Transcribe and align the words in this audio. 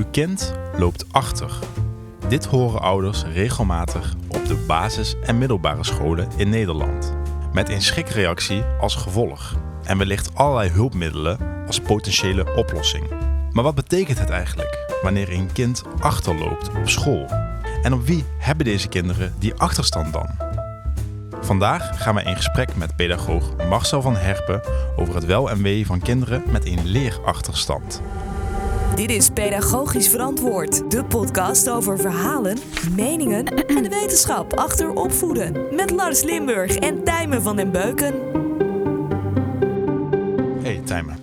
Uw 0.00 0.06
kind 0.10 0.54
loopt 0.78 1.04
achter. 1.10 1.58
Dit 2.28 2.44
horen 2.44 2.80
ouders 2.80 3.24
regelmatig 3.24 4.14
op 4.28 4.46
de 4.46 4.64
basis- 4.66 5.16
en 5.22 5.38
middelbare 5.38 5.84
scholen 5.84 6.28
in 6.36 6.48
Nederland. 6.48 7.14
Met 7.52 7.68
een 7.68 7.82
schrikreactie 7.82 8.62
als 8.62 8.94
gevolg. 8.94 9.54
En 9.82 9.98
wellicht 9.98 10.34
allerlei 10.34 10.70
hulpmiddelen 10.70 11.38
als 11.66 11.80
potentiële 11.80 12.54
oplossing. 12.56 13.04
Maar 13.52 13.64
wat 13.64 13.74
betekent 13.74 14.18
het 14.18 14.30
eigenlijk 14.30 14.98
wanneer 15.02 15.32
een 15.32 15.52
kind 15.52 15.82
achterloopt 15.98 16.68
op 16.68 16.88
school? 16.88 17.26
En 17.82 17.92
op 17.92 18.06
wie 18.06 18.24
hebben 18.38 18.64
deze 18.64 18.88
kinderen 18.88 19.34
die 19.38 19.54
achterstand 19.54 20.12
dan? 20.12 20.28
Vandaag 21.40 22.02
gaan 22.02 22.14
we 22.14 22.22
in 22.22 22.36
gesprek 22.36 22.76
met 22.76 22.96
pedagoog 22.96 23.56
Marcel 23.68 24.02
van 24.02 24.16
Herpen 24.16 24.62
over 24.96 25.14
het 25.14 25.24
wel 25.24 25.50
en 25.50 25.62
wee 25.62 25.86
van 25.86 26.00
kinderen 26.00 26.42
met 26.50 26.66
een 26.66 26.86
leerachterstand. 26.86 28.02
Dit 28.94 29.10
is 29.10 29.28
Pedagogisch 29.30 30.08
Verantwoord, 30.08 30.90
de 30.90 31.04
podcast 31.04 31.70
over 31.70 31.98
verhalen, 31.98 32.58
meningen 32.96 33.44
en 33.46 33.82
de 33.82 33.88
wetenschap 33.88 34.52
achter 34.54 34.90
opvoeden. 34.92 35.74
Met 35.74 35.90
Lars 35.90 36.22
Limburg 36.22 36.76
en 36.76 37.04
Tijmen 37.04 37.42
van 37.42 37.56
den 37.56 37.70
Beuken. 37.70 38.14
Hey 40.62 40.80
Tijmen, 40.84 41.18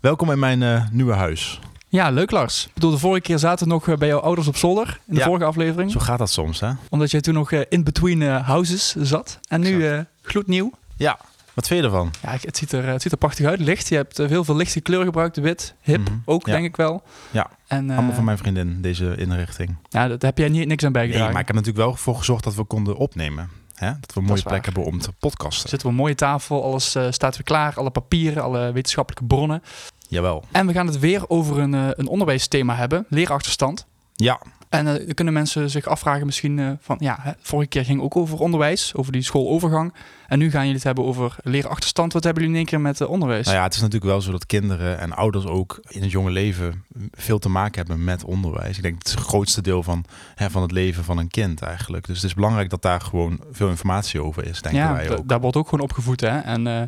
welkom 0.00 0.30
in 0.30 0.38
mijn 0.38 0.62
eh, 0.62 0.82
nieuwe 0.90 1.12
huis. 1.14 1.60
Ja, 1.88 2.10
leuk 2.10 2.30
Lars. 2.30 2.66
Ik 2.66 2.74
bedoel, 2.74 2.90
de 2.90 2.98
vorige 2.98 3.20
keer 3.22 3.38
zaten 3.38 3.66
we 3.66 3.72
nog 3.72 3.88
eh, 3.88 3.96
bij 3.96 4.08
jouw 4.08 4.20
ouders 4.20 4.46
op 4.48 4.56
zolder 4.56 4.98
in 5.06 5.14
de 5.14 5.20
Ja. 5.20 5.26
vorige 5.26 5.44
aflevering. 5.44 5.90
Zo 5.90 6.00
gaat 6.00 6.18
dat 6.18 6.30
soms 6.30 6.60
hè? 6.60 6.70
Omdat 6.88 7.10
jij 7.10 7.20
toen 7.20 7.34
nog 7.34 7.52
eh, 7.52 7.60
in 7.68 7.84
between 7.84 8.22
houses 8.22 8.94
zat. 8.98 9.38
En 9.48 9.60
nu 9.60 9.86
eh 9.88 9.98
gloednieuw. 10.22 10.70
Ja, 10.96 11.18
wat 11.54 11.66
vind 11.66 11.80
je 11.80 11.86
ervan? 11.86 12.10
Ja, 12.22 12.36
het 12.40 12.56
ziet, 12.56 12.72
er, 12.72 12.86
het 12.86 13.02
ziet 13.02 13.12
er 13.12 13.18
prachtig 13.18 13.46
uit. 13.46 13.60
Licht. 13.60 13.88
Je 13.88 13.94
hebt 13.94 14.18
eh, 14.18 14.28
heel 14.28 14.44
veel 14.44 14.56
lichte 14.56 14.80
kleur 14.80 15.04
gebruikt. 15.04 15.36
Wit, 15.36 15.74
hip 15.80 16.00
Mhm. 16.08 16.18
ook, 16.24 16.46
Ja. 16.46 16.52
denk 16.52 16.64
ik 16.64 16.76
wel. 16.76 17.02
Ja, 17.30 17.50
En, 17.66 17.90
eh, 17.90 17.96
allemaal 17.96 18.14
van 18.14 18.24
mijn 18.24 18.38
vriendin, 18.38 18.80
deze 18.80 19.16
inrichting. 19.16 19.76
Ja, 19.88 20.08
daar 20.08 20.16
heb 20.18 20.38
jij 20.38 20.48
niet, 20.48 20.66
niks 20.66 20.84
aan 20.84 20.92
Nee, 20.92 21.02
bijgedragen. 21.02 21.32
maar 21.32 21.40
ik 21.42 21.46
heb 21.48 21.56
natuurlijk 21.56 21.84
wel 21.84 21.94
voor 21.96 22.16
gezorgd 22.16 22.44
dat 22.44 22.54
we 22.54 22.64
konden 22.64 22.96
opnemen. 22.96 23.50
Hè? 23.74 23.92
Dat 24.00 24.14
we 24.14 24.20
een 24.20 24.26
mooie 24.26 24.42
plek 24.42 24.64
hebben 24.64 24.84
om 24.84 24.98
te 24.98 25.12
podcasten. 25.12 25.62
Er 25.64 25.68
zit 25.70 25.84
op 25.84 25.90
een 25.90 25.96
mooie 25.96 26.14
tafel. 26.14 26.64
Alles 26.64 26.94
eh, 26.94 27.06
staat 27.10 27.34
weer 27.34 27.44
klaar. 27.44 27.74
Alle 27.76 27.90
papieren, 27.90 28.42
alle 28.42 28.72
wetenschappelijke 28.72 29.26
bronnen. 29.26 29.62
Jawel. 30.08 30.44
En 30.50 30.66
we 30.66 30.72
gaan 30.72 30.86
het 30.86 30.98
weer 30.98 31.28
over 31.30 31.58
een, 31.58 31.74
eh, 31.74 31.88
een 31.90 32.06
onderwijsthema 32.06 32.74
hebben. 32.76 33.06
Leerachterstand. 33.08 33.86
Ja, 34.14 34.40
En 34.72 34.86
eh, 34.86 35.06
dan 35.06 35.14
kunnen 35.14 35.34
mensen 35.34 35.70
zich 35.70 35.86
afvragen 35.86 36.26
misschien 36.26 36.58
eh, 36.58 36.70
van... 36.80 36.96
Ja, 37.00 37.18
hè, 37.20 37.32
vorige 37.40 37.68
keer 37.68 37.84
ging 37.84 38.00
ook 38.00 38.16
over 38.16 38.38
onderwijs, 38.38 38.94
over 38.94 39.12
die 39.12 39.22
schoolovergang. 39.22 39.94
En 40.26 40.38
nu 40.38 40.50
gaan 40.50 40.60
jullie 40.60 40.74
het 40.74 40.84
hebben 40.84 41.04
over 41.04 41.36
leerachterstand. 41.42 42.12
Wat 42.12 42.24
hebben 42.24 42.42
jullie 42.42 42.58
in 42.58 42.62
één 42.66 42.70
keer 42.72 42.80
met 42.80 43.00
eh, 43.00 43.08
onderwijs? 43.10 43.44
nou 43.44 43.56
ja, 43.56 43.62
het 43.62 43.74
is 43.74 43.80
natuurlijk 43.80 44.10
wel 44.10 44.20
zo 44.20 44.30
dat 44.30 44.46
kinderen 44.46 44.98
en 44.98 45.12
ouders 45.12 45.46
ook 45.46 45.80
in 45.88 46.02
het 46.02 46.10
jonge 46.10 46.30
leven 46.30 46.84
veel 47.10 47.38
te 47.38 47.48
maken 47.48 47.86
hebben 47.86 48.04
met 48.04 48.24
onderwijs. 48.24 48.76
Ik 48.76 48.82
denk 48.82 48.98
het 48.98 49.10
het 49.10 49.20
grootste 49.20 49.62
deel 49.62 49.82
van, 49.82 50.04
hè, 50.34 50.50
van 50.50 50.62
het 50.62 50.72
leven 50.72 51.04
van 51.04 51.18
een 51.18 51.28
kind 51.28 51.62
eigenlijk. 51.62 52.06
Dus 52.06 52.16
het 52.16 52.24
is 52.24 52.34
belangrijk 52.34 52.70
dat 52.70 52.82
daar 52.82 53.00
gewoon 53.00 53.40
veel 53.50 53.68
informatie 53.68 54.22
over 54.22 54.46
is, 54.46 54.62
denken 54.62 54.80
ja, 54.80 54.92
wij 54.92 55.16
ook. 55.16 55.28
daar 55.28 55.40
wordt 55.40 55.56
ook 55.56 55.68
gewoon 55.68 55.84
opgevoed. 55.84 56.20
Hè? 56.20 56.38
En 56.38 56.66
eh, 56.66 56.82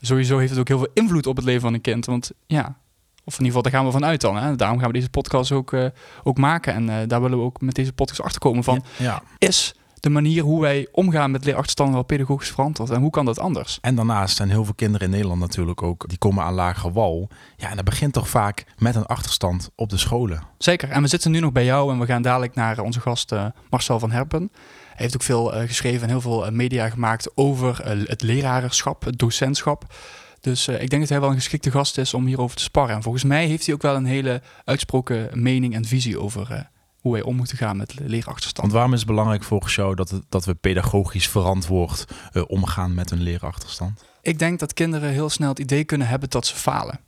sowieso 0.00 0.38
heeft 0.38 0.50
het 0.50 0.60
ook 0.60 0.68
heel 0.68 0.78
veel 0.78 0.90
invloed 0.94 1.26
op 1.26 1.36
het 1.36 1.44
leven 1.44 1.60
van 1.60 1.74
een 1.74 1.80
kind. 1.80 2.06
Want 2.06 2.30
ja, 2.46 2.76
of 3.30 3.38
in 3.38 3.44
ieder 3.44 3.56
geval 3.56 3.62
daar 3.62 3.72
gaan 3.72 3.84
we 3.84 3.98
vanuit 3.98 4.20
dan. 4.20 4.36
Hè? 4.36 4.56
Daarom 4.56 4.78
gaan 4.78 4.86
we 4.86 4.92
deze 4.92 5.10
podcast 5.10 5.52
ook, 5.52 5.72
eh, 5.72 5.86
ook 6.22 6.38
maken. 6.38 6.74
En 6.74 6.88
eh, 6.88 7.08
daar 7.08 7.22
willen 7.22 7.38
we 7.38 7.44
ook 7.44 7.60
met 7.60 7.74
deze 7.74 7.92
podcast 7.92 8.22
achterkomen 8.22 8.64
van... 8.64 8.84
Ja. 8.96 9.22
Is 9.38 9.74
de 10.00 10.10
manier 10.10 10.42
hoe 10.42 10.60
wij 10.60 10.88
omgaan 10.92 11.30
met 11.30 11.44
leerachterstand 11.44 11.92
wel 11.92 12.02
pedagogisch 12.02 12.50
verantwoord? 12.50 12.90
En 12.90 13.00
hoe 13.00 13.10
kan 13.10 13.24
dat 13.24 13.38
anders? 13.38 13.78
En 13.80 13.94
daarnaast 13.94 14.36
zijn 14.36 14.50
heel 14.50 14.64
veel 14.64 14.74
kinderen 14.74 15.06
in 15.06 15.12
Nederland 15.12 15.40
natuurlijk 15.40 15.82
ook, 15.82 16.08
die 16.08 16.18
komen 16.18 16.44
aan 16.44 16.54
lage 16.54 16.92
wal. 16.92 17.28
Ja, 17.56 17.70
en 17.70 17.76
dat 17.76 17.84
begint 17.84 18.12
toch 18.12 18.28
vaak 18.28 18.64
met 18.78 18.94
een 18.94 19.06
achterstand 19.06 19.70
op 19.74 19.88
de 19.88 19.96
scholen. 19.98 20.42
Zeker. 20.58 20.88
En 20.90 21.02
we 21.02 21.08
zitten 21.08 21.30
nu 21.30 21.40
nog 21.40 21.52
bij 21.52 21.64
jou 21.64 21.92
en 21.92 21.98
we 21.98 22.06
gaan 22.06 22.22
dadelijk 22.22 22.54
naar 22.54 22.80
onze 22.80 23.00
gast 23.00 23.32
eh, 23.32 23.46
Marcel 23.70 23.98
van 23.98 24.10
Herpen. 24.10 24.50
Hij 24.86 25.08
heeft 25.08 25.14
ook 25.14 25.22
veel 25.22 25.52
geschreven 25.66 26.02
en 26.02 26.08
heel 26.08 26.20
veel 26.20 26.50
media 26.50 26.88
gemaakt 26.88 27.30
over 27.34 27.80
het 27.84 28.22
lerarenschap, 28.22 29.04
het 29.04 29.18
docentschap. 29.18 29.84
Dus 30.40 30.68
eh, 30.68 30.82
ik 30.82 30.90
denk 30.90 31.00
dat 31.00 31.10
hij 31.10 31.20
wel 31.20 31.28
een 31.28 31.34
geschikte 31.34 31.70
gast 31.70 31.98
is 31.98 32.14
om 32.14 32.26
hierover 32.26 32.56
te 32.56 32.62
sparren. 32.62 32.96
En 32.96 33.02
volgens 33.02 33.24
mij 33.24 33.46
heeft 33.46 33.66
hij 33.66 33.74
ook 33.74 33.82
wel 33.82 33.94
een 33.94 34.04
hele 34.04 34.42
uitsproken 34.64 35.42
mening 35.42 35.74
en 35.74 35.84
visie 35.84 36.20
over 36.20 36.52
eh, 36.52 36.60
hoe 37.00 37.12
wij 37.12 37.22
om 37.22 37.36
moeten 37.36 37.56
gaan 37.56 37.76
met 37.76 37.94
leerachterstand. 37.98 38.58
Want 38.58 38.72
waarom 38.72 38.92
is 38.92 38.98
het 38.98 39.08
belangrijk 39.08 39.42
volgens 39.42 39.74
jou 39.74 39.94
dat, 39.94 40.10
het, 40.10 40.22
dat 40.28 40.44
we 40.44 40.54
pedagogisch 40.54 41.28
verantwoord 41.28 42.04
eh, 42.32 42.42
omgaan 42.46 42.94
met 42.94 43.10
een 43.10 43.20
leerachterstand? 43.20 44.04
Ik 44.22 44.38
denk 44.38 44.58
dat 44.58 44.72
kinderen 44.72 45.10
heel 45.10 45.30
snel 45.30 45.48
het 45.48 45.58
idee 45.58 45.84
kunnen 45.84 46.06
hebben 46.06 46.30
dat 46.30 46.46
ze 46.46 46.54
falen. 46.54 47.00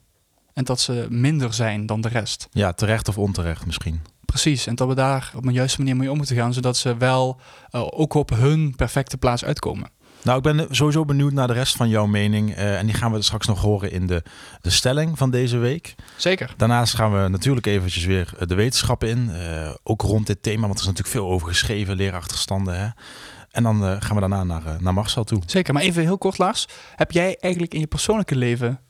En 0.53 0.65
dat 0.65 0.81
ze 0.81 1.07
minder 1.11 1.55
zijn 1.55 1.87
dan 1.87 2.01
de 2.01 2.09
rest. 2.09 2.49
Ja, 2.51 2.73
terecht 2.73 3.09
of 3.09 3.19
onterecht 3.19 3.67
misschien. 3.67 4.01
Precies, 4.25 4.67
en 4.67 4.75
dat 4.75 4.89
we 4.89 4.95
daar 4.95 5.33
op 5.37 5.47
een 5.47 5.53
juiste 5.53 5.79
manier 5.79 5.97
mee 5.97 6.11
om 6.11 6.17
moeten 6.17 6.37
gaan, 6.37 6.53
zodat 6.53 6.77
ze 6.77 6.97
wel 6.97 7.41
ook 7.71 8.15
op 8.15 8.31
hun 8.31 8.75
perfecte 8.77 9.19
plaats 9.19 9.45
uitkomen. 9.45 9.91
Nou, 10.23 10.37
ik 10.37 10.43
ben 10.43 10.67
sowieso 10.71 11.05
benieuwd 11.05 11.33
naar 11.33 11.47
de 11.47 11.53
rest 11.53 11.77
van 11.77 11.89
jouw 11.89 12.07
mening. 12.07 12.55
eh, 12.55 12.79
en 12.79 12.87
die 12.87 12.95
gaan 12.95 13.13
we 13.13 13.23
straks 13.23 13.47
nog 13.47 13.61
horen 13.61 13.91
in 13.93 14.07
de, 14.07 14.23
de 14.61 14.71
stelling 14.71 15.19
van 15.19 15.31
deze 15.31 15.57
week. 15.59 15.95
Zeker. 16.17 16.55
Daarnaast 16.57 16.95
gaan 16.95 17.23
we 17.23 17.29
natuurlijk 17.29 17.67
eventjes 17.67 18.05
weer 18.05 18.33
de 18.47 18.55
wetenschappen 18.55 19.09
in. 19.09 19.31
eh, 19.31 19.71
ook 19.83 20.03
rond 20.03 20.27
dit 20.27 20.43
thema, 20.43 20.61
want 20.61 20.75
er 20.75 20.81
is 20.81 20.87
natuurlijk 20.87 21.17
veel 21.17 21.31
over 21.31 21.49
geschreven, 21.49 21.97
leerachterstanden. 21.97 22.81
Hè? 22.81 22.89
En 23.51 23.63
dan 23.63 23.85
eh, 23.85 23.97
gaan 23.99 24.15
we 24.15 24.21
daarna 24.21 24.45
naar, 24.45 24.67
eh, 24.67 24.79
naar 24.81 24.95
Marcel 24.95 25.25
toe. 25.25 25.43
Zeker, 25.47 25.75
maar 25.75 25.83
even 25.83 26.03
heel 26.03 26.19
kort, 26.19 26.39
Lars. 26.39 26.67
Heb 26.97 27.11
jij 27.11 27.37
eigenlijk 27.41 27.75
in 27.75 27.81
je 27.81 27.87
persoonlijke 27.87 28.37
leven 28.37 28.81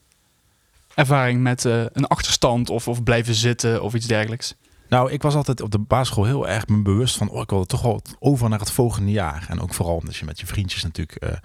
ervaring 0.95 1.41
met 1.41 1.65
eh, 1.65 1.81
een 1.93 2.07
achterstand 2.07 2.71
of, 2.71 2.89
of 2.89 3.03
blijven 3.03 3.35
zitten 3.35 3.83
of 3.83 3.95
iets 3.95 4.07
dergelijks? 4.07 4.55
Nou, 4.93 5.11
ik 5.11 5.23
was 5.23 5.35
altijd 5.35 5.61
op 5.61 5.71
de 5.71 5.79
basisschool 5.79 6.25
heel 6.25 6.49
erg 6.49 6.67
me 6.67 6.83
bewust 6.83 7.17
van... 7.17 7.29
oh, 7.29 7.41
ik 7.41 7.51
wilde 7.51 7.67
toch 7.67 7.83
wel 7.83 8.03
over 8.19 8.49
naar 8.49 8.59
het 8.59 8.71
volgende 8.71 9.11
jaar. 9.11 9.47
En 9.49 9.61
ook 9.61 9.75
vooral 9.75 9.97
omdat 9.97 10.17
je 10.17 10.25
met 10.25 10.41
je 10.41 10.47
vriendjes 10.47 10.83
natuurlijk 10.83 11.17
eh, 11.17 11.37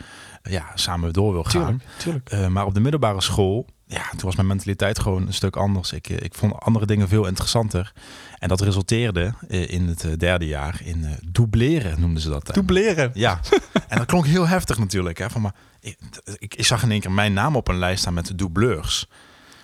ja, 0.42 0.72
samen 0.76 1.14
door 1.14 1.34
wil 1.34 1.44
gaan. 1.44 1.82
tuurlijk. 1.98 2.30
Eh, 2.30 2.48
maar 2.48 2.66
op 2.66 2.74
de 2.74 2.80
middelbare 2.80 3.22
school, 3.22 3.66
ja, 3.86 4.10
toen 4.10 4.22
was 4.22 4.36
mijn 4.36 4.48
mentaliteit 4.48 5.00
gewoon 5.00 5.28
een 5.28 5.34
stuk 5.34 5.56
anders. 5.56 5.92
Ik, 5.92 6.10
eh, 6.10 6.18
ik 6.20 6.34
vond 6.34 6.60
andere 6.60 6.86
dingen 6.86 7.08
veel 7.08 7.28
interessanter. 7.28 7.94
En 8.40 8.48
dat 8.48 8.62
resulteerde 8.62 9.34
in 9.48 9.88
het 9.88 10.20
derde 10.20 10.48
jaar 10.48 10.82
in 10.84 11.06
eh 11.06 11.12
doubleren, 11.26 12.00
noemden 12.00 12.22
ze 12.22 12.30
dat. 12.30 12.46
dan. 12.46 12.56
Dubleren. 12.56 13.12
Ja, 13.14 13.40
en 13.88 13.98
dat 13.98 14.08
klonk 14.08 14.26
heel 14.26 14.48
heftig 14.48 14.78
natuurlijk. 14.78 15.18
Hè, 15.18 15.30
van, 15.30 15.42
maar, 15.42 15.56
ik, 15.80 15.98
ik, 16.38 16.56
ik 16.56 16.66
zag 16.66 16.84
in 16.84 16.92
één 16.92 17.00
keer 17.00 17.12
mijn 17.12 17.34
naam 17.34 17.56
op 17.56 17.68
een 17.68 17.80
lijst 17.80 18.02
staan 18.02 18.14
met 18.14 18.32
doubleurs. 18.36 19.08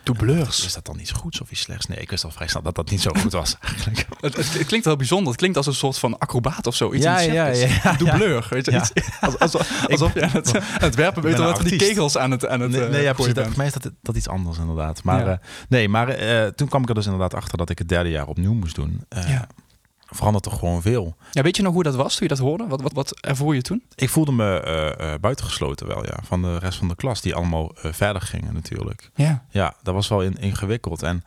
Doubleurs. 0.04 0.66
Is 0.66 0.74
dat 0.74 0.86
dan 0.86 1.00
iets 1.00 1.12
goeds 1.12 1.42
of 1.42 1.52
iets 1.52 1.62
slechts? 1.62 1.86
Nee, 1.86 1.98
ik 1.98 2.10
wist 2.10 2.24
al 2.24 2.32
vrij 2.32 2.48
snel 2.48 2.62
dat 2.62 2.76
dat 2.76 2.90
niet 2.90 3.02
zo 3.02 3.12
goed 3.20 3.32
was 3.32 3.58
eigenlijk. 3.62 4.06
Het, 4.22 4.36
het, 4.36 4.54
het 4.54 4.66
klinkt 4.68 4.86
wel 4.86 4.96
bijzonder. 4.96 5.28
Het 5.28 5.38
klinkt 5.38 5.58
als 5.58 5.66
een 5.68 5.74
soort 5.74 5.98
van 5.98 6.18
acrobaat 6.18 6.68
of 6.68 6.76
zo. 6.76 6.94
Iets 6.94 7.04
Ja, 7.04 7.20
ja, 7.20 7.46
ja, 7.48 7.68
ja. 7.84 7.94
Doubleur. 7.94 8.48
Weet 8.50 8.66
je, 8.66 8.72
Ja. 8.72 8.78
iets, 8.82 8.92
als, 9.22 9.40
alsof, 9.40 9.86
alsof 9.90 10.14
je 10.14 10.22
aan 10.22 10.30
het, 10.34 10.56
aan 10.56 10.62
het 10.80 10.96
werpen 10.96 11.22
ben 11.22 11.32
bent. 11.32 11.44
Wat 11.44 11.56
van 11.60 11.68
die 11.68 11.78
kegels 11.78 12.18
aan 12.18 12.32
het, 12.32 12.48
aan 12.48 12.60
het 12.62 12.72
Nee, 12.72 12.82
eh, 12.84 12.90
nee 12.90 13.02
ja, 13.02 13.14
precies. 13.14 13.34
Dat, 13.34 13.46
voor 13.48 13.58
mij 13.58 13.66
is 13.66 13.74
dat, 13.74 13.92
dat 14.02 14.16
iets 14.16 14.28
anders 14.28 14.58
inderdaad. 14.58 15.04
Maar, 15.04 15.26
Ja. 15.26 15.32
eh, 15.32 15.38
nee, 15.70 15.90
maar 15.90 16.08
eh, 16.10 16.48
toen 16.48 16.68
kwam 16.68 16.82
ik 16.82 16.90
er 16.90 16.96
dus 16.96 17.06
inderdaad 17.06 17.34
achter 17.34 17.58
dat 17.58 17.70
ik 17.70 17.78
het 17.80 17.90
derde 17.90 18.10
jaar 18.10 18.28
opnieuw 18.28 18.54
moest 18.54 18.76
doen. 18.76 19.06
Eh 19.10 19.30
Ja. 19.30 19.48
Verandert 20.14 20.44
toch 20.44 20.60
gewoon 20.60 20.82
veel. 20.82 21.16
Ja, 21.32 21.42
weet 21.42 21.56
je 21.56 21.64
nog 21.64 21.74
hoe 21.74 21.84
dat 21.84 21.96
was 21.96 22.16
toen 22.16 22.28
je 22.28 22.36
dat 22.36 22.44
hoorde? 22.44 22.68
Wat, 22.68 22.82
wat, 22.82 22.94
wat 22.94 23.20
ervoor 23.20 23.56
je 23.56 23.62
toen? 23.62 23.84
Ik 23.96 24.10
voelde 24.10 24.32
me 24.32 24.60
eh, 24.60 25.14
eh, 25.14 25.20
buitengesloten 25.20 25.88
wel, 25.88 26.06
ja. 26.06 26.18
Van 26.24 26.42
de 26.42 26.58
rest 26.58 26.78
van 26.78 26.88
de 26.88 26.96
klas, 26.96 27.22
die 27.22 27.36
allemaal 27.36 27.72
eh, 27.82 27.94
verder 27.94 28.22
gingen 28.22 28.54
natuurlijk. 28.54 29.10
Ja. 29.16 29.46
Ja, 29.50 29.76
dat 29.84 29.94
was 29.94 30.08
wel 30.08 30.22
in, 30.22 30.38
ingewikkeld. 30.38 31.04
En 31.04 31.24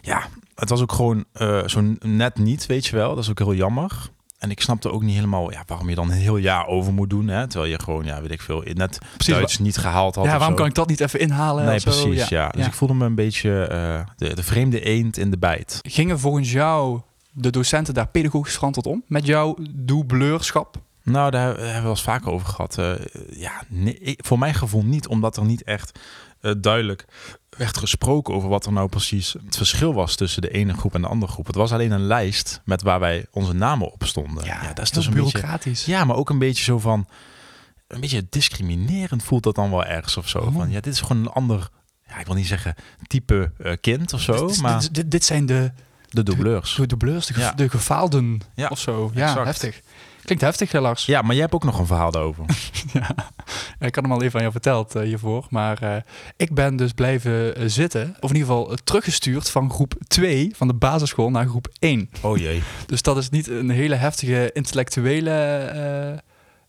ja, 0.00 0.22
het 0.54 0.68
was 0.68 0.80
ook 0.80 0.92
gewoon 0.92 1.24
zo 1.66 1.94
net 2.00 2.38
niet, 2.38 2.66
weet 2.66 2.86
je 2.86 2.96
wel. 2.96 3.14
Dat 3.14 3.24
is 3.24 3.30
ook 3.30 3.38
heel 3.38 3.54
jammer. 3.54 4.10
En 4.38 4.50
ik 4.50 4.60
snapte 4.60 4.90
ook 4.90 5.02
niet 5.02 5.14
helemaal 5.14 5.50
ja, 5.50 5.62
waarom 5.66 5.88
je 5.88 5.94
dan 5.94 6.10
een 6.10 6.16
heel 6.16 6.36
jaar 6.36 6.66
over 6.66 6.92
moet 6.92 7.10
doen. 7.10 7.28
Hè? 7.28 7.46
Terwijl 7.46 7.70
je 7.70 7.80
gewoon, 7.80 8.04
ja, 8.04 8.20
weet 8.20 8.30
ik 8.30 8.40
veel, 8.40 8.62
net 8.66 8.98
Duits 9.26 9.58
niet 9.58 9.76
gehaald 9.76 10.14
had. 10.14 10.24
Ja, 10.24 10.30
waarom 10.30 10.48
zo. 10.48 10.54
kan 10.54 10.66
ik 10.66 10.74
dat 10.74 10.88
niet 10.88 11.00
even 11.00 11.20
inhalen? 11.20 11.64
Nee, 11.64 11.80
precies, 11.80 12.28
ja. 12.28 12.48
Dus 12.48 12.66
ik 12.66 12.72
voelde 12.72 12.94
me 12.94 13.04
een 13.04 13.14
beetje 13.14 13.68
de, 14.16 14.34
de 14.34 14.42
vreemde 14.42 14.80
eend 14.80 15.16
in 15.16 15.30
de 15.30 15.38
bijt. 15.38 15.78
Gingen 15.82 16.18
volgens 16.18 16.52
jou 16.52 17.00
de 17.38 17.50
docenten 17.50 17.94
daar 17.94 18.08
pedagogisch 18.08 18.54
verantwoord 18.54 18.86
om? 18.86 19.02
Met 19.06 19.26
jouw 19.26 19.56
doubleurschap? 19.70 20.76
Nou, 21.02 21.30
daar 21.30 21.46
hebben 21.46 21.74
we 21.74 21.80
wel 21.80 21.90
eens 21.90 22.02
vaker 22.02 22.30
over 22.30 22.46
gehad. 22.48 22.78
Eh, 22.78 22.92
ja, 23.30 23.62
nee, 23.68 23.98
ik- 23.98 24.24
voor 24.24 24.38
mijn 24.38 24.54
gevoel 24.54 24.84
niet, 24.84 25.06
omdat 25.08 25.36
er 25.36 25.44
niet 25.44 25.62
echt 25.62 25.98
eh, 26.40 26.52
duidelijk 26.60 27.04
werd 27.50 27.76
gesproken 27.76 28.34
over 28.34 28.48
wat 28.48 28.66
er 28.66 28.72
nou 28.72 28.88
precies 28.88 29.32
het 29.44 29.56
verschil 29.56 29.94
was 29.94 30.16
tussen 30.16 30.42
de 30.42 30.50
ene 30.50 30.72
groep 30.74 30.94
en 30.94 31.00
de 31.02 31.08
andere 31.08 31.32
groep. 31.32 31.46
Het 31.46 31.54
was 31.54 31.72
alleen 31.72 31.90
een 31.90 32.06
lijst 32.06 32.60
met 32.64 32.82
waar 32.82 33.00
wij 33.00 33.26
onze 33.30 33.52
namen 33.52 33.92
op 33.92 34.04
stonden. 34.04 34.44
dat 34.74 34.84
is 34.84 34.90
dus 34.90 35.06
een 35.06 35.14
beetje. 35.14 35.32
bureaucratisch. 35.32 35.84
Ja, 35.84 36.04
maar 36.04 36.16
ook 36.16 36.30
een 36.30 36.38
beetje 36.38 36.64
zo 36.64 36.78
van. 36.78 37.06
Een 37.86 38.00
beetje 38.00 38.26
discriminerend 38.30 39.22
voelt 39.22 39.42
dat 39.42 39.54
dan 39.54 39.70
wel 39.70 39.84
ergens 39.84 40.16
of 40.16 40.28
zo. 40.28 40.38
Oh. 40.38 40.54
Van 40.54 40.70
ja, 40.70 40.80
dit 40.80 40.92
is 40.92 41.00
gewoon 41.00 41.22
een 41.22 41.28
ander. 41.32 41.68
Ja, 42.08 42.18
ik 42.18 42.26
wil 42.26 42.34
niet 42.34 42.46
zeggen 42.46 42.74
type 43.06 43.52
eh, 43.58 43.72
kind 43.80 44.12
of 44.12 44.20
zo, 44.20 44.46
Dit- 44.46 44.60
maar 44.60 44.80
dit, 44.80 44.94
dit, 44.94 45.10
dit 45.10 45.24
zijn 45.24 45.46
de, 45.46 45.72
de 46.08 46.22
doubleurs. 46.22 46.74
de 46.74 46.86
doubleurs, 46.86 47.26
de, 47.26 47.40
Ja. 47.40 47.52
de 47.52 47.68
gefaalden 47.68 48.40
Ja, 48.54 48.68
of 48.68 48.78
zo. 48.78 49.10
Ja, 49.14 49.22
exact. 49.28 49.46
heftig. 49.46 49.80
Klinkt 50.24 50.44
heftig, 50.44 50.72
hè, 50.72 50.80
Lars. 50.80 51.06
Ja, 51.06 51.22
maar 51.22 51.32
jij 51.32 51.40
hebt 51.40 51.54
ook 51.54 51.64
nog 51.64 51.78
een 51.78 51.86
verhaal 51.86 52.10
daarover. 52.10 52.44
Ja, 52.92 53.14
ik 53.86 53.94
had 53.94 54.04
hem 54.04 54.12
al 54.12 54.22
even 54.22 54.34
aan 54.34 54.40
jou 54.40 54.52
verteld 54.52 54.94
eh, 54.94 55.02
hiervoor. 55.02 55.46
Maar 55.50 55.82
eh, 55.82 55.96
ik 56.36 56.54
ben 56.54 56.76
dus 56.76 56.92
blijven 56.92 57.56
eh, 57.56 57.62
zitten. 57.66 58.16
Of 58.20 58.30
in 58.30 58.36
ieder 58.36 58.52
geval 58.54 58.76
teruggestuurd 58.84 59.50
van 59.50 59.70
groep 59.70 59.94
2 60.08 60.50
van 60.56 60.68
de 60.68 60.74
basisschool 60.74 61.30
naar 61.30 61.46
groep 61.46 61.68
1. 61.78 62.10
Oh 62.20 62.36
jee. 62.36 62.62
Dus 62.86 63.02
dat 63.02 63.16
is 63.16 63.30
niet 63.30 63.48
een 63.48 63.70
hele 63.70 63.94
heftige 63.94 64.50
intellectuele 64.52 65.30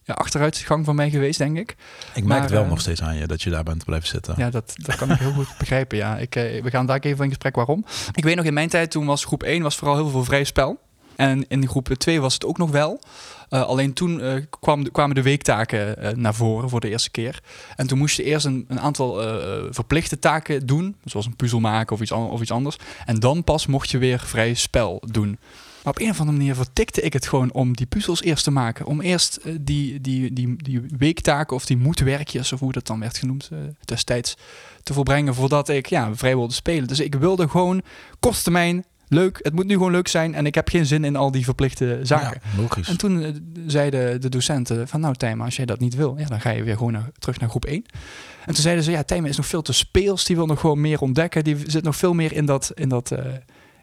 ja, 0.09 0.15
achteruitgang 0.15 0.85
van 0.85 0.95
mij 0.95 1.09
geweest, 1.09 1.37
denk 1.37 1.57
ik. 1.57 1.75
Ik 2.13 2.23
merk 2.23 2.41
het 2.41 2.51
wel 2.51 2.65
nog 2.65 2.81
steeds 2.81 3.01
aan 3.01 3.15
je 3.17 3.27
dat 3.27 3.41
je 3.41 3.49
daar 3.49 3.63
bent 3.63 3.85
blijven 3.85 4.07
zitten. 4.07 4.33
Ja, 4.37 4.49
dat, 4.49 4.73
dat 4.75 4.95
kan 4.95 5.11
ik 5.11 5.17
heel 5.19 5.31
goed 5.31 5.47
begrijpen. 5.59 5.97
Ja. 5.97 6.17
Ik, 6.17 6.35
eh, 6.35 6.63
we 6.63 6.69
gaan 6.69 6.85
daar 6.85 6.99
even 6.99 7.23
in 7.23 7.29
gesprek 7.29 7.55
waarom. 7.55 7.85
Ik 8.13 8.23
weet 8.23 8.35
nog, 8.35 8.45
in 8.45 8.53
mijn 8.53 8.69
tijd 8.69 8.91
toen 8.91 9.05
was 9.05 9.25
groep 9.25 9.43
1 9.43 9.61
was 9.63 9.75
vooral 9.75 9.95
heel 9.95 10.09
veel 10.09 10.23
vrij 10.23 10.43
spel. 10.43 10.79
En 11.15 11.45
in 11.47 11.67
groep 11.67 11.87
2 11.87 12.21
was 12.21 12.33
het 12.33 12.45
ook 12.45 12.57
nog 12.57 12.71
wel. 12.71 13.01
Eh, 13.49 13.61
alleen 13.61 13.93
toen 13.93 14.21
eh, 14.21 14.33
kwam 14.59 14.83
de- 14.83 14.91
kwamen 14.91 15.15
de 15.15 15.21
weektaken 15.21 15.95
naar 16.21 16.33
voren 16.35 16.69
voor 16.69 16.79
de 16.79 16.89
eerste 16.89 17.11
keer. 17.11 17.39
En 17.75 17.87
toen 17.87 17.97
moest 17.97 18.15
je 18.17 18.23
eerst 18.23 18.45
een, 18.45 18.65
een 18.67 18.79
aantal 18.79 19.13
verplichte 19.71 20.19
taken 20.19 20.65
doen. 20.65 20.95
Zoals 21.05 21.25
een 21.25 21.35
puzzel 21.35 21.59
maken 21.59 21.95
of 21.95 22.01
iets, 22.01 22.11
of 22.11 22.41
iets 22.41 22.51
anders. 22.51 22.77
En 23.05 23.19
dan 23.19 23.43
pas 23.43 23.65
mocht 23.67 23.89
je 23.89 23.97
weer 23.97 24.19
vrij 24.19 24.53
spel 24.53 25.01
doen. 25.11 25.39
Maar 25.83 25.93
op 25.93 25.99
een 25.99 26.09
of 26.09 26.19
andere 26.19 26.37
manier 26.37 26.55
vertikte 26.55 27.01
ik 27.01 27.13
het 27.13 27.27
gewoon 27.27 27.51
om 27.53 27.75
die 27.75 27.85
puzzels 27.85 28.21
eerst 28.21 28.43
te 28.43 28.51
maken. 28.51 28.85
Om 28.85 29.01
eerst 29.01 29.35
eh, 29.35 29.53
die, 29.61 30.01
die, 30.01 30.33
die, 30.33 30.55
die 30.63 30.81
weektaken 30.97 31.55
of 31.55 31.65
die 31.65 31.77
moedwerkjes, 31.77 32.53
of 32.53 32.59
hoe 32.59 32.71
dat 32.71 32.87
dan 32.87 32.99
werd 32.99 33.17
genoemd 33.17 33.49
eh, 33.51 33.57
destijds, 33.85 34.35
te 34.83 34.93
volbrengen 34.93 35.35
voordat 35.35 35.69
ik 35.69 35.85
ja, 35.85 36.15
vrij 36.15 36.35
wilde 36.35 36.53
spelen. 36.53 36.87
Dus 36.87 36.99
ik 36.99 37.15
wilde 37.15 37.49
gewoon 37.49 37.81
korte 38.19 38.43
termijn 38.43 38.85
leuk. 39.07 39.39
Het 39.41 39.53
moet 39.53 39.65
nu 39.65 39.73
gewoon 39.73 39.91
leuk 39.91 40.07
zijn 40.07 40.35
en 40.35 40.45
ik 40.45 40.55
heb 40.55 40.69
geen 40.69 40.85
zin 40.85 41.03
in 41.03 41.15
al 41.15 41.31
die 41.31 41.43
verplichte 41.43 41.99
zaken. 42.03 42.41
Ja, 42.43 42.61
logisch. 42.61 42.87
En 42.87 42.97
toen 42.97 43.23
eh, 43.23 43.31
zeiden 43.67 44.21
de 44.21 44.29
docenten 44.29 44.87
van 44.87 44.99
nou 44.99 45.15
Tijmen, 45.15 45.45
als 45.45 45.55
jij 45.55 45.65
dat 45.65 45.79
niet 45.79 45.95
wil, 45.95 46.15
ja, 46.17 46.25
dan 46.25 46.41
ga 46.41 46.49
je 46.49 46.63
weer 46.63 46.77
gewoon 46.77 46.91
naar, 46.91 47.09
terug 47.19 47.39
naar 47.39 47.49
groep 47.49 47.65
1. 47.65 47.85
En 48.45 48.53
toen 48.53 48.63
zeiden 48.63 48.83
ze, 48.83 48.91
ja, 48.91 49.03
Tijmen 49.03 49.29
is 49.29 49.37
nog 49.37 49.45
veel 49.45 49.61
te 49.61 49.73
speels, 49.73 50.25
die 50.25 50.35
wil 50.35 50.45
nog 50.45 50.59
gewoon 50.59 50.81
meer 50.81 51.01
ontdekken, 51.01 51.43
die 51.43 51.57
zit 51.65 51.83
nog 51.83 51.95
veel 51.95 52.13
meer 52.13 52.33
in 52.33 52.45
dat, 52.45 52.71
in 52.75 52.89
dat, 52.89 53.11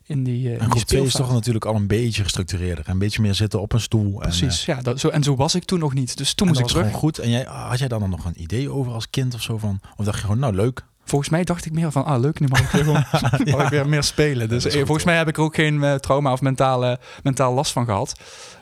in 0.06 0.24
die, 0.24 0.48
eh, 0.48 0.54
in 0.54 0.60
en 0.60 0.70
groep 0.70 0.82
2 0.82 1.02
is 1.02 1.12
toch 1.12 1.32
natuurlijk 1.32 1.64
al 1.64 1.74
een 1.74 1.86
beetje 1.86 2.22
gestructureerder. 2.22 2.88
Een 2.88 2.98
beetje 2.98 3.22
meer 3.22 3.34
zitten 3.34 3.60
op 3.60 3.72
een 3.72 3.80
stoel. 3.80 4.12
En, 4.12 4.18
Precies, 4.18 4.64
ja, 4.64 4.82
dat, 4.82 5.00
zo, 5.00 5.08
en 5.08 5.22
zo 5.22 5.36
was 5.36 5.54
ik 5.54 5.64
toen 5.64 5.78
nog 5.78 5.94
niet. 5.94 6.16
Dus 6.16 6.34
toen 6.34 6.46
en, 6.46 6.52
moest 6.52 6.64
ik 6.64 6.70
terug. 6.70 6.86
gewoon 6.86 7.00
goed. 7.00 7.18
En 7.18 7.30
jij, 7.30 7.44
had 7.48 7.78
jij 7.78 7.88
dan 7.88 8.10
nog 8.10 8.24
een 8.24 8.42
idee 8.42 8.70
over 8.70 8.92
als 8.92 9.10
kind 9.10 9.34
of 9.34 9.42
zo 9.42 9.58
van? 9.58 9.80
Of 9.96 10.04
dacht 10.04 10.16
je 10.16 10.22
gewoon, 10.22 10.38
nou 10.38 10.54
leuk. 10.54 10.84
Volgens 11.04 11.30
mij 11.30 11.44
dacht 11.44 11.64
ik 11.64 11.72
meer 11.72 11.92
van, 11.92 12.04
ah 12.04 12.20
leuk, 12.20 12.40
nu 12.40 12.46
mag 12.48 12.60
ik 12.60 12.68
weer, 12.70 12.84
gewoon, 12.84 13.04
mag 13.56 13.64
ik 13.64 13.68
weer 13.68 13.88
meer 13.88 14.02
spelen. 14.02 14.48
Dus 14.48 14.64
eh, 14.64 14.72
volgens 14.72 15.04
mij 15.04 15.16
heb 15.16 15.28
ik 15.28 15.36
er 15.36 15.42
ook 15.42 15.54
geen 15.54 15.82
eh, 15.82 15.94
trauma 15.94 16.32
of 16.32 16.40
mentale, 16.40 16.98
mentaal 17.22 17.54
last 17.54 17.72
van 17.72 17.84
gehad. 17.84 18.14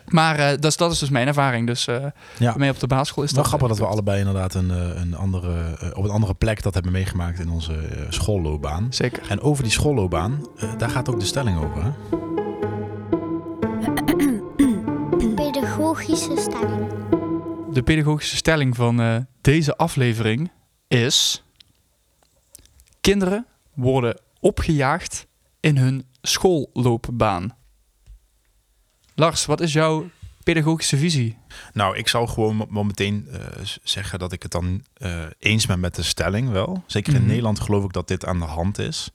Maar 0.09 0.39
eh, 0.39 0.49
dat, 0.49 0.65
is, 0.65 0.77
dat 0.77 0.93
is 0.93 0.99
dus 0.99 1.09
mijn 1.11 1.27
ervaring. 1.27 1.67
Dus 1.67 1.87
eh 1.87 1.95
Ja. 2.39 2.51
bij 2.51 2.55
mij 2.59 2.71
op 2.71 2.81
de 2.81 2.87
basisschool 2.87 3.25
is 3.25 3.31
Wel 3.33 3.39
dat... 3.43 3.47
grappig 3.49 3.69
dat 3.69 3.79
we 3.79 3.85
eh, 3.85 3.91
allebei 3.91 4.19
inderdaad 4.19 4.55
een, 4.55 4.71
eh, 4.71 5.01
een 5.01 5.15
andere, 5.17 5.77
eh, 5.81 5.91
op 5.99 6.05
een 6.05 6.11
andere 6.11 6.35
plek 6.35 6.63
dat 6.63 6.75
hebben 6.75 6.93
meegemaakt 6.93 7.39
in 7.39 7.51
onze 7.51 7.73
eh, 7.73 8.01
schoolloopbaan. 8.09 8.87
Zeker. 8.91 9.23
En 9.31 9.41
over 9.41 9.63
die 9.63 9.73
schoolloopbaan, 9.73 10.47
eh, 10.57 10.79
daar 10.79 10.91
gaat 10.91 11.09
ook 11.11 11.21
de 11.21 11.27
stelling 11.27 11.59
over. 11.59 11.83
Hè? 11.85 11.91
Pedagogische 15.35 16.37
stelling. 16.37 16.87
De 17.73 17.83
pedagogische 17.83 18.37
stelling 18.37 18.77
van 18.77 19.01
eh, 19.01 19.17
deze 19.41 19.77
aflevering 19.77 20.51
is... 20.89 21.45
Kinderen 23.01 23.47
worden 23.75 24.21
opgejaagd 24.41 25.27
in 25.61 25.77
hun 25.77 26.07
schoolloopbaan. 26.23 27.57
Lars, 29.15 29.47
wat 29.47 29.61
is 29.61 29.73
jouw 29.73 30.11
pedagogische 30.43 30.97
visie? 30.97 31.37
Nou, 31.73 31.97
ik 31.97 32.09
zou 32.09 32.29
gewoon 32.29 32.67
wel 32.71 32.85
meteen 32.85 33.29
eh, 33.31 33.39
zeggen 33.83 34.19
dat 34.19 34.33
ik 34.33 34.43
het 34.43 34.53
dan 34.53 34.85
eh, 34.95 35.23
eens 35.39 35.67
ben 35.67 35.81
met 35.81 35.95
de 35.95 36.03
stelling 36.03 36.51
wel. 36.51 36.85
Zeker 36.87 37.13
in 37.15 37.19
Mhm. 37.21 37.29
Nederland 37.29 37.61
geloof 37.61 37.85
ik 37.85 37.93
dat 37.93 38.09
dit 38.09 38.25
aan 38.27 38.39
de 38.39 38.45
hand 38.45 38.79
is. 38.79 39.11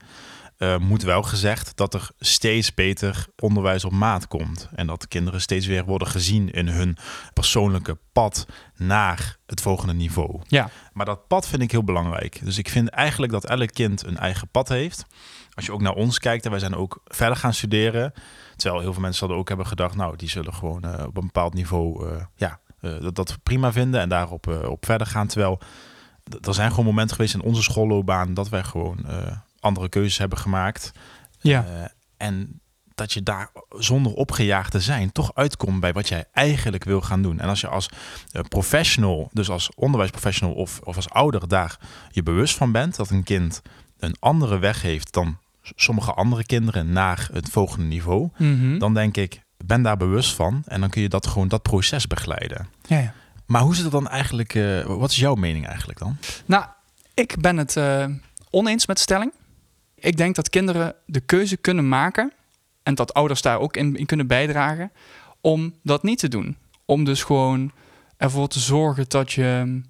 Eh, 0.58 0.78
moet 0.78 1.04
wel 1.04 1.22
gezegd 1.24 1.72
dat 1.78 1.94
er 1.94 2.10
steeds 2.20 2.74
beter 2.74 3.26
onderwijs 3.40 3.86
op 3.86 3.92
maat 3.92 4.28
komt. 4.28 4.70
En 4.76 4.88
dat 4.88 5.08
kinderen 5.08 5.42
steeds 5.42 5.66
weer 5.66 5.86
worden 5.86 6.08
gezien 6.08 6.52
in 6.52 6.68
hun 6.68 6.98
persoonlijke 7.34 7.98
pad 8.14 8.46
naar 8.76 9.38
het 9.46 9.62
volgende 9.62 9.94
niveau. 9.94 10.42
Ja. 10.48 10.70
Maar 10.94 11.06
dat 11.06 11.28
pad 11.28 11.48
vind 11.48 11.62
ik 11.62 11.72
heel 11.72 11.84
belangrijk. 11.84 12.40
Dus 12.44 12.58
ik 12.58 12.70
vind 12.70 12.90
eigenlijk 12.90 13.32
dat 13.32 13.46
elk 13.46 13.74
kind 13.74 14.06
een 14.06 14.18
eigen 14.18 14.48
pad 14.48 14.70
heeft. 14.70 15.06
Als 15.60 15.68
je 15.68 15.74
ook 15.74 15.82
naar 15.82 15.94
ons 15.94 16.20
kijkt, 16.20 16.46
en 16.46 16.52
wij 16.52 16.60
zijn 16.60 16.76
ook 16.76 17.02
verder 17.06 17.38
gaan 17.38 17.54
studeren. 17.54 18.14
Terwijl 18.56 18.82
heel 18.82 18.94
veel 18.94 19.02
mensen 19.02 19.20
hadden 19.20 19.38
ook 19.38 19.48
hebben 19.48 19.68
gedacht, 19.68 19.96
nou, 19.96 20.16
die 20.16 20.30
zullen 20.30 20.54
gewoon 20.54 20.84
eh, 20.84 21.06
op 21.06 21.18
een 21.18 21.26
bepaald 21.26 21.54
niveau, 21.54 22.10
eh, 22.10 22.24
ja, 22.36 22.60
eh, 22.82 23.02
dat, 23.02 23.16
dat 23.16 23.38
prima 23.44 23.72
vinden 23.72 24.02
en 24.02 24.10
daarop 24.10 24.48
op 24.48 24.86
verder 24.86 25.08
gaan. 25.08 25.28
Terwijl 25.28 25.60
er 26.42 26.54
zijn 26.54 26.70
gewoon 26.70 26.86
momenten 26.86 27.16
geweest 27.16 27.34
in 27.34 27.42
onze 27.42 27.64
schoolloopbaan 27.64 28.34
dat 28.34 28.50
wij 28.50 28.64
gewoon 28.64 29.06
andere 29.60 29.90
keuzes 29.90 30.18
hebben 30.18 30.38
gemaakt. 30.38 30.92
Ja. 31.40 31.92
En 32.18 32.62
dat 32.96 33.14
je 33.14 33.24
daar 33.24 33.52
zonder 33.70 34.14
opgejaagd 34.14 34.72
te 34.72 34.80
zijn 34.80 35.12
toch 35.12 35.36
uitkomt 35.36 35.80
bij 35.80 35.94
wat 35.94 36.08
jij 36.08 36.26
eigenlijk 36.32 36.84
wil 36.84 37.02
gaan 37.02 37.22
doen. 37.22 37.40
En 37.40 37.50
als 37.50 37.62
je 37.62 37.68
als 37.68 37.90
professional, 38.48 39.30
dus 39.34 39.50
als 39.50 39.70
onderwijsprofessional 39.76 40.54
of, 40.54 40.80
of 40.84 40.96
als 40.96 41.10
ouder 41.10 41.48
daar 41.48 41.80
je 42.12 42.24
bewust 42.24 42.56
van 42.56 42.72
bent 42.72 42.96
dat 42.96 43.10
een 43.10 43.24
kind 43.24 43.62
een 44.00 44.16
andere 44.20 44.60
weg 44.60 44.82
heeft 44.82 45.14
dan 45.14 45.38
sommige 45.76 46.14
andere 46.14 46.46
kinderen 46.46 46.92
naar 46.92 47.30
het 47.34 47.50
volgende 47.50 47.86
niveau, 47.86 48.30
Mhm. 48.38 48.78
dan 48.78 48.94
denk 48.94 49.18
ik, 49.18 49.42
ben 49.66 49.82
daar 49.82 49.98
bewust 49.98 50.34
van 50.36 50.64
en 50.66 50.80
dan 50.82 50.90
kun 50.90 51.02
je 51.02 51.10
dat 51.10 51.28
gewoon 51.28 51.48
dat 51.48 51.62
proces 51.62 52.08
begeleiden. 52.08 52.68
ja, 52.88 52.98
ja. 53.00 53.14
Maar 53.46 53.62
hoe 53.62 53.74
zit 53.76 53.84
het 53.84 53.92
dan 53.92 54.08
eigenlijk, 54.08 54.56
eh, 54.56 54.84
wat 54.86 55.10
is 55.12 55.16
jouw 55.18 55.36
mening 55.36 55.68
eigenlijk 55.68 56.00
dan? 56.00 56.18
Nou, 56.46 56.66
ik 57.14 57.36
ben 57.42 57.58
het 57.58 57.76
eh, 57.78 58.06
oneens 58.50 58.86
met 58.86 58.96
de 58.96 59.02
stelling. 59.02 59.32
Ik 59.96 60.18
denk 60.18 60.36
dat 60.36 60.50
kinderen 60.50 60.96
de 61.06 61.20
keuze 61.20 61.58
kunnen 61.58 61.88
maken 61.90 62.34
en 62.84 62.96
dat 62.96 63.14
ouders 63.14 63.42
daar 63.42 63.60
ook 63.60 63.78
in, 63.78 63.96
in 63.96 64.06
kunnen 64.06 64.28
bijdragen 64.28 64.92
om 65.42 65.74
dat 65.84 66.04
niet 66.04 66.20
te 66.20 66.28
doen. 66.28 66.58
Om 66.86 67.04
dus 67.04 67.24
gewoon 67.24 67.72
ervoor 68.18 68.48
te 68.48 68.60
zorgen 68.60 69.06
dat 69.08 69.32
je 69.32 69.82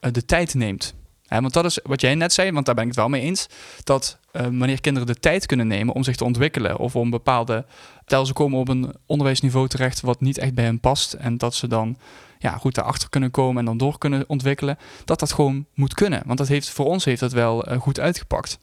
eh, 0.00 0.12
de 0.12 0.24
tijd 0.24 0.54
neemt. 0.54 0.94
Want 1.28 1.52
dat 1.52 1.64
is 1.64 1.78
wat 1.82 2.00
jij 2.00 2.14
net 2.14 2.32
zei, 2.32 2.52
want 2.52 2.66
daar 2.66 2.74
ben 2.74 2.84
ik 2.84 2.90
het 2.90 2.98
wel 2.98 3.08
mee 3.08 3.22
eens. 3.22 3.46
Dat 3.84 4.17
eh, 4.32 4.42
wanneer 4.42 4.80
kinderen 4.80 5.06
de 5.08 5.20
tijd 5.20 5.46
kunnen 5.46 5.66
nemen 5.66 5.94
om 5.94 6.02
zich 6.02 6.16
te 6.16 6.24
ontwikkelen 6.24 6.78
of 6.78 6.96
om 6.96 7.10
bepaalde. 7.10 7.66
Tel 8.04 8.26
ze 8.26 8.32
komen 8.32 8.58
op 8.58 8.68
een 8.68 8.94
onderwijsniveau 9.06 9.68
terecht 9.68 10.00
wat 10.00 10.20
niet 10.20 10.38
echt 10.38 10.54
bij 10.54 10.64
hen 10.64 10.80
past. 10.80 11.12
En 11.12 11.38
dat 11.38 11.54
ze 11.54 11.66
dan 11.66 11.98
ja, 12.38 12.56
goed 12.56 12.74
daarachter 12.74 13.08
kunnen 13.08 13.30
komen 13.30 13.58
en 13.58 13.64
dan 13.64 13.76
door 13.76 13.98
kunnen 13.98 14.24
ontwikkelen. 14.26 14.78
Dat 15.04 15.20
dat 15.20 15.32
gewoon 15.32 15.66
moet 15.74 15.94
kunnen. 15.94 16.22
Want 16.26 16.38
dat 16.38 16.48
heeft, 16.48 16.70
voor 16.70 16.86
ons 16.86 17.04
heeft 17.04 17.20
dat 17.20 17.32
wel 17.32 17.64
eh, 17.64 17.80
goed 17.80 18.00
uitgepakt. 18.00 18.58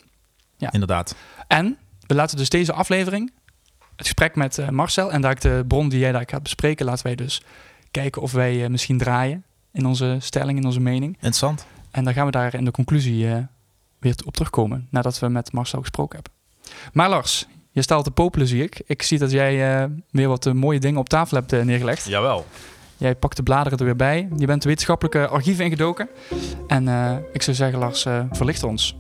Ja. 0.58 0.72
Inderdaad. 0.72 1.16
En 1.48 1.78
we 2.08 2.16
laten 2.16 2.38
dus 2.38 2.50
deze 2.50 2.74
aflevering, 2.74 3.32
het 3.95 4.06
gesprek 4.06 4.36
met 4.36 4.57
eh, 4.57 4.69
Marcel 4.69 5.12
en 5.12 5.22
daar 5.22 5.40
de 5.40 5.64
bron 5.68 5.90
die 5.90 6.00
jij 6.00 6.12
daar 6.12 6.24
gaat 6.26 6.44
bespreken, 6.44 6.86
laten 6.86 7.06
wij 7.06 7.16
dus 7.16 7.42
kijken 7.92 8.22
of 8.22 8.31
wij 8.31 8.69
misschien 8.69 8.98
draaien 8.98 9.44
in 9.72 9.86
onze 9.86 10.18
stelling, 10.19 10.57
in 10.57 10.66
onze 10.66 10.80
mening. 10.80 11.14
Interessant. 11.14 11.66
En 11.92 12.04
dan 12.04 12.14
gaan 12.14 12.26
we 12.26 12.31
daar 12.31 12.54
in 12.54 12.66
de 12.66 12.72
conclusie 12.72 13.48
weer 14.06 14.16
op 14.26 14.33
terugkomen, 14.33 14.88
nadat 14.90 15.19
we 15.19 15.28
met 15.28 15.52
Marcel 15.52 15.80
gesproken 15.80 16.16
hebben. 16.16 16.33
Maar 16.94 17.09
Lars, 17.09 17.47
je 17.71 17.81
staat 17.81 18.04
te 18.04 18.12
popelen 18.12 18.47
zie 18.47 18.64
ik. 18.64 18.81
Ik 18.85 19.02
zie 19.02 19.19
dat 19.19 19.31
jij 19.31 19.81
eh, 19.81 19.90
weer 20.12 20.28
wat 20.28 20.45
eh, 20.45 20.54
mooie 20.54 20.80
dingen 20.80 21.00
op 21.00 21.09
tafel 21.09 21.38
hebt 21.38 21.54
eh, 21.54 21.62
neergelegd. 21.62 22.06
Jawel. 22.06 22.45
Jij 22.97 23.16
pakt 23.16 23.35
de 23.35 23.44
bladeren 23.44 23.80
er 23.80 23.85
weer 23.85 23.95
bij. 23.95 24.28
Je 24.38 24.45
bent 24.45 24.62
de 24.62 24.68
wetenschappelijke 24.68 25.28
archieven 25.28 25.64
ingedoken. 25.64 26.09
En 26.68 26.88
eh, 26.88 27.16
ik 27.33 27.42
zou 27.42 27.56
zeggen, 27.56 27.80
Lars, 27.80 28.06
verlicht 28.31 28.64
ons. 28.64 28.95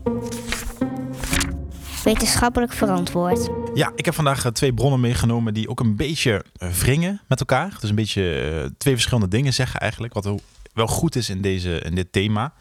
Wetenschappelijk 2.03 2.73
verantwoord. 2.73 3.49
Ja, 3.73 3.91
ik 3.95 4.05
heb 4.05 4.13
vandaag 4.13 4.51
twee 4.51 4.73
bronnen 4.73 4.99
meegenomen 4.99 5.53
die 5.53 5.69
ook 5.69 5.79
een 5.79 5.95
beetje 5.95 6.45
wringen 6.79 7.21
met 7.27 7.39
elkaar. 7.39 7.77
Dus 7.79 7.89
een 7.89 7.95
beetje 7.95 8.73
twee 8.77 8.93
verschillende 8.93 9.27
dingen 9.27 9.53
zeggen 9.53 9.79
eigenlijk, 9.79 10.13
wat 10.13 10.41
wel 10.73 10.87
goed 10.87 11.15
is 11.15 11.29
in, 11.29 11.41
deze, 11.41 11.79
in 11.79 11.95
dit 11.95 12.11
thema. 12.11 12.53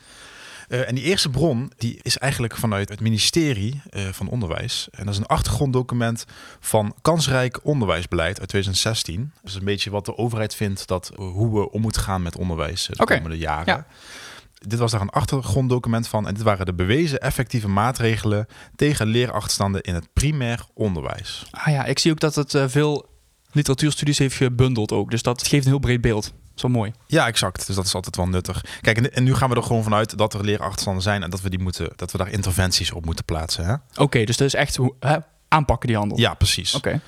Eh, 0.74 0.88
en 0.88 0.94
die 0.94 1.04
eerste 1.04 1.30
bron 1.30 1.72
die 1.76 1.98
is 2.02 2.18
eigenlijk 2.18 2.56
vanuit 2.56 2.88
het 2.88 3.00
ministerie 3.00 3.82
eh, 3.90 4.08
van 4.12 4.28
Onderwijs. 4.28 4.88
En 4.90 5.04
dat 5.04 5.14
is 5.14 5.20
een 5.20 5.26
achtergronddocument 5.26 6.24
van 6.60 6.94
kansrijk 7.02 7.60
onderwijsbeleid 7.62 8.40
uit 8.40 8.48
2016. 8.48 9.32
Dus 9.42 9.54
een 9.54 9.64
beetje 9.64 9.90
wat 9.90 10.04
de 10.04 10.16
overheid 10.16 10.54
vindt 10.54 10.86
dat 10.86 11.10
eh, 11.10 11.16
hoe 11.16 11.60
we 11.60 11.70
om 11.70 11.80
moeten 11.80 12.02
gaan 12.02 12.22
met 12.22 12.36
onderwijs 12.36 12.88
de 12.92 13.04
komende 13.04 13.38
jaren. 13.38 13.66
ja. 13.66 13.86
Dit 14.66 14.78
was 14.78 14.90
daar 14.90 15.00
een 15.00 15.10
achtergronddocument 15.10 16.08
van. 16.08 16.26
En 16.26 16.34
dit 16.34 16.42
waren 16.42 16.66
de 16.66 16.74
bewezen 16.74 17.20
effectieve 17.20 17.68
maatregelen 17.68 18.46
tegen 18.76 19.06
leerachterstanden 19.06 19.82
in 19.82 19.94
het 19.94 20.08
primair 20.12 20.64
onderwijs. 20.74 21.46
Ah 21.50 21.72
ja, 21.72 21.84
ik 21.84 21.98
zie 21.98 22.10
ook 22.10 22.20
dat 22.20 22.34
het 22.34 22.56
veel 22.66 23.08
literatuurstudies 23.52 24.18
heeft 24.18 24.36
gebundeld 24.36 24.92
ook. 24.92 25.10
Dus 25.10 25.22
dat 25.22 25.46
geeft 25.46 25.64
een 25.64 25.70
heel 25.70 25.80
breed 25.80 26.00
beeld. 26.00 26.32
Zo 26.54 26.68
mooi. 26.68 26.92
Ja, 27.06 27.26
exact. 27.26 27.66
Dus 27.66 27.76
dat 27.76 27.84
is 27.84 27.94
altijd 27.94 28.16
wel 28.16 28.28
nuttig. 28.28 28.64
Kijk, 28.80 28.98
en, 28.98 29.24
nu 29.24 29.34
gaan 29.34 29.50
we 29.50 29.56
er 29.56 29.62
gewoon 29.62 29.82
vanuit 29.82 30.18
dat 30.18 30.34
er 30.34 30.44
leerachterstanden 30.44 31.02
zijn 31.02 31.22
en 31.22 31.30
dat 31.30 31.40
we, 31.40 31.50
die 31.50 31.58
moeten, 31.58 31.92
dat 31.96 32.12
we 32.12 32.18
daar 32.18 32.30
interventies 32.30 32.92
op 32.92 33.04
moeten 33.04 33.24
plaatsen. 33.24 33.82
Oké, 33.96 34.24
dus 34.24 34.36
dat 34.36 34.46
is 34.46 34.54
echt 34.54 34.76
hoe, 34.76 34.94
hè, 35.00 35.16
aanpakken 35.48 35.88
die 35.88 35.96
handel. 35.96 36.18
Ja, 36.18 36.34
precies. 36.34 36.74
Oké. 36.74 37.00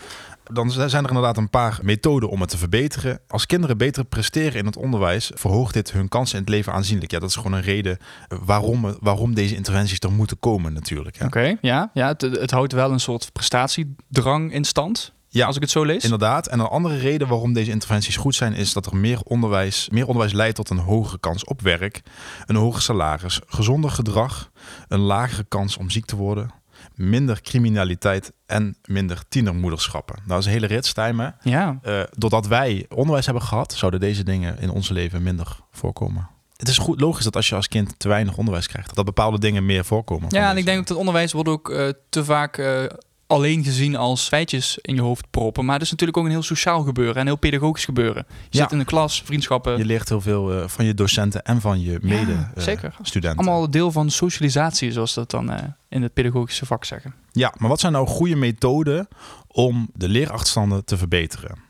Dan 0.53 0.71
zijn 0.71 1.03
er 1.03 1.09
inderdaad 1.09 1.37
een 1.37 1.51
paar 1.51 1.79
methoden 1.83 2.29
om 2.29 2.41
het 2.41 2.51
te 2.51 2.59
verbeteren. 2.59 3.21
Als 3.29 3.47
kinderen 3.47 3.79
beter 3.79 4.05
presteren 4.05 4.59
in 4.59 4.67
het 4.67 4.77
onderwijs, 4.77 5.31
verhoogt 5.35 5.75
dit 5.75 5.93
hun 5.93 6.09
kansen 6.09 6.37
in 6.39 6.45
het 6.45 6.51
leven 6.51 6.73
aanzienlijk. 6.73 7.11
Ja, 7.11 7.19
dat 7.19 7.29
is 7.29 7.37
gewoon 7.37 7.53
een 7.53 7.63
reden 7.63 7.99
eh, 8.29 8.39
waarom, 8.45 8.97
waarom 9.01 9.35
deze 9.35 9.55
interventies 9.55 9.99
er 9.99 10.13
moeten 10.13 10.39
komen 10.39 10.73
natuurlijk. 10.73 11.17
Oké, 11.25 11.57
ja. 11.61 11.91
ja 11.95 12.09
het, 12.09 12.21
het 12.21 12.51
houdt 12.51 12.73
wel 12.73 12.93
een 12.93 13.01
soort 13.01 13.33
prestatiedrang 13.33 14.53
in 14.53 14.65
stand, 14.65 15.13
Ja, 15.37 15.47
als 15.47 15.57
ik 15.57 15.63
het 15.63 15.71
zo 15.71 15.85
lees. 15.85 16.05
Inderdaad. 16.05 16.47
En 16.47 16.59
een 16.61 16.67
andere 16.67 16.97
reden 16.97 17.29
waarom 17.29 17.53
deze 17.53 17.71
interventies 17.71 18.17
goed 18.17 18.35
zijn, 18.35 18.53
is 18.53 18.73
dat 18.73 18.87
er 18.87 18.97
meer 18.97 19.21
onderwijs, 19.25 19.89
meer 19.91 20.07
onderwijs 20.07 20.33
leidt 20.33 20.57
tot 20.57 20.71
een 20.71 20.79
hogere 20.79 21.19
kans 21.19 21.45
op 21.45 21.61
werk, 21.63 22.03
een 22.47 22.57
hoger 22.57 22.83
salaris, 22.83 23.41
gezonder 23.47 23.91
gedrag, 23.91 24.51
een 24.89 25.01
lagere 25.01 25.45
kans 25.49 25.77
om 25.77 25.91
ziek 25.91 26.05
te 26.05 26.17
worden, 26.17 26.51
minder 26.95 27.41
criminaliteit 27.41 28.33
en 28.47 28.77
minder 28.85 29.23
tienermoederschappen. 29.29 30.15
Nou, 30.17 30.29
dat 30.29 30.39
is 30.39 30.47
een 30.47 30.53
hele 30.53 30.67
rits, 30.67 30.89
Stijn, 30.89 31.19
hè? 31.19 31.29
Ja, 31.43 31.79
Eh, 31.83 32.01
doordat 32.17 32.47
wij 32.47 32.87
onderwijs 32.95 33.25
hebben 33.25 33.43
gehad, 33.43 33.73
zouden 33.73 34.01
deze 34.01 34.23
dingen 34.25 34.59
in 34.59 34.71
ons 34.71 34.89
leven 34.89 35.23
minder 35.23 35.59
voorkomen. 35.71 36.29
Het 36.57 36.69
is 36.69 36.79
goed 36.79 37.01
logisch 37.01 37.25
dat 37.25 37.37
als 37.37 37.49
je 37.49 37.55
als 37.55 37.69
kind 37.69 37.99
te 37.99 38.09
weinig 38.09 38.37
onderwijs 38.37 38.67
krijgt, 38.67 38.95
dat 38.95 39.05
bepaalde 39.05 39.39
dingen 39.39 39.67
meer 39.67 39.85
voorkomen. 39.85 40.29
ja 40.31 40.51
en 40.51 40.57
ik 40.57 40.65
denk 40.65 40.79
ook 40.79 40.87
dat 40.87 40.97
onderwijs 40.97 41.33
wordt 41.33 41.49
ook 41.49 41.71
eh, 41.71 41.89
te 42.09 42.25
vaak 42.25 42.59
eh, 42.59 42.85
alleen 43.27 43.65
gezien 43.65 43.97
als 43.97 44.29
feitjes 44.29 44.79
in 44.83 44.95
je 44.95 45.01
hoofd 45.01 45.27
proppen. 45.31 45.65
Maar 45.65 45.75
het 45.75 45.83
is 45.85 45.91
natuurlijk 45.91 46.19
ook 46.19 46.25
een 46.25 46.31
heel 46.31 46.43
sociaal 46.43 46.83
gebeuren 46.83 47.15
en 47.15 47.21
een 47.21 47.27
heel 47.27 47.37
pedagogisch 47.37 47.85
gebeuren. 47.85 48.27
Je 48.29 48.59
Ja. 48.59 48.63
zit 48.63 48.73
in 48.73 48.79
de 48.79 48.85
klas, 48.85 49.23
vriendschappen. 49.25 49.79
je 49.79 49.85
leert 49.85 50.09
heel 50.09 50.21
veel 50.21 50.53
eh, 50.53 50.69
van 50.69 50.85
je 50.85 50.95
docenten 50.95 51.43
en 51.43 51.61
van 51.61 51.81
je 51.81 51.99
mede 52.03 52.51
eh. 52.55 53.37
Allemaal 53.37 53.71
deel 53.71 53.93
van 53.93 54.11
socialisatie, 54.11 54.93
zoals 54.93 55.15
dat 55.15 55.31
dan 55.31 55.51
eh, 55.51 55.65
in 55.89 56.03
het 56.03 56.13
pedagogische 56.13 56.67
vak 56.67 56.85
zeggen. 56.85 57.15
Ja, 57.33 57.55
maar 57.59 57.69
wat 57.69 57.81
zijn 57.81 57.93
nou 57.93 58.07
goede 58.07 58.37
methoden 58.37 59.09
om 59.47 59.91
de 59.95 60.09
leerachterstanden 60.09 60.85
te 60.85 60.97
verbeteren? 60.97 61.65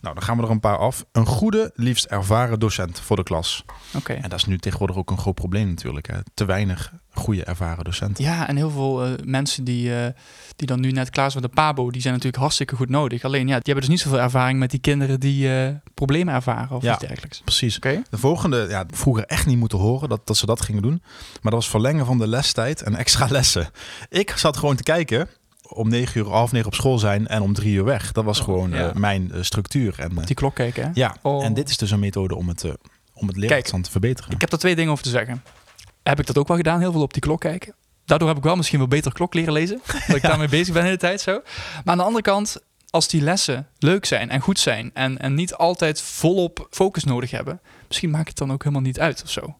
Nou, 0.00 0.14
dan 0.14 0.22
gaan 0.22 0.36
we 0.36 0.42
er 0.42 0.50
een 0.50 0.60
paar 0.60 0.78
af. 0.78 1.04
Een 1.12 1.26
goede, 1.26 1.70
liefst 1.74 2.04
ervaren 2.04 2.58
docent 2.58 3.00
voor 3.00 3.16
de 3.16 3.22
klas. 3.22 3.64
Oké. 3.94 4.12
En 4.12 4.28
dat 4.28 4.38
is 4.38 4.44
nu 4.44 4.58
tegenwoordig 4.58 4.96
ook 4.96 5.10
een 5.10 5.18
groot 5.18 5.34
probleem 5.34 5.68
natuurlijk. 5.68 6.06
Hè? 6.06 6.16
Te 6.34 6.44
weinig 6.44 6.92
goede, 7.12 7.44
ervaren 7.44 7.84
docenten. 7.84 8.24
Ja, 8.24 8.48
en 8.48 8.56
heel 8.56 8.70
veel 8.70 9.04
eh, 9.04 9.12
mensen 9.24 9.64
die, 9.64 10.00
eh, 10.00 10.12
die 10.56 10.66
dan 10.66 10.80
nu 10.80 10.90
net 10.90 11.10
klaar 11.10 11.30
zijn 11.30 11.42
met 11.42 11.52
de 11.52 11.60
PABO, 11.60 11.90
die 11.90 12.00
zijn 12.00 12.14
natuurlijk 12.14 12.42
hartstikke 12.42 12.76
goed 12.76 12.88
nodig. 12.88 13.24
Alleen 13.24 13.46
ja, 13.48 13.54
die 13.54 13.62
hebben 13.64 13.80
dus 13.84 13.88
niet 13.88 14.00
zoveel 14.00 14.20
ervaring 14.20 14.58
met 14.58 14.70
die 14.70 14.80
kinderen 14.80 15.20
die 15.20 15.54
eh, 15.60 15.74
problemen 15.94 16.34
ervaren 16.34 16.76
of 16.76 16.82
Ja. 16.82 16.92
iets 16.94 17.06
dergelijks. 17.06 17.40
Precies. 17.40 17.76
Oké. 17.76 18.02
De 18.10 18.18
volgende, 18.18 18.66
ja, 18.68 18.84
vroeger 18.90 19.24
echt 19.24 19.46
niet 19.46 19.58
moeten 19.58 19.78
horen 19.78 20.08
dat, 20.08 20.26
dat 20.26 20.36
ze 20.36 20.46
dat 20.46 20.60
gingen 20.60 20.82
doen. 20.82 21.02
Maar 21.42 21.52
dat 21.52 21.52
was 21.52 21.68
verlengen 21.68 22.06
van 22.06 22.18
de 22.18 22.26
lestijd 22.28 22.82
en 22.82 22.94
extra 22.96 23.26
lessen. 23.30 23.68
Ik 24.08 24.30
zat 24.36 24.56
gewoon 24.56 24.76
te 24.76 24.82
kijken. 24.82 25.28
Om 25.68 25.88
negen 25.88 26.20
uur, 26.20 26.28
half 26.28 26.52
negen 26.52 26.66
op 26.66 26.74
school 26.74 26.98
zijn 26.98 27.26
en 27.26 27.42
om 27.42 27.54
drie 27.54 27.74
uur 27.74 27.84
weg. 27.84 28.12
Dat 28.12 28.24
was 28.24 28.40
gewoon 28.40 28.70
ja. 28.70 28.88
eh, 28.88 28.94
mijn 28.94 29.32
eh, 29.32 29.42
structuur. 29.42 29.94
En, 29.98 30.18
eh, 30.18 30.26
Die 30.26 30.34
klok 30.34 30.54
kijken, 30.54 30.84
hè? 30.84 30.90
ja, 30.94 31.16
Oh. 31.22 31.44
en 31.44 31.54
dit 31.54 31.68
is 31.68 31.76
dus 31.76 31.90
een 31.90 31.98
methode 32.00 32.34
om 32.34 32.48
het, 32.48 32.64
om 33.14 33.26
het 33.26 33.36
leerachterstand 33.36 33.84
te 33.84 33.90
verbeteren. 33.90 34.30
Ik 34.32 34.40
heb 34.40 34.50
daar 34.50 34.58
twee 34.58 34.74
dingen 34.76 34.92
over 34.92 35.04
te 35.04 35.10
zeggen. 35.10 35.42
Heb 36.02 36.20
ik 36.20 36.26
dat 36.26 36.38
ook 36.38 36.48
wel 36.48 36.56
gedaan, 36.56 36.80
heel 36.80 36.92
veel 36.92 37.02
op 37.02 37.12
die 37.12 37.22
klok 37.22 37.40
kijken. 37.40 37.74
Daardoor 38.04 38.28
heb 38.28 38.36
ik 38.36 38.42
wel 38.42 38.56
misschien 38.56 38.78
wel 38.78 38.88
beter 38.88 39.12
klok 39.12 39.34
leren 39.34 39.52
lezen. 39.52 39.80
Dat 40.06 40.16
ik 40.16 40.22
daarmee 40.30 40.48
bezig 40.48 40.72
ben 40.72 40.82
de 40.82 40.88
hele 40.88 40.98
tijd 41.00 41.20
zo. 41.20 41.32
Maar 41.32 41.82
aan 41.84 41.96
de 41.96 42.04
andere 42.04 42.22
kant, 42.22 42.56
als 42.90 43.08
die 43.08 43.20
lessen 43.22 43.68
leuk 43.78 44.04
zijn 44.04 44.30
en 44.30 44.40
goed 44.40 44.58
zijn... 44.58 44.90
en, 44.94 45.18
en 45.18 45.34
niet 45.34 45.54
altijd 45.54 46.00
volop 46.02 46.66
focus 46.70 47.04
nodig 47.04 47.30
hebben... 47.30 47.60
misschien 47.88 48.10
maakt 48.10 48.28
het 48.28 48.36
dan 48.36 48.52
ook 48.52 48.62
helemaal 48.62 48.84
niet 48.84 49.00
uit 49.00 49.22
of 49.22 49.30
zo. 49.30 49.58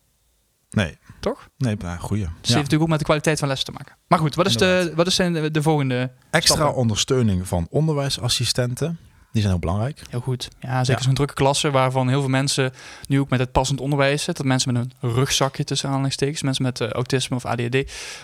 Nee, 0.70 0.98
Toch? 1.32 1.48
nee, 1.58 1.76
nou, 1.78 1.98
goeie. 1.98 2.22
Dus 2.22 2.30
Ja. 2.30 2.32
heeft 2.40 2.54
natuurlijk 2.54 2.82
ook 2.82 2.88
met 2.88 2.98
de 2.98 3.04
kwaliteit 3.04 3.38
van 3.38 3.48
lessen 3.48 3.66
te 3.66 3.72
maken. 3.72 3.96
Maar 4.08 4.18
goed, 4.18 4.34
wat 4.34 4.46
is, 4.46 4.56
de, 4.56 4.92
wat 4.94 5.06
is 5.06 5.14
zijn 5.14 5.32
de, 5.32 5.50
de 5.50 5.62
volgende 5.62 6.10
Extra 6.30 6.54
stappen? 6.54 6.76
ondersteuning 6.80 7.46
van 7.48 7.66
onderwijsassistenten. 7.70 8.98
Die 9.32 9.40
zijn 9.44 9.56
heel 9.56 9.66
belangrijk. 9.66 10.02
Heel 10.10 10.20
goed. 10.20 10.48
Ja, 10.60 10.84
zeker 10.84 11.00
Ja. 11.00 11.06
zo'n 11.06 11.14
drukke 11.14 11.34
klasse 11.34 11.70
waarvan 11.70 12.08
heel 12.08 12.20
veel 12.20 12.28
mensen 12.30 12.72
nu 13.08 13.20
ook 13.20 13.28
met 13.28 13.38
het 13.38 13.52
passend 13.52 13.80
onderwijs 13.80 14.22
zitten. 14.22 14.34
Dat 14.34 14.52
mensen 14.52 14.72
met 14.72 14.82
een 15.00 15.10
rugzakje 15.12 15.64
tussen 15.64 15.88
aanhalingstekens, 15.88 16.42
mensen 16.42 16.64
met 16.64 16.80
eh, 16.80 16.88
autisme 16.90 17.36
of 17.36 17.44
ADHD 17.44 17.76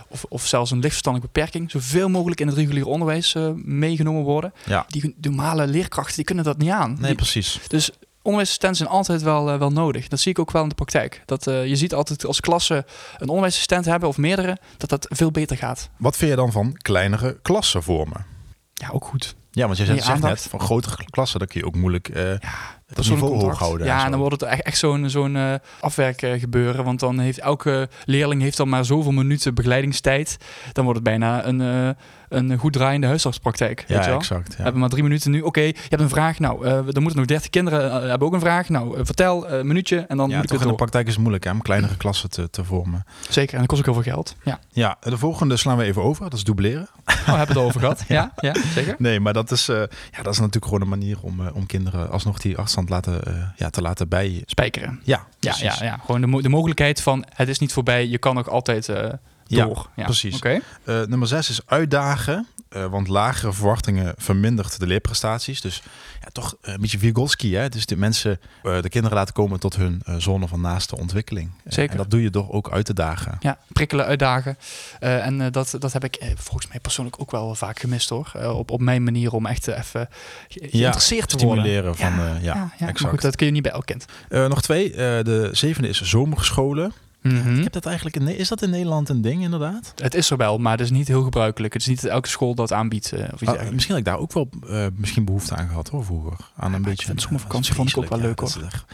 of, 0.08 0.24
of 0.28 0.46
zelfs 0.46 0.70
een 0.70 0.78
lichtverstandelijke 0.80 1.32
beperking, 1.40 1.70
zoveel 1.70 2.08
mogelijk 2.08 2.40
in 2.40 2.46
het 2.46 2.56
reguliere 2.56 2.88
onderwijs 2.88 3.34
eh, 3.34 3.50
meegenomen 3.64 4.22
worden. 4.22 4.52
Ja. 4.66 4.84
Die 4.88 5.14
normale 5.20 5.66
leerkrachten 5.66 6.16
die 6.16 6.24
kunnen 6.24 6.44
dat 6.44 6.58
niet 6.58 6.70
aan. 6.70 6.90
Nee, 6.92 7.06
Die- 7.06 7.14
precies. 7.14 7.60
dus 7.68 7.90
onderwijsassistenten 8.22 8.78
zijn 8.78 8.88
altijd 8.88 9.22
wel, 9.22 9.50
eh, 9.50 9.58
wel 9.58 9.70
nodig. 9.70 10.08
Dat 10.08 10.20
zie 10.20 10.30
ik 10.32 10.38
ook 10.38 10.50
wel 10.50 10.62
in 10.62 10.68
de 10.68 10.74
praktijk. 10.74 11.22
Dat, 11.26 11.46
eh, 11.46 11.66
je 11.66 11.76
ziet 11.76 11.94
altijd 11.94 12.26
als 12.26 12.40
klasse 12.40 12.74
een 13.12 13.28
onderwijsassistent 13.28 13.84
hebben 13.84 14.08
of 14.08 14.16
meerdere, 14.16 14.58
dat 14.76 14.88
dat 14.88 15.06
veel 15.08 15.30
beter 15.30 15.56
gaat. 15.56 15.90
Wat 15.98 16.16
vind 16.16 16.30
je 16.30 16.36
dan 16.36 16.52
van 16.52 16.72
kleinere 16.72 17.38
klassenvormen? 17.42 18.26
Ja, 18.72 18.88
ook 18.92 19.04
goed. 19.04 19.34
Ja, 19.50 19.66
want 19.66 19.78
je 19.78 19.84
zegt, 19.84 20.04
zegt 20.04 20.20
net, 20.20 20.46
van 20.50 20.60
grotere 20.60 21.04
klassen, 21.10 21.38
dan 21.38 21.48
kun 21.48 21.60
je 21.60 21.66
ook 21.66 21.74
moeilijk 21.74 22.08
eh 22.08 22.24
het 22.24 22.81
persoonlijk 22.94 23.32
niveau 23.32 23.54
houden. 23.54 23.86
Ja, 23.86 24.04
en 24.04 24.10
dan 24.10 24.20
wordt 24.20 24.40
het 24.40 24.50
echt, 24.50 24.62
echt 24.62 24.78
zo'n 24.78 25.10
zo'n 25.10 25.36
eh, 25.36 25.54
afwerk 25.80 26.22
eh, 26.22 26.40
gebeuren. 26.40 26.84
Want 26.84 27.00
dan 27.00 27.18
heeft 27.18 27.38
elke 27.38 27.88
leerling 28.04 28.42
heeft 28.42 28.56
dan 28.56 28.68
maar 28.68 28.84
zoveel 28.84 29.12
minuten 29.12 29.54
begeleidingstijd. 29.54 30.36
Dan 30.72 30.84
wordt 30.84 30.98
het 31.00 31.08
bijna 31.08 31.44
een, 31.46 31.60
eh, 31.60 31.88
een 32.28 32.58
goed 32.58 32.72
draaiende 32.72 33.06
huisartspraktijk. 33.06 33.78
weet 33.78 33.88
je 33.88 33.94
ja, 34.02 34.08
wel? 34.08 34.18
exact. 34.18 34.48
We 34.48 34.54
Ja. 34.56 34.62
hebben 34.62 34.80
maar 34.80 34.90
drie 34.90 35.02
minuten 35.02 35.30
nu. 35.30 35.40
Oké, 35.40 35.60
je 35.60 35.74
hebt 35.88 36.02
een 36.02 36.08
vraag. 36.08 36.38
Nou, 36.38 36.66
er 36.66 36.84
moeten 36.84 37.16
nog 37.16 37.26
dertig 37.26 37.50
kinderen 37.50 38.08
hebben 38.08 38.26
ook 38.28 38.34
een 38.34 38.40
vraag. 38.40 38.68
Nou, 38.68 39.04
vertel, 39.04 39.50
een 39.50 39.66
minuutje 39.66 39.98
en 39.98 40.16
dan 40.16 40.28
Ja, 40.30 40.34
moet 40.36 40.44
ik 40.44 40.50
toch 40.50 40.60
in 40.62 40.68
de 40.68 40.74
praktijk 40.74 41.04
is 41.06 41.12
het 41.12 41.20
moeilijk 41.20 41.44
hè, 41.44 41.50
om 41.50 41.62
kleinere 41.62 41.96
klassen 41.96 42.30
te, 42.30 42.50
te 42.50 42.64
vormen. 42.64 43.04
Zeker, 43.28 43.52
en 43.54 43.58
dat 43.58 43.68
kost 43.68 43.80
ook 43.80 43.94
heel 43.94 44.02
veel 44.02 44.12
geld. 44.12 44.36
Ja, 44.42 44.60
Ja, 44.72 44.96
de 45.00 45.18
volgende 45.18 45.56
slaan 45.56 45.76
we 45.76 45.84
even 45.84 46.02
over. 46.02 46.22
Dat 46.24 46.32
is 46.32 46.44
dubleren. 46.44 46.88
oh, 47.04 47.14
hebben 47.26 47.34
we 47.34 47.38
het 47.52 47.56
over 47.56 47.80
gehad. 47.80 48.04
Ja, 48.08 48.32
ja, 48.36 48.54
zeker. 48.74 48.94
Nee, 48.98 49.20
maar 49.20 49.32
dat 49.32 49.50
is, 49.50 49.66
ja, 49.66 49.86
dat 50.22 50.32
is 50.32 50.38
natuurlijk 50.38 50.64
gewoon 50.64 50.80
een 50.80 50.88
manier 50.88 51.16
om, 51.20 51.40
om 51.54 51.66
kinderen 51.66 52.10
alsnog 52.10 52.38
die 52.38 52.56
afstand 52.58 52.81
laten, 52.88 53.22
eh, 53.24 53.34
ja, 53.56 53.70
te 53.70 53.82
laten 53.82 54.08
bij. 54.08 54.42
Spijkeren. 54.46 55.00
Ja, 55.04 55.26
Ja, 55.38 55.50
precies. 55.52 55.78
ja, 55.78 55.84
ja, 55.84 55.96
gewoon 55.96 56.20
de, 56.20 56.26
mo- 56.26 56.40
de 56.40 56.48
mogelijkheid 56.48 57.02
van 57.02 57.24
het 57.34 57.48
is 57.48 57.58
niet 57.58 57.72
voorbij. 57.72 58.06
Je 58.06 58.18
kan 58.18 58.34
nog 58.34 58.48
altijd 58.48 58.88
eh, 58.88 59.12
door. 59.56 59.88
Ja, 59.96 60.04
precies. 60.04 60.36
Oké. 60.36 60.58
Eh, 60.84 61.00
nummer 61.02 61.28
zes 61.28 61.50
is 61.50 61.60
uitdagen. 61.66 62.46
eh, 62.68 62.86
want 62.86 63.08
lagere 63.08 63.52
verwachtingen 63.52 64.14
vermindert 64.16 64.80
de 64.80 64.86
leerprestaties. 64.86 65.60
Dus 65.60 65.82
ja, 66.22 66.28
toch 66.32 66.56
een 66.62 66.80
beetje 66.80 66.98
Vygotsky. 66.98 67.52
Hè? 67.52 67.68
Dus 67.68 67.86
de 67.86 67.96
mensen, 67.96 68.40
eh, 68.62 68.82
de 68.82 68.88
kinderen 68.88 69.16
laten 69.16 69.34
komen 69.34 69.60
tot 69.60 69.76
hun 69.76 70.00
eh, 70.04 70.14
zone 70.18 70.48
van 70.48 70.60
naaste 70.60 70.96
ontwikkeling. 70.98 71.50
Eh, 71.64 71.72
Zeker. 71.72 71.90
En 71.90 71.96
dat 71.96 72.10
doe 72.10 72.22
je 72.22 72.30
door 72.30 72.50
ook 72.52 72.70
uit 72.70 72.84
te 72.84 72.94
dagen. 72.94 73.36
Ja, 73.40 73.58
prikkelen, 73.72 74.04
uitdagen. 74.06 74.58
Eh, 75.00 75.26
en 75.26 75.40
eh, 75.40 75.46
dat, 75.50 75.74
dat 75.78 75.92
heb 75.92 76.04
ik 76.04 76.14
eh, 76.16 76.28
volgens 76.36 76.68
mij 76.68 76.80
persoonlijk 76.80 77.16
ook 77.20 77.30
wel 77.30 77.54
vaak 77.54 77.78
gemist 77.80 78.08
hoor. 78.08 78.32
Eh, 78.36 78.58
op, 78.58 78.70
op 78.70 78.80
mijn 78.80 79.02
manier 79.04 79.32
om 79.32 79.46
echt 79.46 79.68
eh, 79.68 79.78
even 79.78 80.08
ge- 80.48 80.68
geïnteresseerd 80.70 81.28
te 81.28 81.44
worden. 81.46 81.64
Stimuleren 81.64 81.96
van, 81.96 82.12
eh, 82.12 82.42
ja, 82.42 82.54
ja, 82.54 82.70
maar 82.78 82.88
exact. 82.88 83.10
goed, 83.10 83.20
dat 83.22 83.36
kun 83.36 83.46
je 83.46 83.52
niet 83.52 83.62
bij 83.62 83.72
elk 83.72 83.86
kind. 83.86 84.04
Eh, 84.28 84.46
nog 84.46 84.62
twee. 84.62 84.90
Eh, 84.90 84.96
de 85.24 85.48
zevende 85.52 85.88
is 85.88 86.00
zomerscholen. 86.02 86.92
Mhm. 87.22 87.56
Ik 87.56 87.62
heb 87.62 87.72
dat 87.72 87.86
eigenlijk 87.86 88.16
in, 88.16 88.28
is 88.28 88.48
dat 88.48 88.62
in 88.62 88.70
Nederland 88.70 89.08
een 89.08 89.20
ding 89.22 89.42
inderdaad? 89.42 89.92
Het 89.96 90.14
is 90.14 90.30
er 90.30 90.36
wel, 90.36 90.58
maar 90.58 90.72
het 90.72 90.80
is 90.80 90.90
niet 90.90 91.08
heel 91.08 91.22
gebruikelijk. 91.22 91.72
Het 91.72 91.82
is 91.82 91.88
niet 91.88 92.02
dat 92.02 92.10
elke 92.10 92.28
school 92.28 92.54
dat 92.54 92.72
aanbiedt. 92.72 93.12
eh, 93.12 93.28
of 93.32 93.40
iets 93.42 93.50
Ah, 93.50 93.68
misschien 93.70 93.90
had 93.94 93.98
ik 93.98 94.04
daar 94.04 94.18
ook 94.18 94.32
wel 94.32 94.48
eh, 94.68 94.86
misschien 94.94 95.24
behoefte 95.24 95.54
aan 95.54 95.68
gehad 95.68 95.88
hoor, 95.88 96.04
vroeger. 96.04 96.32
Aan 96.56 96.74
een 96.74 96.82
beetje. 96.82 97.06
vind 97.06 97.18
eh, 97.18 97.24
is 97.60 97.68
vond 97.68 97.90
ik 97.90 97.96
ook 97.96 98.08
wel 98.08 98.18
leuk. 98.18 98.40
Ja, 98.40 98.46
is 98.46 98.56
echt- 98.56 98.84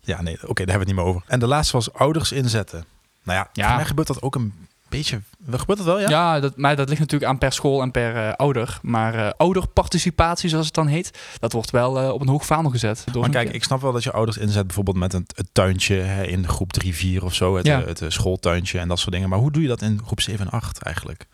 Ja, 0.00 0.22
nee, 0.22 0.34
oké, 0.34 0.64
daar 0.64 0.74
hebben 0.74 0.74
we 0.74 0.78
het 0.78 0.86
niet 0.86 0.96
meer 0.96 1.04
over. 1.04 1.22
En 1.26 1.40
de 1.40 1.46
laatste 1.46 1.72
was 1.76 1.92
ouders 1.92 2.32
inzetten. 2.32 2.84
Nou 3.24 3.38
ja, 3.38 3.48
Ja. 3.52 3.66
voor 3.66 3.76
mij 3.76 3.84
gebeurt 3.84 4.06
dat 4.06 4.22
ook 4.22 4.34
een 4.34 4.52
beetje. 4.92 5.20
Gebeurt 5.50 5.78
dat 5.78 5.86
wel, 5.86 6.00
ja? 6.00 6.08
ja, 6.08 6.40
dat, 6.40 6.56
maar 6.56 6.76
dat 6.76 6.88
ligt 6.88 7.00
natuurlijk 7.00 7.30
aan 7.30 7.38
per 7.38 7.52
school 7.52 7.82
en 7.82 7.90
per 7.90 8.16
eh, 8.16 8.32
ouder. 8.32 8.78
Maar 8.82 9.14
eh, 9.14 9.30
ouderparticipatie, 9.36 10.48
zoals 10.48 10.66
het 10.66 10.74
dan 10.74 10.86
heet, 10.86 11.18
dat 11.38 11.52
wordt 11.52 11.70
wel 11.70 12.00
eh, 12.00 12.08
op 12.08 12.20
een 12.20 12.28
hoog 12.28 12.46
vaandel 12.46 12.70
gezet. 12.70 13.04
Door 13.12 13.22
Maar 13.22 13.30
kijk, 13.30 13.50
ik 13.50 13.64
snap 13.64 13.80
wel 13.80 13.92
dat 13.92 14.02
je 14.02 14.12
ouders 14.12 14.36
inzet 14.36 14.66
bijvoorbeeld 14.66 14.96
met 14.96 15.12
een, 15.12 15.26
het 15.34 15.48
tuintje 15.52 15.94
hè, 15.94 16.24
in 16.26 16.48
groep 16.48 16.72
3, 16.72 16.94
4 16.94 17.24
of 17.24 17.34
zo. 17.34 17.56
Het, 17.56 17.66
Ja. 17.66 17.82
het, 17.82 18.02
schooltuintje 18.08 18.78
en 18.78 18.88
dat 18.88 18.98
soort 18.98 19.12
dingen. 19.12 19.28
Maar 19.28 19.38
hoe 19.38 19.50
doe 19.50 19.62
je 19.62 19.68
dat 19.68 19.82
in 19.82 20.00
groep 20.04 20.20
7 20.20 20.46
en 20.46 20.52
8 20.52 20.82
eigenlijk? 20.82 21.26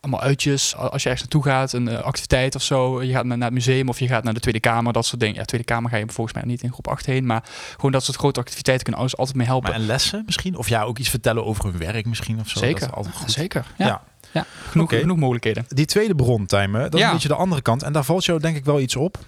Allemaal 0.00 0.20
uitjes. 0.20 0.76
Als 0.76 1.02
je 1.02 1.08
ergens 1.08 1.28
naartoe 1.30 1.42
gaat, 1.52 1.72
een 1.72 1.88
eh, 1.88 2.00
activiteit 2.00 2.54
of 2.54 2.62
zo. 2.62 3.02
Je 3.02 3.12
gaat 3.12 3.24
naar, 3.24 3.36
naar 3.36 3.46
het 3.46 3.56
museum 3.56 3.88
of 3.88 3.98
je 3.98 4.06
gaat 4.08 4.24
naar 4.24 4.34
de 4.34 4.40
Tweede 4.40 4.60
Kamer, 4.60 4.92
dat 4.92 5.06
soort 5.06 5.20
dingen. 5.20 5.34
Ja, 5.34 5.44
Tweede 5.44 5.66
Kamer 5.66 5.90
ga 5.90 5.96
je 5.96 6.04
volgens 6.06 6.36
mij 6.36 6.44
niet 6.46 6.62
in 6.62 6.72
groep 6.72 6.88
8 6.88 7.06
heen. 7.06 7.26
Maar 7.26 7.44
gewoon 7.74 7.92
dat 7.92 8.04
soort 8.04 8.16
grote 8.16 8.40
activiteiten 8.40 8.84
kunnen 8.84 9.00
ouders 9.00 9.18
altijd 9.20 9.36
mee 9.38 9.46
helpen. 9.46 9.70
Maar 9.70 9.80
en 9.80 9.86
lessen 9.86 10.22
misschien? 10.26 10.56
Of 10.56 10.68
ja, 10.68 10.82
ook 10.82 10.98
iets 10.98 11.08
vertellen 11.08 11.44
over 11.44 11.64
hun 11.64 11.78
werk 11.78 12.06
misschien 12.06 12.40
of 12.40 12.48
zo. 12.48 12.58
Zeker. 12.58 12.80
Dat 12.80 12.88
is 12.88 12.94
altijd 12.94 13.14
goed. 13.14 13.30
Zeker. 13.30 13.66
Ja. 13.78 13.86
Ja. 13.86 14.02
ja. 14.32 14.46
Genoeg, 14.68 14.90
genoeg 14.90 15.16
mogelijkheden. 15.18 15.64
Die 15.68 15.86
tweede 15.86 16.14
bron, 16.14 16.46
Tijmen, 16.46 16.80
dat 16.80 16.94
is 16.94 17.00
Ja. 17.00 17.06
een 17.06 17.12
beetje 17.12 17.28
de 17.28 17.34
andere 17.34 17.62
kant. 17.62 17.82
En 17.82 17.92
daar 17.92 18.04
valt 18.04 18.24
jou 18.24 18.40
denk 18.40 18.56
ik 18.56 18.64
wel 18.64 18.80
iets 18.80 18.96
op. 18.96 19.18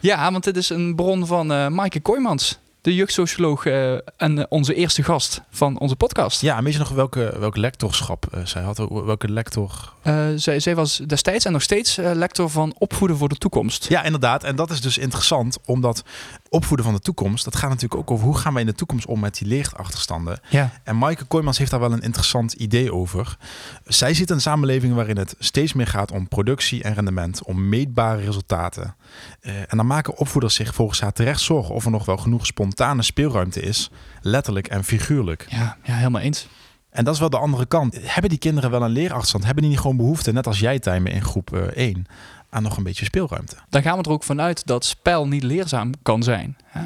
Ja, 0.00 0.32
want 0.32 0.44
dit 0.44 0.56
is 0.56 0.70
een 0.70 0.94
bron 0.94 1.26
van 1.26 1.52
eh 1.52 1.68
Maaike 1.68 2.00
Kooijmans. 2.00 2.58
De 2.82 2.94
jeugdsocioloog 2.94 3.66
eh, 3.66 3.92
en 3.92 4.38
eh, 4.38 4.44
onze 4.48 4.74
eerste 4.74 5.02
gast 5.02 5.42
van 5.50 5.78
onze 5.78 5.96
podcast. 5.96 6.40
Ja, 6.40 6.56
en 6.56 6.64
weet 6.64 6.72
je 6.72 6.78
nog 6.78 6.88
welke, 6.88 7.34
welke 7.38 7.60
lectorschap 7.60 8.26
eh, 8.30 8.44
zij 8.44 8.62
had? 8.62 8.78
Welke 8.88 9.28
lector? 9.28 9.92
Zij, 10.36 10.60
zij 10.60 10.74
was 10.74 10.96
destijds 10.96 11.44
en 11.44 11.52
nog 11.52 11.62
steeds 11.62 11.96
lector 11.96 12.50
van 12.50 12.74
Opvoeden 12.78 13.16
voor 13.16 13.28
de 13.28 13.36
Toekomst. 13.36 13.88
Ja, 13.88 14.02
inderdaad. 14.02 14.44
En 14.44 14.56
dat 14.56 14.70
is 14.70 14.80
dus 14.80 14.98
interessant, 14.98 15.58
omdat 15.64 16.02
opvoeden 16.50 16.86
van 16.86 16.94
de 16.94 17.00
toekomst, 17.00 17.44
dat 17.44 17.56
gaat 17.56 17.70
natuurlijk 17.70 18.00
ook 18.00 18.10
over 18.10 18.26
hoe 18.26 18.36
gaan 18.36 18.52
wij 18.52 18.62
in 18.62 18.68
de 18.68 18.74
toekomst 18.74 19.06
om 19.06 19.20
met 19.20 19.38
die 19.38 19.48
leerachterstanden. 19.48 20.40
Ja. 20.48 20.70
En 20.82 20.98
Maaike 20.98 21.24
Kooijmans 21.24 21.58
heeft 21.58 21.70
daar 21.70 21.80
wel 21.80 21.92
een 21.92 22.00
interessant 22.00 22.52
idee 22.52 22.92
over. 22.92 23.36
Zij 23.84 24.14
ziet 24.14 24.30
een 24.30 24.40
samenleving 24.40 24.94
waarin 24.94 25.16
het 25.16 25.34
steeds 25.38 25.72
meer 25.72 25.86
gaat 25.86 26.12
om 26.12 26.28
productie 26.28 26.82
en 26.82 26.94
rendement, 26.94 27.44
om 27.44 27.68
meetbare 27.68 28.24
resultaten. 28.24 28.94
Eh, 29.40 29.58
en 29.58 29.76
dan 29.76 29.86
maken 29.86 30.16
opvoeders 30.16 30.54
zich 30.54 30.74
volgens 30.74 31.00
haar 31.00 31.12
terecht 31.12 31.40
zorgen 31.40 31.74
of 31.74 31.84
er 31.84 31.90
nog 31.90 32.04
wel 32.04 32.16
genoeg 32.16 32.46
spontane 32.46 33.02
speelruimte 33.02 33.60
is, 33.60 33.90
letterlijk 34.20 34.68
en 34.68 34.84
figuurlijk. 34.84 35.46
Ja, 35.48 35.76
ja, 35.82 35.94
helemaal 35.94 36.20
eens. 36.20 36.48
En 36.90 37.04
dat 37.04 37.14
is 37.14 37.20
wel 37.20 37.30
de 37.30 37.38
andere 37.38 37.66
kant. 37.66 37.98
Hebben 38.02 38.30
die 38.30 38.38
kinderen 38.38 38.70
wel 38.70 38.82
een 38.82 38.90
leerachterstand? 38.90 39.44
Hebben 39.44 39.62
die 39.62 39.72
niet 39.72 39.80
gewoon 39.80 39.96
behoefte, 39.96 40.32
net 40.32 40.46
als 40.46 40.58
jij, 40.58 40.78
Tijmen, 40.78 41.12
in 41.12 41.24
groep 41.24 41.54
eh, 41.56 41.62
1, 41.62 42.06
aan 42.50 42.62
nog 42.62 42.76
een 42.76 42.82
beetje 42.82 43.04
speelruimte? 43.04 43.56
Dan 43.68 43.82
gaan 43.82 43.98
we 43.98 44.04
er 44.04 44.10
ook 44.10 44.24
vanuit 44.24 44.66
dat 44.66 44.84
spel 44.84 45.28
niet 45.28 45.42
leerzaam 45.42 45.92
kan 46.02 46.22
zijn. 46.22 46.56
hè. 46.64 46.82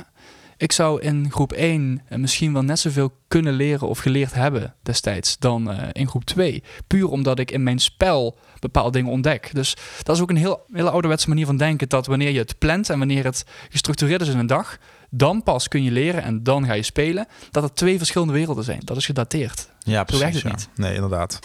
Ik 0.57 0.73
zou 0.73 1.01
in 1.01 1.31
groep 1.31 1.53
1 1.53 2.03
misschien 2.09 2.53
wel 2.53 2.63
net 2.63 2.79
zoveel 2.79 3.13
kunnen 3.29 3.53
leren 3.53 3.89
of 3.89 3.99
geleerd 3.99 4.35
hebben 4.35 4.75
destijds 4.83 5.39
dan 5.39 5.71
eh, 5.71 5.89
in 5.93 6.09
groep 6.09 6.25
2. 6.25 6.63
Puur 6.87 7.09
omdat 7.09 7.39
ik 7.39 7.51
in 7.51 7.63
mijn 7.63 7.79
spel 7.79 8.39
bepaalde 8.61 8.91
dingen 8.91 9.11
ontdek. 9.11 9.51
Dus 9.53 9.77
dat 10.03 10.17
is 10.17 10.23
ook 10.23 10.31
een 10.31 10.37
heel, 10.37 10.65
hele 10.73 10.91
ouderwetse 10.91 11.29
manier 11.29 11.47
van 11.47 11.57
denken. 11.57 11.89
Dat 11.89 12.07
wanneer 12.07 12.31
je 12.31 12.39
het 12.39 12.59
plant 12.59 12.91
en 12.91 12.99
wanneer 12.99 13.25
het 13.25 13.45
gestructureerd 13.71 14.21
is 14.21 14.29
in 14.29 14.39
een 14.39 14.47
dag, 14.47 14.79
dan 15.17 15.43
pas 15.43 15.69
kun 15.69 15.83
je 15.83 15.91
leren 15.91 16.23
en 16.23 16.43
dan 16.43 16.67
ga 16.67 16.73
je 16.73 16.83
spelen. 16.83 17.27
Dat 17.51 17.63
het 17.63 17.77
twee 17.77 17.99
verschillende 17.99 18.33
werelden 18.33 18.65
zijn. 18.65 18.81
Dat 18.85 18.97
is 18.97 19.07
gedateerd. 19.07 19.69
Ja, 19.79 20.05
Zo 20.09 20.19
werkt 20.19 20.19
precies. 20.19 20.43
het 20.43 20.43
ja. 20.43 20.57
niet. 20.57 20.69
Nee, 20.75 20.95
inderdaad. 20.95 21.39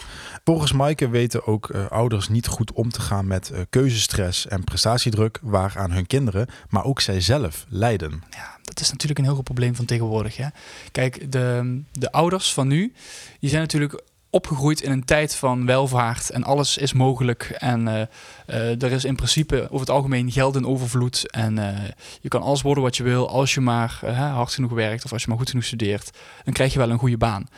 Volgens 0.44 0.72
Maaike 0.72 1.08
weten 1.08 1.46
ook 1.46 1.70
eh, 1.70 1.86
ouders 1.86 2.28
niet 2.28 2.46
goed 2.46 2.72
om 2.72 2.90
te 2.90 3.00
gaan 3.00 3.26
met 3.26 3.50
eh, 3.50 3.60
keuzestress 3.70 4.46
en 4.46 4.64
prestatiedruk, 4.64 5.38
waaraan 5.42 5.90
hun 5.90 6.06
kinderen, 6.06 6.46
maar 6.68 6.84
ook 6.84 7.00
zij 7.00 7.20
zelf 7.20 7.66
lijden. 7.68 8.22
Ja, 8.30 8.58
dat 8.62 8.80
is 8.80 8.90
natuurlijk 8.90 9.18
een 9.18 9.24
heel 9.24 9.32
groot 9.34 9.44
probleem 9.44 9.74
van 9.74 9.84
tegenwoordig. 9.84 10.36
Hè? 10.36 10.46
Kijk, 10.92 11.32
de, 11.32 11.80
de 11.92 12.12
ouders 12.12 12.52
van 12.52 12.68
nu, 12.68 12.92
die 13.40 13.50
zijn 13.50 13.62
natuurlijk 13.62 14.02
opgegroeid 14.30 14.80
in 14.80 14.90
een 14.90 15.04
tijd 15.04 15.34
van 15.34 15.66
welvaart 15.66 16.30
en 16.30 16.44
alles 16.44 16.76
is 16.76 16.92
mogelijk. 16.92 17.42
En 17.58 17.88
eh, 17.88 18.00
eh, 18.46 18.82
er 18.82 18.92
is 18.92 19.04
in 19.04 19.16
principe 19.16 19.64
over 19.64 19.80
het 19.80 19.90
algemeen 19.90 20.32
geld 20.32 20.56
in 20.56 20.66
overvloed. 20.66 21.30
En 21.30 21.58
eh, 21.58 21.88
je 22.20 22.28
kan 22.28 22.42
alles 22.42 22.62
worden 22.62 22.82
wat 22.82 22.96
je 22.96 23.02
wil 23.02 23.28
als 23.28 23.54
je 23.54 23.60
maar 23.60 24.00
hard 24.14 24.52
genoeg 24.52 24.72
werkt 24.72 25.04
of 25.04 25.12
als 25.12 25.22
je 25.22 25.28
maar 25.28 25.38
goed 25.38 25.50
genoeg 25.50 25.64
studeert. 25.64 26.10
Dan 26.44 26.54
krijg 26.54 26.72
je 26.72 26.78
wel 26.78 26.90
een 26.90 26.98
goede 26.98 27.16
baan. 27.16 27.48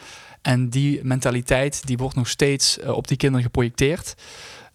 En 0.43 0.69
die 0.69 1.01
mentaliteit 1.03 1.87
die 1.87 1.97
wordt 1.97 2.17
nog 2.17 2.29
steeds 2.29 2.79
op 2.81 3.09
die 3.09 3.17
kinderen 3.17 3.45
geprojecteerd. 3.45 4.15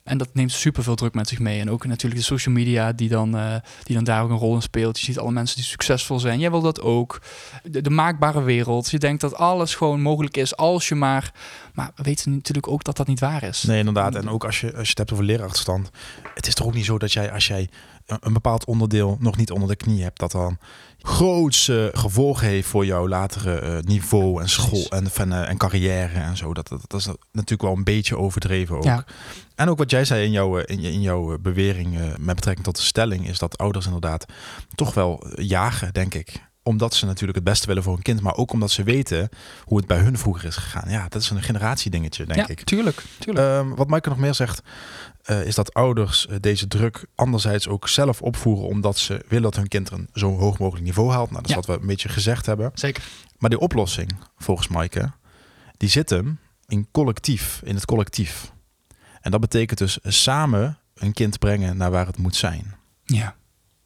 En 0.08 0.18
dat 0.18 0.30
neemt 0.34 0.52
superveel 0.52 0.96
druk 0.96 1.14
met 1.14 1.28
zich 1.28 1.40
mee. 1.40 1.60
En 1.60 1.70
ook 1.70 1.86
natuurlijk 1.86 2.22
de 2.22 2.28
social 2.28 2.56
media 2.56 2.92
die 2.92 3.10
dan, 3.10 3.38
eh, 3.38 3.56
die 3.84 3.96
dan 3.96 4.04
daar 4.04 4.24
ook 4.24 4.30
een 4.30 4.38
rol 4.38 4.56
in 4.56 4.62
speelt. 4.62 5.00
Je 5.00 5.06
ziet 5.06 5.20
alle 5.20 5.32
mensen 5.32 5.56
die 5.56 5.66
succesvol 5.66 6.20
zijn. 6.20 6.40
Jij 6.40 6.52
wil 6.52 6.62
dat 6.62 6.82
ook. 6.82 7.22
De, 7.64 7.82
de 7.82 7.90
maakbare 7.90 8.42
wereld. 8.42 8.92
Je 8.92 9.00
denkt 9.00 9.22
dat 9.22 9.36
alles 9.36 9.76
gewoon 9.76 10.02
mogelijk 10.02 10.38
is 10.38 10.56
als 10.56 10.88
je 10.88 10.96
maar... 10.96 11.32
Maar 11.74 11.92
we 11.96 12.04
weten 12.04 12.32
natuurlijk 12.32 12.68
ook 12.68 12.84
dat 12.84 12.98
dat 12.98 13.08
niet 13.08 13.20
waar 13.20 13.44
is. 13.44 13.64
Nee, 13.64 13.80
inderdaad. 13.80 14.16
En 14.16 14.30
ook 14.30 14.46
als 14.46 14.62
je, 14.62 14.68
als 14.68 14.84
je 14.84 14.90
het 14.90 14.98
hebt 14.98 15.12
over 15.12 15.24
leerachterstand. 15.24 15.90
Het 16.34 16.48
is 16.48 16.54
toch 16.54 16.68
ook 16.68 16.74
niet 16.74 16.86
zo 16.86 16.98
dat 16.98 17.14
jij, 17.14 17.32
als 17.32 17.48
jij 17.48 17.70
een, 18.08 18.18
een 18.20 18.34
bepaald 18.34 18.66
onderdeel 18.66 19.18
nog 19.20 19.38
niet 19.38 19.52
onder 19.52 19.70
de 19.70 19.76
knie 19.76 20.04
hebt, 20.04 20.20
dat 20.20 20.32
dan 20.32 20.58
grootse 21.02 21.92
gevolgen 21.94 22.48
heeft 22.48 22.68
voor 22.68 22.86
jouw 22.86 23.08
latere 23.08 23.60
eh, 23.60 23.78
niveau 23.82 24.42
en 24.42 24.50
school 24.50 24.86
en, 24.90 25.12
van, 25.12 25.34
eh, 25.34 25.50
en 25.50 25.58
carrière 25.58 26.20
en 26.20 26.38
zo. 26.38 26.54
Dat, 26.54 26.68
dat, 26.68 26.82
dat 26.88 27.00
is 27.00 27.08
natuurlijk 27.32 27.62
wel 27.62 27.74
een 27.74 27.84
beetje 27.84 28.18
overdreven 28.18 28.76
ook. 28.76 28.84
Ja. 28.84 29.06
En 29.56 29.70
ook 29.70 29.78
wat 29.78 29.92
jij 29.92 30.06
zei 30.06 30.26
in 30.26 30.32
jouw, 30.32 30.60
eh, 30.60 30.78
in, 30.78 30.84
in 30.84 31.02
jouw 31.02 31.38
bewering 31.38 32.00
met 32.20 32.36
betrekking 32.36 32.66
tot 32.66 32.76
de 32.76 32.82
stelling, 32.82 33.28
is 33.28 33.40
dat 33.40 33.58
ouders 33.58 33.86
inderdaad 33.86 34.26
toch 34.76 34.94
wel 34.94 35.28
jagen, 35.36 35.94
denk 35.94 36.14
ik. 36.14 36.46
Omdat 36.64 36.94
ze 36.94 37.06
natuurlijk 37.06 37.38
het 37.38 37.48
beste 37.48 37.68
willen 37.68 37.84
voor 37.84 37.94
hun 37.94 38.02
kind, 38.02 38.22
maar 38.22 38.36
ook 38.36 38.52
omdat 38.52 38.72
ze 38.72 38.84
weten 38.84 39.30
hoe 39.64 39.78
het 39.78 39.88
bij 39.88 39.98
hun 39.98 40.18
vroeger 40.18 40.46
is 40.48 40.56
gegaan. 40.56 40.90
Ja, 40.90 41.06
dat 41.10 41.22
is 41.22 41.30
een 41.30 41.44
generatiedingetje, 41.44 42.26
denk 42.26 42.40
ja, 42.40 42.48
ik. 42.48 42.64
tuurlijk. 42.64 43.04
tuurlijk. 43.20 43.48
Ehm, 43.48 43.76
wat 43.76 43.88
Maaike 43.88 44.10
nog 44.10 44.18
meer 44.18 44.34
zegt, 44.34 44.62
eh, 45.28 45.46
is 45.46 45.56
dat 45.56 45.74
ouders 45.74 46.28
eh, 46.28 46.36
deze 46.40 46.68
druk 46.68 47.06
anderzijds 47.16 47.68
ook 47.68 47.88
zelf 47.88 48.22
opvoeren, 48.22 48.68
omdat 48.68 48.98
ze 48.98 49.24
willen 49.28 49.44
dat 49.44 49.56
hun 49.56 49.68
kind 49.68 49.92
een 49.92 50.10
zo 50.14 50.38
hoog 50.38 50.60
mogelijk 50.60 50.86
niveau 50.86 51.12
haalt. 51.12 51.30
Nou, 51.32 51.42
dat 51.42 51.50
is 51.50 51.56
Ja. 51.56 51.56
wat 51.56 51.66
we 51.76 51.82
een 51.82 51.88
beetje 51.88 52.10
gezegd 52.10 52.46
hebben. 52.46 52.72
Zeker. 52.74 53.04
Maar 53.38 53.50
die 53.50 53.60
oplossing, 53.60 54.16
volgens 54.38 54.68
Maaike, 54.68 55.12
die 55.78 55.90
zit 55.90 56.10
hem 56.10 56.40
in 56.68 56.88
collectief, 56.92 57.62
in 57.64 57.76
het 57.76 57.86
collectief. 57.86 58.52
En 59.22 59.32
dat 59.32 59.40
betekent 59.42 59.80
dus 59.80 59.98
samen 60.04 60.78
een 60.96 61.14
kind 61.14 61.40
brengen 61.40 61.78
naar 61.78 61.92
waar 61.92 62.06
het 62.08 62.18
moet 62.18 62.36
zijn. 62.36 62.76
Ja. 63.06 63.36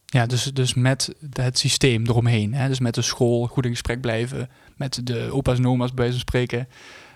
Ja, 0.05 0.25
dus, 0.25 0.43
dus 0.43 0.73
met 0.73 1.13
het 1.33 1.57
systeem 1.59 2.05
eromheen. 2.07 2.53
Hè? 2.53 2.67
Dus 2.67 2.79
met 2.79 2.93
de 2.95 3.01
school 3.01 3.47
goed 3.47 3.65
in 3.65 3.71
gesprek 3.71 4.01
blijven. 4.01 4.49
Met 4.75 4.99
de 5.07 5.29
opa's 5.31 5.57
en 5.57 5.67
oma's 5.67 5.93
bij 5.93 6.09
van 6.09 6.19
spreken. 6.19 6.67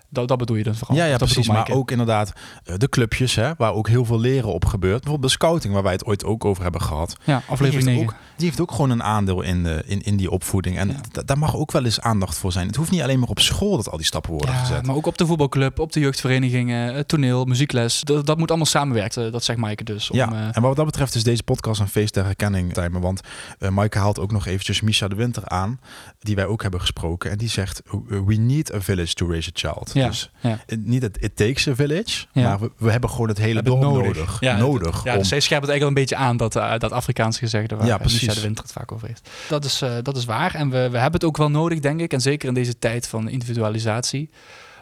Dat, 0.10 0.28
dat 0.28 0.38
bedoel 0.38 0.56
je 0.58 0.64
dan 0.64 0.76
vooral? 0.76 0.98
Ja, 0.98 1.04
ja 1.06 1.18
dat 1.18 1.20
precies. 1.30 1.48
Maar 1.48 1.70
ook 1.72 1.92
inderdaad 1.92 2.34
eh, 2.64 2.76
de 2.78 2.90
clubjes, 2.90 3.36
hè, 3.36 3.52
waar 3.58 3.74
ook 3.74 3.88
heel 3.88 4.06
veel 4.06 4.20
leren 4.20 4.54
op 4.54 4.66
gebeurt. 4.66 5.02
Bijvoorbeeld 5.02 5.32
de 5.32 5.38
scouting, 5.38 5.74
waar 5.74 5.84
wij 5.84 5.92
het 5.92 6.06
ooit 6.06 6.24
ook 6.26 6.46
over 6.46 6.64
hebben 6.64 6.82
gehad. 6.82 7.16
Ja, 7.24 7.42
aflevering 7.48 7.86
die 7.86 7.94
9. 7.96 8.00
heeft, 8.02 8.12
ook, 8.14 8.38
die 8.38 8.46
heeft 8.48 8.62
ook 8.62 8.72
gewoon 8.72 8.90
een 8.90 9.04
aandeel 9.04 9.42
in, 9.42 9.64
de, 9.64 9.84
in, 9.86 10.02
in 10.02 10.18
die 10.18 10.32
opvoeding. 10.32 10.78
En 10.78 10.88
Ja. 10.88 11.22
daar 11.26 11.38
mag 11.38 11.56
ook 11.56 11.72
wel 11.72 11.86
eens 11.86 12.00
aandacht 12.02 12.38
voor 12.38 12.52
zijn. 12.52 12.68
Het 12.68 12.76
hoeft 12.76 12.92
niet 12.92 13.02
alleen 13.02 13.20
maar 13.20 13.30
op 13.30 13.40
school 13.40 13.76
dat 13.76 13.90
al 13.90 13.98
die 13.98 14.06
stappen 14.06 14.32
worden 14.32 14.52
Ja, 14.56 14.60
gezet. 14.60 14.86
maar 14.86 14.96
ook 14.96 15.06
op 15.08 15.18
de 15.18 15.26
voetbalclub, 15.26 15.80
op 15.80 15.92
de 15.92 16.00
jeugdverenigingen, 16.00 16.94
het 16.96 17.08
toneel, 17.08 17.46
muziekles. 17.46 18.02
Dat, 18.02 18.26
dat 18.26 18.38
moet 18.38 18.48
allemaal 18.50 18.66
samenwerken, 18.68 19.32
dat 19.32 19.44
zegt 19.44 19.60
Maaike 19.60 19.84
dus. 19.84 20.10
Om, 20.10 20.18
ja, 20.18 20.32
eh, 20.34 20.48
en 20.52 20.62
wat 20.62 20.76
dat 20.76 20.86
betreft 20.86 21.16
is 21.16 21.24
deze 21.24 21.44
podcast 21.44 21.80
een 21.80 21.88
feest 21.88 22.14
der 22.14 22.24
herkenning, 22.26 22.74
Tijmen. 22.74 23.02
Want 23.02 23.22
eh 23.60 23.70
Maaike 23.70 23.98
haalt 23.98 24.20
ook 24.20 24.32
nog 24.32 24.46
eventjes 24.46 24.82
Misha 24.82 25.08
de 25.08 25.16
Winter 25.16 25.48
aan, 25.48 25.80
die 26.20 26.36
wij 26.36 26.46
ook 26.46 26.62
hebben 26.62 26.80
gesproken. 26.80 27.32
En 27.32 27.38
die 27.38 27.50
zegt, 27.50 27.82
we 28.26 28.36
need 28.36 28.74
a 28.74 28.82
village 28.82 29.14
to 29.14 29.28
raise 29.30 29.50
a 29.50 29.52
child. 29.54 29.92
Ja, 29.96 30.08
Dus 30.08 30.32
ja. 30.40 30.60
niet 30.80 31.02
het 31.02 31.18
it 31.22 31.36
takes 31.36 31.68
a 31.68 31.76
village, 31.76 32.26
Ja. 32.32 32.44
maar 32.50 32.60
we, 32.60 32.72
we 32.78 32.92
hebben 32.92 33.10
gewoon 33.10 33.28
het 33.28 33.38
hele 33.38 33.62
dorp 33.64 33.82
nodig. 33.82 34.06
nodig. 34.16 34.38
Ja, 34.40 34.58
nodig 34.58 35.04
Ja, 35.04 35.12
om- 35.14 35.20
dus 35.20 35.28
zij 35.28 35.40
scherpt 35.40 35.66
het 35.66 35.72
eigenlijk 35.72 35.82
al 35.82 35.88
een 35.88 35.94
beetje 35.94 36.16
aan, 36.16 36.38
dat, 36.38 36.56
eh, 36.56 36.80
dat 36.80 36.92
Afrikaanse 36.92 37.40
gezegde 37.40 37.76
waar 37.76 37.86
Ja, 37.88 37.98
precies. 37.98 38.34
De 38.34 38.42
Winter 38.42 38.64
het 38.64 38.74
vaak 38.74 38.92
over 38.92 39.08
heeft. 39.08 39.30
Dat 39.50 39.66
is, 39.66 39.82
eh, 39.82 39.92
dat 40.02 40.18
is 40.18 40.26
waar 40.26 40.56
en 40.56 40.70
we, 40.70 40.78
we 40.78 40.98
hebben 40.98 41.12
het 41.14 41.24
ook 41.24 41.38
wel 41.38 41.50
nodig, 41.50 41.80
denk 41.80 42.00
ik. 42.02 42.14
En 42.14 42.22
zeker 42.22 42.48
in 42.48 42.54
deze 42.54 42.80
tijd 42.80 43.08
van 43.08 43.30
individualisatie. 43.30 44.30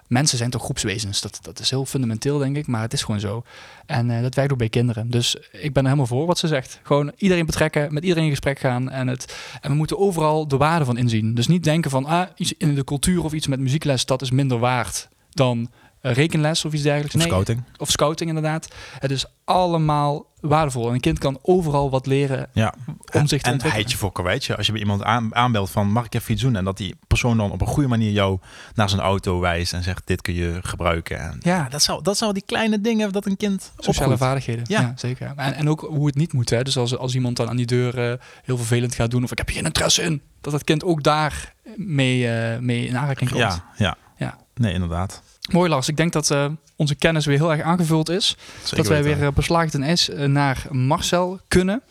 Mensen 0.07 0.37
zijn 0.37 0.49
toch 0.49 0.63
groepswezens. 0.63 1.21
Dat, 1.21 1.39
dat 1.41 1.59
is 1.59 1.69
heel 1.69 1.85
fundamenteel, 1.85 2.37
denk 2.37 2.57
ik, 2.57 2.67
maar 2.67 2.81
het 2.81 2.93
is 2.93 3.03
gewoon 3.03 3.19
zo. 3.19 3.43
En 3.85 4.09
eh, 4.09 4.21
dat 4.21 4.35
werkt 4.35 4.51
ook 4.51 4.57
bij 4.57 4.69
kinderen. 4.69 5.09
Dus 5.09 5.35
ik 5.51 5.73
ben 5.73 5.83
er 5.83 5.89
helemaal 5.89 6.05
voor 6.05 6.25
wat 6.25 6.37
ze 6.37 6.47
zegt. 6.47 6.79
Gewoon 6.83 7.11
iedereen 7.17 7.45
betrekken, 7.45 7.93
met 7.93 8.03
iedereen 8.03 8.23
in 8.23 8.29
gesprek 8.29 8.59
gaan. 8.59 8.89
En, 8.89 9.07
het, 9.07 9.37
en 9.61 9.69
we 9.69 9.75
moeten 9.75 9.99
overal 9.99 10.47
de 10.47 10.57
waarde 10.57 10.85
van 10.85 10.97
inzien. 10.97 11.33
Dus 11.33 11.47
niet 11.47 11.63
denken 11.63 11.91
van, 11.91 12.05
ah, 12.05 12.27
iets 12.35 12.53
in 12.57 12.75
de 12.75 12.83
cultuur 12.83 13.23
of 13.23 13.33
iets 13.33 13.47
met 13.47 13.59
muziekles, 13.59 14.05
dat 14.05 14.21
is 14.21 14.31
minder 14.31 14.59
waard 14.59 15.09
dan 15.29 15.69
rekenles 16.11 16.65
of 16.65 16.73
iets 16.73 16.83
dergelijks. 16.83 17.13
of 17.15 17.19
Nee, 17.21 17.29
scouting. 17.29 17.63
of 17.77 17.89
scouting 17.89 18.29
inderdaad. 18.29 18.67
Het 18.99 19.11
is 19.11 19.25
allemaal 19.45 20.25
waardevol. 20.41 20.87
En 20.87 20.93
een 20.93 20.99
kind 20.99 21.19
kan 21.19 21.39
overal 21.41 21.89
wat 21.89 22.05
leren 22.05 22.49
Ja. 22.53 22.73
om 22.77 22.87
zich 22.87 23.01
te 23.01 23.15
en 23.15 23.27
ontwikkelen. 23.27 23.71
heidje 23.71 23.97
voor 23.97 24.11
karweitje. 24.11 24.55
Als 24.57 24.65
je 24.65 24.71
bij 24.71 24.81
iemand 24.81 25.03
aan, 25.03 25.35
aanbelt 25.35 25.69
van 25.69 25.87
mag 25.91 26.05
ik 26.05 26.13
even 26.15 26.33
iets 26.33 26.41
doen? 26.41 26.55
En 26.55 26.63
dat 26.63 26.77
die 26.77 26.95
persoon 27.07 27.37
dan 27.37 27.51
op 27.51 27.61
een 27.61 27.67
goede 27.67 27.89
manier 27.89 28.11
jou 28.11 28.39
naar 28.73 28.89
zijn 28.89 29.01
auto 29.01 29.39
wijst 29.39 29.73
en 29.73 29.83
zegt 29.83 30.01
dit 30.07 30.21
kun 30.21 30.33
je 30.33 30.59
gebruiken. 30.61 31.19
En 31.19 31.37
Ja. 31.41 31.67
dat 31.69 31.81
zou, 31.81 32.01
dat 32.03 32.17
zou 32.17 32.33
die 32.33 32.43
kleine 32.45 32.81
dingen 32.81 33.11
dat 33.11 33.25
een 33.25 33.37
kind 33.37 33.61
Sociale 33.61 33.89
opgroeit. 33.99 34.19
vaardigheden. 34.19 34.63
Ja. 34.67 34.81
Ja, 34.81 34.93
zeker. 34.95 35.33
En, 35.35 35.53
en 35.53 35.69
ook 35.69 35.81
hoe 35.81 36.05
het 36.05 36.15
niet 36.15 36.33
moet. 36.33 36.49
Hè. 36.49 36.63
Dus 36.63 36.77
als, 36.77 36.97
als 36.97 37.15
iemand 37.15 37.37
dan 37.37 37.49
aan 37.49 37.55
die 37.57 37.65
deur 37.65 38.11
eh, 38.11 38.17
heel 38.43 38.57
vervelend 38.57 38.95
gaat 38.95 39.11
doen... 39.11 39.23
of 39.23 39.31
ik 39.31 39.37
heb 39.37 39.47
hier 39.47 39.55
geen 39.57 39.65
interesse 39.65 40.01
in... 40.01 40.21
dat 40.41 40.53
het 40.53 40.63
kind 40.63 40.83
ook 40.83 41.03
daar 41.03 41.53
mee, 41.75 42.27
eh, 42.29 42.59
mee 42.59 42.85
in 42.87 42.97
aanraking 42.97 43.29
komt. 43.29 43.41
Ja, 43.41 43.63
ja. 43.77 43.95
Ja. 44.17 44.37
Nee, 44.55 44.73
inderdaad. 44.73 45.21
Mooi 45.51 45.69
Lars, 45.69 45.87
ik 45.87 45.97
denk 45.97 46.13
dat 46.13 46.31
eh, 46.31 46.45
onze 46.75 46.95
kennis 46.95 47.25
weer 47.25 47.37
heel 47.37 47.51
erg 47.51 47.61
aangevuld 47.61 48.09
is. 48.09 48.37
Zeker 48.63 48.77
dat 48.77 48.87
wij 48.87 49.03
weer 49.03 49.21
uh, 49.21 49.27
beslaagd 49.33 49.73
en 49.73 49.83
is 49.83 50.09
eh, 50.09 50.27
naar 50.27 50.65
Marcel 50.71 51.39
kunnen. 51.47 51.81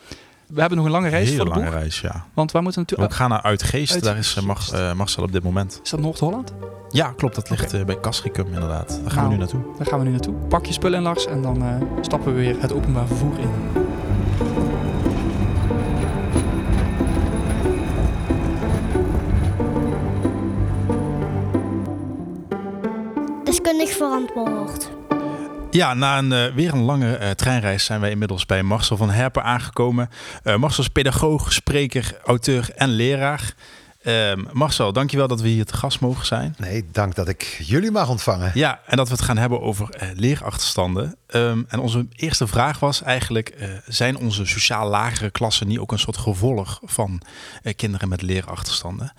We 0.47 0.61
hebben 0.61 0.79
nog 0.79 0.87
een 0.87 0.93
lange 0.93 1.09
reis 1.09 1.29
Hele 1.31 1.37
voor 1.45 1.53
de 1.53 1.59
lange 1.61 1.71
reis, 1.71 2.01
ja. 2.01 2.25
Want 2.35 2.53
waar 2.53 2.63
moeten 2.63 2.81
we 2.83 2.87
We 2.87 2.93
natuurlijk... 2.97 3.15
gaan 3.21 3.29
naar 3.31 3.43
Uitgeest. 3.43 3.93
Uit- 3.93 4.03
Daar 4.05 4.17
is 4.17 4.35
eh, 4.37 4.43
Mar- 4.43 4.69
eh, 4.73 4.93
Marcel 4.93 5.23
op 5.23 5.33
dit 5.33 5.43
moment. 5.43 5.81
is 5.83 5.91
dat 5.91 6.01
Noord-Holland? 6.01 6.53
Ja, 6.91 7.13
klopt. 7.17 7.35
Dat 7.35 7.51
ligt 7.51 7.73
eh, 7.73 7.85
bij 7.85 8.01
Castricum 8.01 8.47
inderdaad. 8.47 8.89
Daar 8.89 9.11
gaan 9.11 9.15
Nou. 9.15 9.27
we 9.29 9.33
nu 9.33 9.39
naartoe. 9.39 9.63
Daar 9.79 9.87
gaan 9.87 9.99
we 9.99 10.05
nu 10.05 10.11
naartoe. 10.11 10.35
Pak 10.35 10.67
je 10.67 10.73
spullen 10.73 10.99
in 10.99 11.05
Lars 11.05 11.27
en 11.27 11.43
dan 11.43 11.63
eh, 11.63 11.77
stappen 12.01 12.35
we 12.35 12.41
weer 12.41 12.57
het 12.61 12.73
openbaar 12.73 13.07
vervoer 13.07 13.39
in. 13.39 13.51
Deskundig 23.73 23.97
verantwoord. 23.97 24.91
Ja, 25.71 25.95
na 25.95 26.19
een, 26.19 26.33
eh, 26.33 26.55
weer 26.55 26.73
een 26.73 26.83
lange 26.83 27.17
eh, 27.17 27.31
treinreis 27.31 27.85
zijn 27.85 28.01
wij 28.01 28.11
inmiddels 28.11 28.47
bij 28.47 28.63
Marcel 28.63 28.97
van 28.97 29.11
Herpen 29.11 29.43
aangekomen. 29.45 30.11
Eh, 30.43 30.57
Marcel 30.57 30.83
is 30.83 30.89
pedagoog, 30.89 31.53
spreker, 31.53 32.21
auteur 32.25 32.71
en 32.75 32.89
leraar. 32.89 33.55
Ehm, 34.03 34.45
Marcel, 34.53 34.93
dankjewel 34.93 35.29
dat 35.29 35.41
we 35.41 35.49
hier 35.49 35.65
te 35.65 35.77
gast 35.77 36.01
mogen 36.01 36.27
zijn. 36.27 36.55
Nee, 36.59 36.85
dank 36.93 37.15
dat 37.15 37.29
ik 37.29 37.43
jullie 37.65 37.91
mag 37.91 38.09
ontvangen. 38.09 38.51
Ja, 38.55 38.81
en 38.87 38.97
dat 38.97 39.09
we 39.09 39.15
het 39.15 39.23
gaan 39.23 39.39
hebben 39.39 39.61
over 39.61 40.13
leerachterstanden. 40.15 41.17
Ehm, 41.27 41.63
en 41.69 41.79
onze 41.79 42.07
eerste 42.15 42.47
vraag 42.47 42.79
was 42.79 43.03
eigenlijk: 43.03 43.49
eh, 43.49 43.69
zijn 43.87 44.17
onze 44.17 44.47
sociaal 44.47 44.89
lagere 44.89 45.31
klassen 45.31 45.67
niet 45.67 45.79
ook 45.79 45.93
een 45.93 45.99
soort 45.99 46.17
gevolg 46.17 46.81
van 46.85 47.23
eh, 47.63 47.75
kinderen 47.77 48.09
met 48.09 48.23
leerachterstanden? 48.23 49.13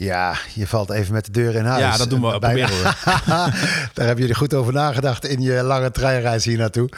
Ja, 0.00 0.34
je 0.54 0.66
valt 0.66 0.90
even 0.90 1.12
met 1.14 1.24
de 1.24 1.30
deur 1.30 1.54
in 1.54 1.64
huis. 1.64 1.80
Ja, 1.80 1.96
dat 1.96 2.10
doen 2.10 2.20
we. 2.20 2.38
Bijna- 2.38 2.66
Proberen 2.66 2.94
we. 2.94 2.94
Daar 3.94 4.06
hebben 4.06 4.18
jullie 4.18 4.34
goed 4.34 4.54
over 4.54 4.72
nagedacht 4.72 5.26
in 5.26 5.40
je 5.42 5.62
lange 5.62 5.90
treinreis 5.90 6.44
hier 6.44 6.58
naartoe. 6.58 6.88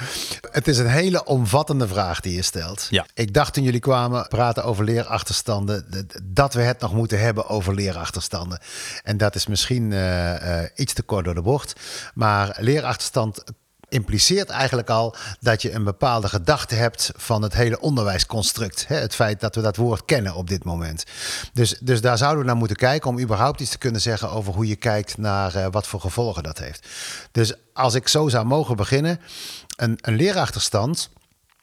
Het 0.51 0.69
is 0.69 0.79
een 0.79 0.87
hele 0.89 1.25
omvattende 1.25 1.89
vraag 1.89 2.21
die 2.21 2.35
je 2.35 2.43
stelt. 2.43 2.87
Ja. 2.91 3.07
Ik 3.15 3.35
dacht 3.35 3.55
toen 3.55 3.65
jullie 3.65 3.81
kwamen 3.81 4.29
praten 4.29 4.65
over 4.65 4.85
leerachterstanden, 4.85 5.87
dat 6.25 6.55
we 6.55 6.61
het 6.63 6.81
nog 6.81 6.93
moeten 6.95 7.21
hebben 7.21 7.49
over 7.49 7.75
leerachterstanden. 7.75 8.61
En 9.03 9.17
dat 9.17 9.35
is 9.35 9.47
misschien 9.47 9.93
eh, 9.93 10.61
eh, 10.63 10.69
iets 10.75 10.93
te 10.93 11.03
kort 11.03 11.25
door 11.25 11.35
de 11.35 11.43
bocht. 11.43 11.73
Maar 12.15 12.57
leerachterstand 12.59 13.43
impliceert 13.91 14.49
eigenlijk 14.49 14.91
al 14.91 15.15
dat 15.41 15.63
je 15.63 15.73
een 15.73 15.85
bepaalde 15.85 16.29
gedachte 16.29 16.75
hebt 16.75 17.13
van 17.17 17.43
het 17.43 17.55
hele 17.55 17.81
onderwijsconstruct. 17.81 18.87
Hè? 18.87 18.97
Het 18.97 19.15
feit 19.15 19.41
dat 19.41 19.55
we 19.55 19.61
dat 19.61 19.77
woord 19.77 20.05
kennen 20.05 20.35
op 20.35 20.49
dit 20.49 20.65
moment. 20.65 21.05
Dus, 21.53 21.79
dus 21.81 22.01
daar 22.01 22.19
zouden 22.19 22.41
we 22.41 22.47
naar 22.47 22.57
moeten 22.57 22.77
kijken 22.77 23.11
om 23.11 23.21
überhaupt 23.21 23.61
iets 23.61 23.71
te 23.71 23.79
kunnen 23.79 24.01
zeggen 24.01 24.31
over 24.31 24.55
hoe 24.55 24.67
je 24.67 24.77
kijkt 24.77 25.19
naar 25.19 25.55
eh, 25.55 25.67
wat 25.71 25.87
voor 25.87 26.01
gevolgen 26.01 26.43
dat 26.43 26.59
heeft. 26.59 26.87
Dus 27.33 27.55
als 27.73 27.95
ik 27.95 28.09
zo 28.09 28.29
zou 28.29 28.47
mogen 28.47 28.77
beginnen, 28.77 29.21
een, 29.77 29.99
een 30.01 30.15
leerachterstand 30.15 31.11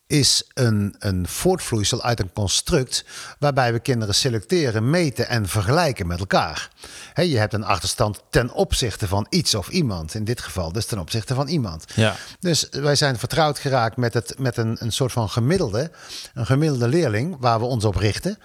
is 0.08 0.44
een, 0.54 0.96
een 1.00 1.28
voortvloeisel 1.28 2.02
uit 2.02 2.20
een 2.20 2.34
construct 2.34 3.06
waarbij 3.40 3.74
we 3.74 3.80
kinderen 3.80 4.16
selecteren, 4.16 4.90
meten 4.90 5.28
en 5.28 5.48
vergelijken 5.48 6.08
met 6.08 6.20
elkaar. 6.20 6.70
Je 7.14 7.38
hebt 7.38 7.54
een 7.54 7.64
achterstand 7.64 8.24
ten 8.30 8.52
opzichte 8.52 9.08
van 9.08 9.28
iets 9.30 9.56
of 9.56 9.70
iemand. 9.70 10.14
In 10.14 10.24
dit 10.24 10.42
geval 10.42 10.72
dus 10.72 10.86
ten 10.86 11.00
opzichte 11.00 11.34
van 11.34 11.48
iemand. 11.48 11.86
Ja. 11.96 12.16
Dus 12.40 12.68
wij 12.72 12.96
zijn 12.96 13.18
vertrouwd 13.18 13.60
geraakt 13.60 13.98
met, 13.98 14.14
het, 14.14 14.40
met 14.40 14.58
een, 14.58 14.78
een 14.80 14.92
soort 14.92 15.12
van 15.12 15.30
gemiddelde, 15.30 15.92
een 16.34 16.46
gemiddelde 16.46 16.88
leerling 16.88 17.36
waar 17.40 17.60
we 17.60 17.66
ons 17.66 17.86
op 17.86 17.96
richten. 17.96 18.38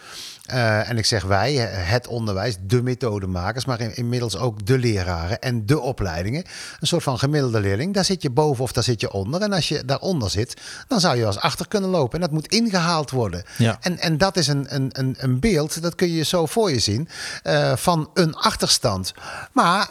Eh, 0.42 0.90
en 0.90 0.98
ik 0.98 1.06
zeg 1.06 1.22
wij, 1.22 1.54
het 1.70 2.06
onderwijs, 2.06 2.56
de 2.60 2.82
methodemakers, 2.82 3.64
maar 3.64 3.80
in- 3.80 3.96
inmiddels 3.96 4.36
ook 4.36 4.66
de 4.66 4.78
leraren 4.78 5.40
en 5.40 5.66
de 5.66 5.80
opleidingen. 5.80 6.44
Een 6.80 6.86
soort 6.86 7.02
van 7.02 7.18
gemiddelde 7.18 7.60
leerling. 7.60 7.94
Daar 7.94 8.04
zit 8.04 8.22
je 8.22 8.30
boven 8.30 8.64
of 8.64 8.72
daar 8.72 8.82
zit 8.84 9.00
je 9.00 9.12
onder. 9.12 9.42
En 9.42 9.52
als 9.52 9.68
je 9.68 9.84
daaronder 9.84 10.30
zit, 10.30 10.60
dan 10.88 11.00
zou 11.00 11.16
je 11.16 11.26
als 11.26 11.38
achter 11.38 11.68
kunnen 11.68 11.90
lopen. 11.90 12.14
En 12.14 12.20
dat 12.20 12.30
moet 12.30 12.46
ingehaald 12.46 13.10
worden. 13.10 13.42
Ja. 13.58 13.76
En, 13.80 13.98
en 13.98 14.18
dat 14.18 14.36
is 14.36 14.46
een, 14.46 14.66
een, 14.74 14.88
een, 14.92 15.14
een 15.18 15.40
beeld, 15.40 15.82
dat 15.82 15.94
kun 15.94 16.10
je 16.12 16.22
zo 16.24 16.46
voor 16.46 16.70
je 16.70 16.78
zien, 16.78 17.08
eh, 17.42 17.76
van 17.76 18.10
een 18.14 18.34
achterstand. 18.34 19.14
Maar 19.52 19.88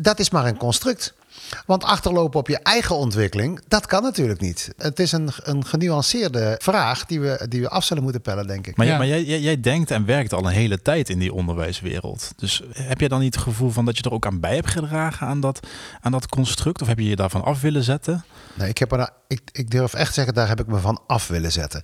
dat 0.00 0.18
is 0.18 0.30
maar 0.30 0.46
een 0.46 0.56
construct. 0.56 1.14
Want 1.66 1.84
achterlopen 1.84 2.40
op 2.40 2.48
je 2.48 2.58
eigen 2.58 2.96
ontwikkeling, 2.96 3.60
dat 3.68 3.86
kan 3.86 4.02
natuurlijk 4.02 4.40
niet. 4.40 4.72
Het 4.76 4.98
is 4.98 5.12
een, 5.12 5.30
een 5.42 5.64
genuanceerde 5.66 6.54
vraag 6.62 7.06
die 7.06 7.20
we, 7.20 7.46
die 7.48 7.60
we 7.60 7.68
af 7.68 7.84
zullen 7.84 8.02
moeten 8.02 8.20
pellen, 8.20 8.46
denk 8.46 8.66
ik. 8.66 8.76
Maar, 8.76 8.86
Ja. 8.86 8.96
maar 8.96 9.06
jij, 9.06 9.24
jij, 9.24 9.40
jij 9.40 9.60
denkt 9.60 9.90
en 9.90 10.04
werkt 10.04 10.32
al 10.32 10.46
een 10.46 10.52
hele 10.52 10.82
tijd 10.82 11.08
in 11.08 11.18
die 11.18 11.32
onderwijswereld. 11.32 12.32
Dus 12.36 12.62
heb 12.72 13.00
jij 13.00 13.08
dan 13.08 13.20
niet 13.20 13.34
het 13.34 13.44
gevoel 13.44 13.70
van 13.70 13.84
dat 13.84 13.96
je 13.96 14.02
er 14.02 14.12
ook 14.12 14.26
aan 14.26 14.40
bij 14.40 14.54
hebt 14.54 14.70
gedragen 14.70 15.26
aan 15.26 15.40
dat, 15.40 15.60
aan 16.00 16.12
dat 16.12 16.28
construct? 16.28 16.82
Of 16.82 16.88
heb 16.88 16.98
je 16.98 17.08
je 17.08 17.16
daarvan 17.16 17.44
af 17.44 17.60
willen 17.60 17.82
zetten? 17.84 18.24
Nee, 18.54 18.68
ik, 18.68 18.78
heb 18.78 18.92
er, 18.92 19.08
ik, 19.28 19.40
ik 19.52 19.70
durf 19.70 19.94
echt 19.94 20.08
te 20.08 20.14
zeggen, 20.14 20.34
daar 20.34 20.48
heb 20.48 20.60
ik 20.60 20.66
me 20.66 20.78
van 20.78 21.00
af 21.06 21.28
willen 21.28 21.52
zetten. 21.52 21.82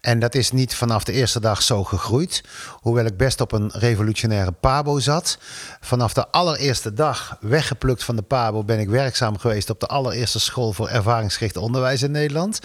En 0.00 0.18
dat 0.18 0.34
is 0.34 0.50
niet 0.50 0.74
vanaf 0.74 1.04
de 1.04 1.12
eerste 1.12 1.40
dag 1.40 1.62
zo 1.62 1.84
gegroeid. 1.84 2.42
Hoewel 2.72 3.04
ik 3.04 3.16
best 3.16 3.40
op 3.40 3.52
een 3.52 3.70
revolutionaire 3.74 4.52
pabo 4.52 4.98
zat. 4.98 5.38
Vanaf 5.80 6.12
de 6.12 6.28
allereerste 6.28 6.92
dag, 6.92 7.36
weggeplukt 7.40 8.04
van 8.04 8.16
de 8.16 8.22
pabo, 8.22 8.64
ben 8.64 8.78
ik 8.78 8.88
werkzaam 9.02 9.38
geweest 9.38 9.70
op 9.70 9.80
de 9.80 9.86
allereerste 9.86 10.40
school 10.40 10.72
voor 10.72 10.88
ervaringsgericht 10.88 11.56
onderwijs 11.56 12.02
in 12.02 12.10
Nederland. 12.10 12.58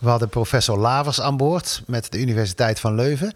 We 0.00 0.08
hadden 0.08 0.28
professor 0.28 0.78
Lavers 0.78 1.20
aan 1.20 1.36
boord 1.36 1.82
met 1.86 2.12
de 2.12 2.18
Universiteit 2.18 2.80
van 2.80 2.94
Leuven. 2.94 3.32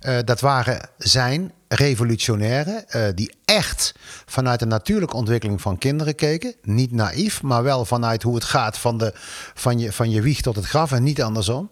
Eh, 0.00 0.18
dat 0.24 0.40
waren 0.40 0.88
zijn 0.98 1.52
revolutionairen 1.68 2.88
eh, 2.88 3.02
die 3.14 3.32
echt 3.44 3.94
vanuit 4.26 4.60
de 4.60 4.66
natuurlijke 4.66 5.16
ontwikkeling 5.16 5.60
van 5.60 5.78
kinderen 5.78 6.14
keken. 6.14 6.54
Niet 6.62 6.92
naïef, 6.92 7.42
maar 7.42 7.62
wel 7.62 7.84
vanuit 7.84 8.22
hoe 8.22 8.34
het 8.34 8.44
gaat 8.44 8.78
van, 8.78 8.98
de, 8.98 9.12
van, 9.54 9.78
je, 9.78 9.92
van 9.92 10.10
je 10.10 10.20
wieg 10.20 10.40
tot 10.40 10.56
het 10.56 10.64
graf 10.64 10.92
en 10.92 11.02
niet 11.02 11.22
andersom. 11.22 11.70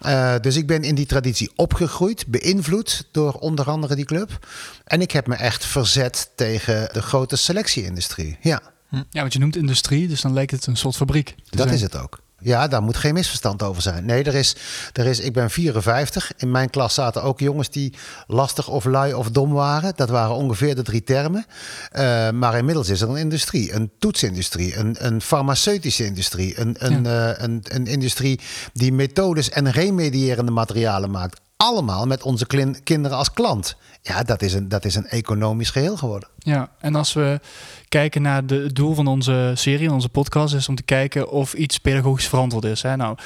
Eh, 0.00 0.34
dus 0.40 0.56
ik 0.56 0.66
ben 0.66 0.82
in 0.82 0.94
die 0.94 1.06
traditie 1.06 1.52
opgegroeid, 1.56 2.26
beïnvloed 2.26 3.08
door 3.10 3.32
onder 3.32 3.70
andere 3.70 3.94
die 3.94 4.04
club. 4.04 4.46
En 4.84 5.00
ik 5.00 5.10
heb 5.10 5.26
me 5.26 5.34
echt 5.34 5.64
verzet 5.64 6.30
tegen 6.34 6.88
de 6.92 7.02
grote 7.02 7.36
selectieindustrie. 7.36 8.38
Ja, 8.40 8.62
Ja, 9.10 9.20
want 9.20 9.32
je 9.32 9.38
noemt 9.38 9.56
industrie, 9.56 10.08
dus 10.08 10.20
dan 10.20 10.32
lijkt 10.32 10.50
het 10.50 10.66
een 10.66 10.76
soort 10.76 10.96
fabriek. 10.96 11.34
dat 11.50 11.60
zijn. 11.60 11.74
is 11.74 11.82
het 11.82 11.96
ook. 11.96 12.20
Ja, 12.42 12.68
daar 12.68 12.82
moet 12.82 12.96
geen 12.96 13.14
misverstand 13.14 13.62
over 13.62 13.82
zijn. 13.82 14.04
Nee, 14.04 14.24
er 14.24 14.34
is, 14.34 14.56
er 14.92 15.06
is, 15.06 15.20
ik 15.20 15.32
ben 15.32 15.50
54. 15.50 16.32
In 16.36 16.50
mijn 16.50 16.70
klas 16.70 16.94
zaten 16.94 17.22
ook 17.22 17.40
jongens 17.40 17.70
die 17.70 17.94
lastig 18.26 18.68
of 18.68 18.84
lui 18.84 19.14
of 19.14 19.30
dom 19.30 19.52
waren. 19.52 19.92
Dat 19.96 20.08
waren 20.08 20.34
ongeveer 20.34 20.74
de 20.74 20.82
drie 20.82 21.02
termen. 21.02 21.46
Eh, 21.90 22.30
maar 22.30 22.58
inmiddels 22.58 22.88
is 22.88 23.00
er 23.00 23.08
een 23.08 23.16
industrie, 23.16 23.72
een 23.72 23.90
toetsindustrie, 23.98 24.76
een, 24.76 24.96
een 24.98 25.20
farmaceutische 25.20 26.04
industrie, 26.04 26.60
een, 26.60 26.76
een, 26.78 27.06
eh, 27.06 27.30
een, 27.36 27.62
een 27.68 27.86
industrie 27.86 28.40
die 28.72 28.92
methodes 28.92 29.50
en 29.50 29.70
remedierende 29.70 30.52
materialen 30.52 31.10
maakt. 31.10 31.40
Allemaal 31.62 32.06
met 32.06 32.22
onze 32.22 32.46
klin- 32.46 32.82
kinderen 32.82 33.16
als 33.16 33.32
klant. 33.32 33.76
Ja, 34.00 34.22
dat 34.22 34.42
is, 34.42 34.52
een, 34.54 34.68
dat 34.68 34.84
is 34.84 34.94
een 34.94 35.06
economisch 35.06 35.70
geheel 35.70 35.96
geworden. 35.96 36.28
Ja, 36.38 36.70
en 36.78 36.94
als 36.94 37.12
we 37.12 37.40
kijken 37.88 38.22
naar 38.22 38.46
de, 38.46 38.54
het 38.54 38.74
doel 38.74 38.94
van 38.94 39.06
onze 39.06 39.52
serie, 39.54 39.92
onze 39.92 40.08
podcast, 40.08 40.54
is 40.54 40.68
om 40.68 40.74
te 40.74 40.82
kijken 40.82 41.30
of 41.30 41.54
iets 41.54 41.78
pedagogisch 41.78 42.28
verantwoord 42.28 42.64
is. 42.64 42.82
Hè? 42.82 42.96
Nou, 42.96 43.16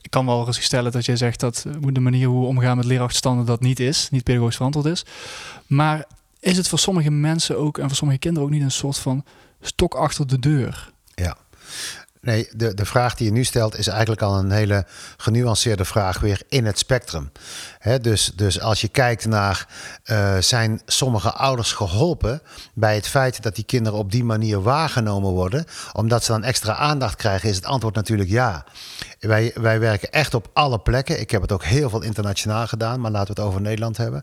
ik 0.00 0.10
kan 0.10 0.26
wel 0.26 0.46
eens 0.46 0.62
stellen 0.62 0.92
dat 0.92 1.04
jij 1.04 1.16
zegt 1.16 1.40
dat 1.40 1.66
de 1.80 2.00
manier 2.00 2.28
hoe 2.28 2.40
we 2.40 2.46
omgaan 2.46 2.76
met 2.76 2.84
leerachterstanden 2.86 3.46
dat 3.46 3.60
niet 3.60 3.80
is, 3.80 4.08
niet 4.10 4.24
pedagogisch 4.24 4.56
verantwoord 4.56 4.86
is. 4.86 5.04
Maar 5.66 6.04
is 6.40 6.56
het 6.56 6.68
voor 6.68 6.78
sommige 6.78 7.10
mensen 7.10 7.58
ook 7.58 7.78
en 7.78 7.86
voor 7.86 7.96
sommige 7.96 8.18
kinderen 8.20 8.48
ook 8.48 8.54
niet 8.54 8.62
een 8.62 8.70
soort 8.70 8.98
van 8.98 9.24
stok 9.60 9.94
achter 9.94 10.26
de 10.26 10.38
deur? 10.38 10.92
Ja. 11.14 11.36
Nee, 12.22 12.48
de, 12.52 12.74
de 12.74 12.84
vraag 12.84 13.14
die 13.14 13.26
je 13.26 13.32
nu 13.32 13.44
stelt 13.44 13.78
is 13.78 13.86
eigenlijk 13.86 14.22
al 14.22 14.38
een 14.38 14.50
hele 14.50 14.86
genuanceerde 15.16 15.84
vraag 15.84 16.20
weer 16.20 16.42
in 16.48 16.66
het 16.66 16.78
spectrum. 16.78 17.32
Dus, 18.00 18.32
dus 18.34 18.60
als 18.60 18.80
je 18.80 18.88
kijkt 18.88 19.26
naar 19.26 19.66
eh, 20.02 20.36
zijn 20.38 20.80
sommige 20.86 21.32
ouders 21.32 21.72
geholpen 21.72 22.42
bij 22.74 22.94
het 22.94 23.08
feit 23.08 23.42
dat 23.42 23.54
die 23.54 23.64
kinderen 23.64 23.98
op 23.98 24.12
die 24.12 24.24
manier 24.24 24.62
waargenomen 24.62 25.30
worden, 25.30 25.64
omdat 25.92 26.24
ze 26.24 26.32
dan 26.32 26.44
extra 26.44 26.74
aandacht 26.74 27.16
krijgen, 27.16 27.48
is 27.48 27.56
het 27.56 27.64
antwoord 27.64 27.94
natuurlijk 27.94 28.30
ja. 28.30 28.64
Wij, 29.20 29.52
wij 29.54 29.80
werken 29.80 30.10
echt 30.10 30.34
op 30.34 30.50
alle 30.52 30.78
plekken. 30.78 31.20
Ik 31.20 31.30
heb 31.30 31.42
het 31.42 31.52
ook 31.52 31.64
heel 31.64 31.90
veel 31.90 32.02
internationaal 32.02 32.66
gedaan, 32.66 33.00
maar 33.00 33.10
laten 33.10 33.34
we 33.34 33.40
het 33.40 33.50
over 33.50 33.60
Nederland 33.60 33.96
hebben. 33.96 34.22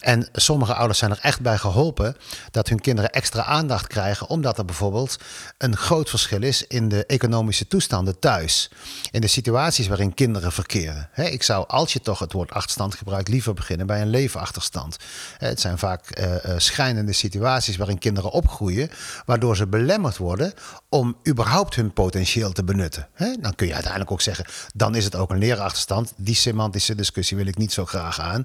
En 0.00 0.28
sommige 0.32 0.74
ouders 0.74 0.98
zijn 0.98 1.10
er 1.10 1.18
echt 1.22 1.40
bij 1.40 1.58
geholpen 1.58 2.16
dat 2.50 2.68
hun 2.68 2.80
kinderen 2.80 3.12
extra 3.12 3.44
aandacht 3.44 3.86
krijgen, 3.86 4.28
omdat 4.28 4.58
er 4.58 4.64
bijvoorbeeld 4.64 5.16
een 5.58 5.76
groot 5.76 6.10
verschil 6.10 6.42
is 6.42 6.66
in 6.66 6.88
de 6.88 7.06
economische 7.06 7.66
toestanden 7.66 8.18
thuis. 8.18 8.70
In 9.10 9.20
de 9.20 9.26
situaties 9.26 9.86
waarin 9.86 10.14
kinderen 10.14 10.52
verkeren. 10.52 11.08
Ik 11.14 11.42
zou, 11.42 11.64
als 11.68 11.92
je 11.92 12.00
toch 12.00 12.18
het 12.18 12.32
woord 12.32 12.50
achterstand 12.50 12.94
gebruikt, 12.94 13.28
liever 13.28 13.54
beginnen 13.54 13.86
bij 13.86 14.00
een 14.00 14.10
leefachterstand. 14.10 14.96
Hè, 15.38 15.48
Het 15.48 15.60
zijn 15.60 15.78
vaak 15.78 16.10
eh, 16.10 16.44
eh, 16.44 16.58
schrijnende 16.58 17.12
situaties 17.12 17.76
waarin 17.76 17.98
kinderen 17.98 18.30
opgroeien, 18.30 18.90
waardoor 19.24 19.56
ze 19.56 19.66
belemmerd 19.66 20.16
worden 20.16 20.52
om 20.88 21.16
überhaupt 21.28 21.74
hun 21.74 21.92
potentieel 21.92 22.52
te 22.52 22.64
benutten. 22.64 23.08
Dan 23.40 23.54
kun 23.54 23.66
je 23.66 23.72
uiteindelijk 23.72 24.10
ook 24.12 24.20
zeggen, 24.20 24.44
dan 24.74 24.94
is 24.94 25.04
het 25.04 25.16
ook 25.16 25.30
een 25.30 25.38
leerachterstand. 25.38 26.12
Die 26.16 26.34
semantische 26.34 26.94
discussie 26.94 27.36
wil 27.36 27.46
ik 27.46 27.56
niet 27.56 27.72
zo 27.72 27.84
graag 27.84 28.20
aan. 28.20 28.44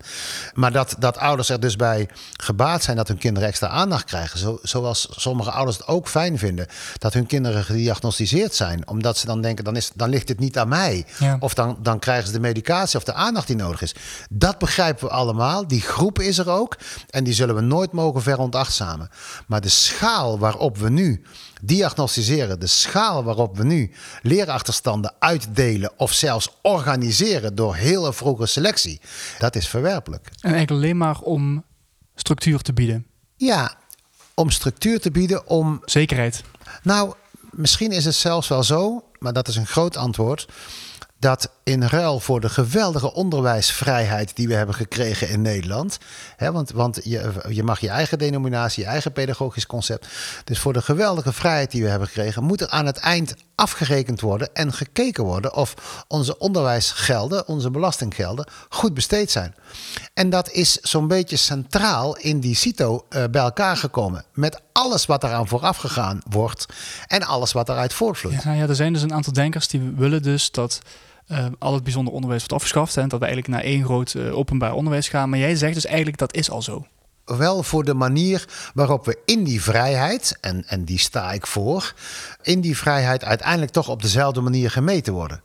Maar 0.53 0.71
dat, 0.71 0.95
dat 0.99 1.17
ouders 1.17 1.40
er 1.49 1.59
dus 1.59 1.75
bij 1.75 2.09
gebaat 2.31 2.83
zijn 2.83 2.97
dat 2.97 3.07
hun 3.07 3.17
kinderen 3.17 3.49
extra 3.49 3.67
aandacht 3.67 4.03
krijgen. 4.05 4.39
Zo, 4.39 4.59
zoals 4.61 5.07
sommige 5.11 5.51
ouders 5.51 5.77
het 5.77 5.87
ook 5.87 6.07
fijn 6.07 6.37
vinden 6.37 6.67
dat 6.97 7.13
hun 7.13 7.25
kinderen 7.25 7.63
gediagnosticeerd 7.63 8.55
zijn. 8.55 8.87
Omdat 8.87 9.17
ze 9.17 9.25
dan 9.25 9.41
denken, 9.41 9.63
dan, 9.63 9.75
is, 9.75 9.91
dan 9.95 10.09
ligt 10.09 10.27
dit 10.27 10.39
niet 10.39 10.57
aan 10.57 10.67
mij. 10.67 11.05
Ja. 11.19 11.37
Of 11.39 11.53
dan, 11.53 11.77
dan 11.81 11.99
krijgen 11.99 12.25
ze 12.27 12.33
de 12.33 12.39
medicatie 12.39 12.97
of 12.97 13.03
de 13.03 13.13
aandacht 13.13 13.47
die 13.47 13.55
nodig 13.55 13.81
is. 13.81 13.95
Dat 14.29 14.57
begrijpen 14.57 15.07
we 15.07 15.13
allemaal. 15.13 15.67
Die 15.67 15.81
groep 15.81 16.19
is 16.19 16.37
er 16.37 16.49
ook. 16.49 16.77
En 17.09 17.23
die 17.23 17.33
zullen 17.33 17.55
we 17.55 17.61
nooit 17.61 17.91
mogen 17.91 18.21
veronachtzamen. 18.21 19.09
Maar 19.47 19.61
de 19.61 19.69
schaal 19.69 20.39
waarop 20.39 20.77
we 20.77 20.89
nu 20.89 21.23
diagnosticeren, 21.61 22.59
de 22.59 22.67
schaal 22.67 23.23
waarop 23.23 23.57
we 23.57 23.63
nu 23.63 23.91
leerachterstanden 24.21 25.13
uitdelen 25.19 25.91
of 25.97 26.13
zelfs 26.13 26.49
organiseren 26.61 27.55
door 27.55 27.75
hele 27.75 28.13
vroege 28.13 28.45
selectie, 28.45 29.01
dat 29.39 29.55
is 29.55 29.67
verwerpelijk. 29.67 30.25
En 30.25 30.51
eigenlijk 30.53 30.71
alleen 30.71 30.97
maar 30.97 31.19
om 31.19 31.63
structuur 32.15 32.61
te 32.61 32.73
bieden. 32.73 33.05
Ja, 33.35 33.75
om 34.33 34.49
structuur 34.49 34.99
te 34.99 35.11
bieden, 35.11 35.47
om 35.47 35.81
Zekerheid. 35.85 36.43
Nou, 36.83 37.13
misschien 37.51 37.91
is 37.91 38.05
het 38.05 38.15
zelfs 38.15 38.47
wel 38.47 38.63
zo, 38.63 39.03
maar 39.19 39.33
dat 39.33 39.47
is 39.47 39.55
een 39.55 39.67
groot 39.67 39.97
antwoord. 39.97 40.47
Dat 41.19 41.51
in 41.71 41.83
ruil 41.83 42.19
voor 42.19 42.39
de 42.39 42.49
geweldige 42.49 43.13
onderwijsvrijheid 43.13 44.35
die 44.35 44.47
we 44.47 44.53
hebben 44.53 44.75
gekregen 44.75 45.29
in 45.29 45.41
Nederland. 45.41 45.97
Hè, 46.35 46.51
want 46.51 46.71
want 46.71 46.99
je, 47.03 47.31
je 47.49 47.63
mag 47.63 47.79
je 47.79 47.89
eigen 47.89 48.17
denominatie, 48.17 48.83
je 48.83 48.89
eigen 48.89 49.11
pedagogisch 49.11 49.65
concept. 49.65 50.07
Dus 50.43 50.59
voor 50.59 50.73
de 50.73 50.81
geweldige 50.81 51.33
vrijheid 51.33 51.71
die 51.71 51.83
we 51.83 51.89
hebben 51.89 52.07
gekregen, 52.07 52.43
moet 52.43 52.61
er 52.61 52.69
aan 52.69 52.85
het 52.85 52.97
eind 52.97 53.35
afgerekend 53.55 54.21
worden 54.21 54.49
en 54.53 54.73
gekeken 54.73 55.23
worden 55.23 55.53
of 55.53 56.03
onze 56.07 56.37
onderwijsgelden, 56.37 57.47
onze 57.47 57.71
belastinggelden, 57.71 58.47
goed 58.69 58.93
besteed 58.93 59.31
zijn. 59.31 59.55
En 60.13 60.29
dat 60.29 60.51
is 60.51 60.77
zo'n 60.81 61.07
beetje 61.07 61.37
centraal 61.37 62.17
in 62.17 62.39
die 62.39 62.55
CITO 62.55 63.05
uh, 63.09 63.23
bij 63.31 63.41
elkaar 63.41 63.77
gekomen. 63.77 64.25
Met 64.33 64.61
alles 64.71 65.05
wat 65.05 65.23
eraan 65.23 65.47
vooraf 65.47 65.77
gegaan 65.77 66.21
wordt 66.29 66.65
en 67.07 67.23
alles 67.23 67.51
wat 67.51 67.69
eruit 67.69 67.93
voortvloeit. 67.93 68.43
Ja, 68.43 68.53
ja, 68.53 68.67
er 68.67 68.75
zijn 68.75 68.93
dus 68.93 69.01
een 69.01 69.13
aantal 69.13 69.33
denkers 69.33 69.67
die 69.67 69.93
willen 69.95 70.23
dus 70.23 70.51
dat 70.51 70.81
uh, 71.31 71.45
al 71.59 71.73
het 71.73 71.83
bijzonder 71.83 72.13
onderwijs 72.13 72.41
wordt 72.41 72.63
afgeschaft. 72.63 72.97
En 72.97 73.09
dat 73.09 73.19
we 73.19 73.25
eigenlijk 73.25 73.55
naar 73.55 73.63
één 73.63 73.83
groot 73.83 74.13
uh, 74.13 74.37
openbaar 74.37 74.73
onderwijs 74.73 75.09
gaan. 75.09 75.29
Maar 75.29 75.39
jij 75.39 75.55
zegt 75.55 75.73
dus 75.73 75.85
eigenlijk 75.85 76.17
dat 76.17 76.33
is 76.33 76.49
al 76.49 76.61
zo 76.61 76.85
wel 77.25 77.63
voor 77.63 77.83
de 77.83 77.93
manier 77.93 78.45
waarop 78.73 79.05
we 79.05 79.17
in 79.25 79.43
die 79.43 79.61
vrijheid, 79.61 80.37
en, 80.41 80.63
en 80.67 80.85
die 80.85 80.99
sta 80.99 81.31
ik 81.31 81.47
voor, 81.47 81.93
in 82.41 82.61
die 82.61 82.77
vrijheid 82.77 83.23
uiteindelijk 83.23 83.71
toch 83.71 83.89
op 83.89 84.01
dezelfde 84.01 84.41
manier 84.41 84.71
gemeten 84.71 85.13
worden 85.13 85.41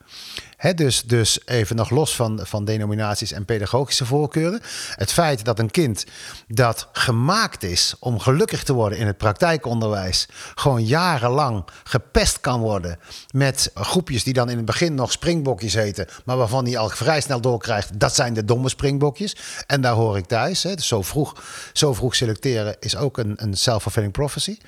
dus, 0.75 1.03
dus 1.03 1.41
even 1.45 1.77
nog 1.77 1.91
los 1.91 2.17
van, 2.17 2.41
van 2.43 2.65
denominaties 2.65 3.33
en 3.33 3.45
pedagogische 3.45 4.07
voorkeuren. 4.07 4.61
Het 4.91 5.13
feit 5.13 5.45
dat 5.45 5.59
een 5.59 5.71
kind 5.71 6.05
dat 6.49 6.89
gemaakt 6.93 7.63
is 7.63 7.95
om 8.01 8.19
gelukkig 8.19 8.63
te 8.63 8.73
worden 8.73 8.99
in 8.99 9.07
het 9.07 9.17
praktijkonderwijs, 9.17 10.29
gewoon 10.55 10.85
jarenlang 10.85 11.65
gepest 11.85 12.41
kan 12.41 12.61
worden 12.61 12.99
met 13.31 13.71
groepjes 13.75 14.25
die 14.25 14.33
dan 14.33 14.51
in 14.51 14.57
het 14.57 14.65
begin 14.67 14.95
nog 14.95 15.13
springbokjes 15.13 15.75
heten, 15.75 16.07
maar 16.25 16.37
waarvan 16.37 16.65
hij 16.65 16.79
al 16.79 16.89
vrij 16.89 17.21
snel 17.21 17.41
doorkrijgt, 17.41 18.01
dat 18.01 18.15
zijn 18.15 18.35
de 18.35 18.45
domme 18.45 18.69
springbokjes. 18.69 19.37
En 19.67 19.81
daar 19.81 19.95
hoor 19.95 20.17
ik 20.17 20.27
thuis. 20.27 20.61
Dus 20.61 20.87
zo, 20.87 21.03
vroeg, 21.03 21.43
zo 21.73 21.95
vroeg 21.95 22.15
selecteren 22.15 22.77
is 22.81 22.97
ook 22.97 23.19
een, 23.19 23.33
een 23.37 23.57
self-fulfilling 23.57 24.13
prophecy. 24.13 24.59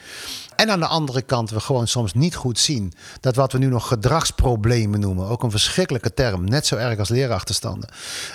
En 0.57 0.71
aan 0.71 0.81
de 0.81 0.87
andere 0.87 1.23
kant 1.23 1.51
we 1.51 1.61
gewoon 1.61 1.89
soms 1.89 2.15
niet 2.15 2.35
goed 2.35 2.59
zien 2.59 2.93
dat 3.21 3.37
wat 3.37 3.53
we 3.53 3.59
nu 3.59 3.67
nog 3.67 3.89
gedragsproblemen 3.89 5.01
noemen, 5.01 5.29
ook 5.29 5.43
een 5.43 5.51
verschrikkelijke 5.79 6.23
term, 6.23 6.45
net 6.45 6.67
zo 6.67 6.77
erg 6.77 6.99
als 6.99 7.09
leerachterstanden. 7.09 7.89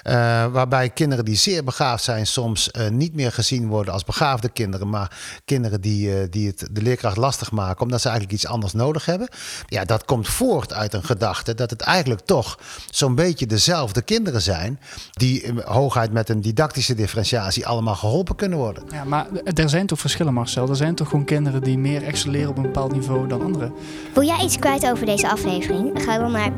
Uh, 0.04 0.14
waarbij 0.46 0.90
kinderen 0.90 1.26
die 1.26 1.36
zeer 1.36 1.64
begaafd 1.64 2.04
zijn 2.04 2.28
soms 2.28 2.70
uh, 2.78 2.88
niet 2.90 3.16
meer 3.16 3.32
gezien 3.32 3.68
worden 3.68 3.94
als 3.94 4.04
begaafde 4.04 4.50
kinderen, 4.50 4.90
maar 4.90 5.18
kinderen 5.46 5.82
die, 5.82 6.08
uh, 6.08 6.26
die 6.30 6.48
het 6.48 6.68
de 6.72 6.82
leerkracht 6.82 7.18
lastig 7.18 7.52
maken 7.52 7.82
omdat 7.82 8.02
ze 8.02 8.08
eigenlijk 8.10 8.38
iets 8.38 8.48
anders 8.48 8.74
nodig 8.74 9.06
hebben. 9.06 9.28
Ja, 9.68 9.86
dat 9.86 10.06
komt 10.06 10.28
voort 10.28 10.74
uit 10.74 10.94
een 10.94 11.04
gedachte 11.04 11.56
dat 11.56 11.70
het 11.70 11.82
eigenlijk 11.82 12.22
toch 12.26 12.60
zo'n 12.90 13.16
beetje 13.16 13.46
dezelfde 13.46 14.02
kinderen 14.02 14.42
zijn 14.42 14.80
die 15.12 15.54
hooguit 15.64 16.12
met 16.12 16.30
een 16.30 16.42
didactische 16.42 16.96
differentiatie 16.96 17.68
allemaal 17.68 17.96
geholpen 17.96 18.36
kunnen 18.36 18.58
worden. 18.58 18.84
Ja, 18.92 19.04
maar 19.04 19.28
er 19.44 19.70
zijn 19.70 19.88
toch 19.88 20.00
verschillen 20.00 20.34
Marcel? 20.34 20.70
Er 20.70 20.76
zijn 20.76 20.96
toch 20.96 21.10
gewoon 21.10 21.26
kinderen 21.26 21.64
die 21.64 21.78
meer 21.78 22.04
excelleren 22.04 22.50
op 22.50 22.58
een 22.58 22.64
bepaald 22.64 22.94
niveau 22.94 23.28
dan 23.28 23.42
anderen. 23.42 23.74
Wil 24.14 24.24
jij 24.24 24.44
iets 24.44 24.58
kwijt 24.60 24.86
over 24.86 25.06
deze 25.06 25.30
aflevering? 25.30 26.04
Ga 26.04 26.18
dan 26.18 26.32
naar 26.32 26.52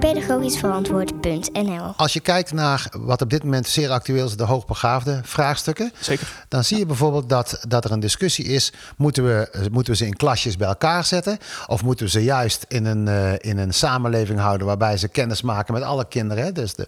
Als 1.97 2.13
je 2.13 2.19
kijkt 2.19 2.53
naar 2.53 2.87
wat 2.91 3.21
op 3.21 3.29
dit 3.29 3.43
moment 3.43 3.67
zeer 3.67 3.89
actueel 3.89 4.25
is, 4.25 4.35
de 4.35 4.43
hoogbegaafde 4.43 5.19
vraagstukken. 5.23 5.91
Zeker. 5.99 6.27
Dan 6.47 6.63
zie 6.63 6.77
je 6.77 6.85
bijvoorbeeld 6.85 7.29
dat, 7.29 7.59
dat 7.67 7.85
er 7.85 7.91
een 7.91 7.99
discussie 7.99 8.45
is: 8.45 8.73
moeten 8.97 9.25
we, 9.25 9.67
moeten 9.71 9.93
we 9.93 9.97
ze 9.99 10.05
in 10.05 10.15
klasjes 10.15 10.57
bij 10.57 10.67
elkaar 10.67 11.03
zetten? 11.03 11.37
Of 11.67 11.83
moeten 11.83 12.05
we 12.05 12.11
ze 12.11 12.23
juist 12.23 12.65
in 12.67 12.85
een, 12.85 13.07
uh, 13.07 13.33
in 13.37 13.57
een 13.57 13.73
samenleving 13.73 14.39
houden 14.39 14.67
waarbij 14.67 14.97
ze 14.97 15.07
kennis 15.07 15.41
maken 15.41 15.73
met 15.73 15.83
alle 15.83 16.07
kinderen? 16.07 16.43
Hè? 16.43 16.51
Dus 16.51 16.73
de, 16.73 16.87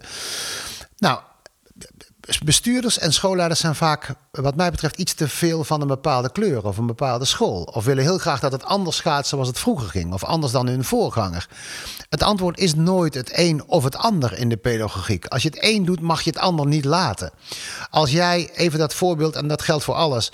nou, 0.98 1.20
bestuurders 2.44 2.98
en 2.98 3.12
schoolleiders 3.12 3.60
zijn 3.60 3.74
vaak, 3.74 4.14
wat 4.30 4.56
mij 4.56 4.70
betreft, 4.70 4.96
iets 4.96 5.14
te 5.14 5.28
veel 5.28 5.64
van 5.64 5.80
een 5.80 5.86
bepaalde 5.86 6.32
kleur 6.32 6.64
of 6.64 6.76
een 6.76 6.86
bepaalde 6.86 7.24
school. 7.24 7.62
Of 7.62 7.84
willen 7.84 8.02
heel 8.02 8.18
graag 8.18 8.40
dat 8.40 8.52
het 8.52 8.64
anders 8.64 9.00
gaat 9.00 9.26
zoals 9.26 9.48
het 9.48 9.58
vroeger 9.58 9.88
ging, 9.88 10.12
of 10.12 10.24
anders 10.24 10.52
dan 10.52 10.66
hun 10.66 10.84
voorganger. 10.84 11.48
Het 12.08 12.22
antwoord 12.22 12.58
is 12.58 12.74
nooit 12.74 13.14
het 13.14 13.30
een 13.38 13.64
of 13.66 13.84
het 13.84 13.96
ander 13.96 14.38
in 14.38 14.48
de 14.48 14.56
pedagogiek. 14.56 15.26
Als 15.26 15.42
je 15.42 15.48
het 15.48 15.58
een 15.60 15.84
doet, 15.84 16.00
mag 16.00 16.22
je 16.22 16.30
het 16.30 16.38
ander 16.38 16.66
niet 16.66 16.84
laten. 16.84 17.30
Als 17.90 18.10
jij, 18.10 18.50
even 18.54 18.78
dat 18.78 18.94
voorbeeld, 18.94 19.36
en 19.36 19.48
dat 19.48 19.62
geldt 19.62 19.84
voor 19.84 19.94
alles, 19.94 20.32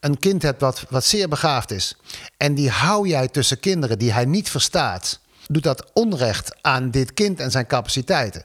een 0.00 0.18
kind 0.18 0.42
hebt 0.42 0.60
wat, 0.60 0.84
wat 0.88 1.04
zeer 1.04 1.28
begaafd 1.28 1.70
is, 1.70 1.96
en 2.36 2.54
die 2.54 2.70
hou 2.70 3.08
jij 3.08 3.28
tussen 3.28 3.60
kinderen 3.60 3.98
die 3.98 4.12
hij 4.12 4.24
niet 4.24 4.50
verstaat, 4.50 5.20
doet 5.46 5.62
dat 5.62 5.90
onrecht 5.92 6.56
aan 6.60 6.90
dit 6.90 7.14
kind 7.14 7.40
en 7.40 7.50
zijn 7.50 7.66
capaciteiten 7.66 8.44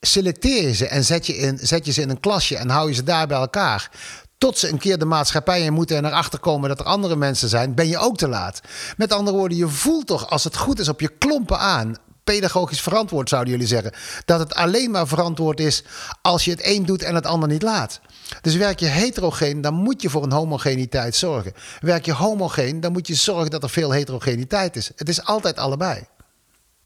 selecteer 0.00 0.62
je 0.62 0.74
ze 0.74 0.86
en 0.86 1.04
zet 1.04 1.26
je, 1.26 1.36
in, 1.36 1.58
zet 1.62 1.86
je 1.86 1.92
ze 1.92 2.00
in 2.00 2.10
een 2.10 2.20
klasje 2.20 2.56
en 2.56 2.68
hou 2.68 2.88
je 2.88 2.94
ze 2.94 3.02
daar 3.02 3.26
bij 3.26 3.38
elkaar. 3.38 3.90
Tot 4.38 4.58
ze 4.58 4.68
een 4.68 4.78
keer 4.78 4.98
de 4.98 5.04
maatschappij 5.04 5.62
in 5.62 5.72
moeten 5.72 5.96
en 5.96 6.04
erachter 6.04 6.38
komen 6.38 6.68
dat 6.68 6.80
er 6.80 6.86
andere 6.86 7.16
mensen 7.16 7.48
zijn, 7.48 7.74
ben 7.74 7.88
je 7.88 7.98
ook 7.98 8.16
te 8.16 8.28
laat. 8.28 8.60
Met 8.96 9.12
andere 9.12 9.36
woorden, 9.36 9.58
je 9.58 9.68
voelt 9.68 10.06
toch 10.06 10.30
als 10.30 10.44
het 10.44 10.56
goed 10.56 10.78
is 10.78 10.88
op 10.88 11.00
je 11.00 11.08
klompen 11.18 11.58
aan. 11.58 11.96
Pedagogisch 12.24 12.80
verantwoord 12.80 13.28
zouden 13.28 13.52
jullie 13.52 13.66
zeggen. 13.66 13.92
Dat 14.24 14.38
het 14.38 14.54
alleen 14.54 14.90
maar 14.90 15.06
verantwoord 15.06 15.60
is 15.60 15.84
als 16.22 16.44
je 16.44 16.50
het 16.50 16.66
een 16.66 16.86
doet 16.86 17.02
en 17.02 17.14
het 17.14 17.26
ander 17.26 17.48
niet 17.48 17.62
laat. 17.62 18.00
Dus 18.40 18.54
werk 18.54 18.80
je 18.80 18.86
heterogeen, 18.86 19.60
dan 19.60 19.74
moet 19.74 20.02
je 20.02 20.10
voor 20.10 20.22
een 20.22 20.32
homogeniteit 20.32 21.16
zorgen. 21.16 21.52
Werk 21.80 22.04
je 22.04 22.12
homogeen, 22.12 22.80
dan 22.80 22.92
moet 22.92 23.06
je 23.06 23.14
zorgen 23.14 23.50
dat 23.50 23.62
er 23.62 23.70
veel 23.70 23.90
heterogeniteit 23.90 24.76
is. 24.76 24.90
Het 24.96 25.08
is 25.08 25.24
altijd 25.24 25.58
allebei. 25.58 26.06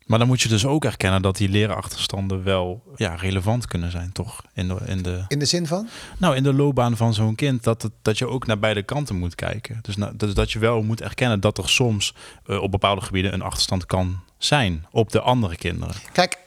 Maar 0.07 0.19
dan 0.19 0.29
moet 0.29 0.41
je 0.41 0.49
dus 0.49 0.67
ook 0.67 0.85
erkennen 0.85 1.23
dat 1.23 1.37
die 1.37 1.49
leerachterstanden 1.49 2.43
wel 2.43 2.83
ja, 2.97 3.15
relevant 3.15 3.67
kunnen 3.67 3.91
zijn, 3.91 4.13
toch? 4.13 4.43
In 4.55 4.69
de, 4.69 4.77
in, 4.87 5.03
de, 5.03 5.25
in 5.29 5.39
de 5.39 5.45
zin 5.45 5.67
van? 5.67 5.89
Nou, 6.19 6.37
in 6.37 6.43
de 6.43 6.53
loopbaan 6.53 6.97
van 6.97 7.15
zo'n 7.15 7.35
kind, 7.35 7.63
dat, 7.63 7.83
het, 7.83 7.93
dat 8.03 8.19
je 8.19 8.29
ook 8.29 8.47
naar 8.47 8.59
beide 8.59 8.83
kanten 8.83 9.17
moet 9.17 9.35
kijken. 9.35 9.79
Dus, 9.83 9.95
dus 10.15 10.35
dat 10.35 10.53
je 10.53 10.59
wel 10.59 10.83
moet 10.83 11.01
erkennen 11.01 11.41
dat 11.41 11.59
er 11.59 11.69
soms 11.69 12.15
uh, 12.47 12.63
op 12.63 12.71
bepaalde 12.71 13.01
gebieden 13.01 13.33
een 13.33 13.43
achterstand 13.43 13.87
kan 13.87 14.21
zijn 14.39 14.87
op 14.91 15.13
de 15.13 15.21
andere 15.21 15.57
kinderen. 15.57 15.95
Kijk, 16.13 16.43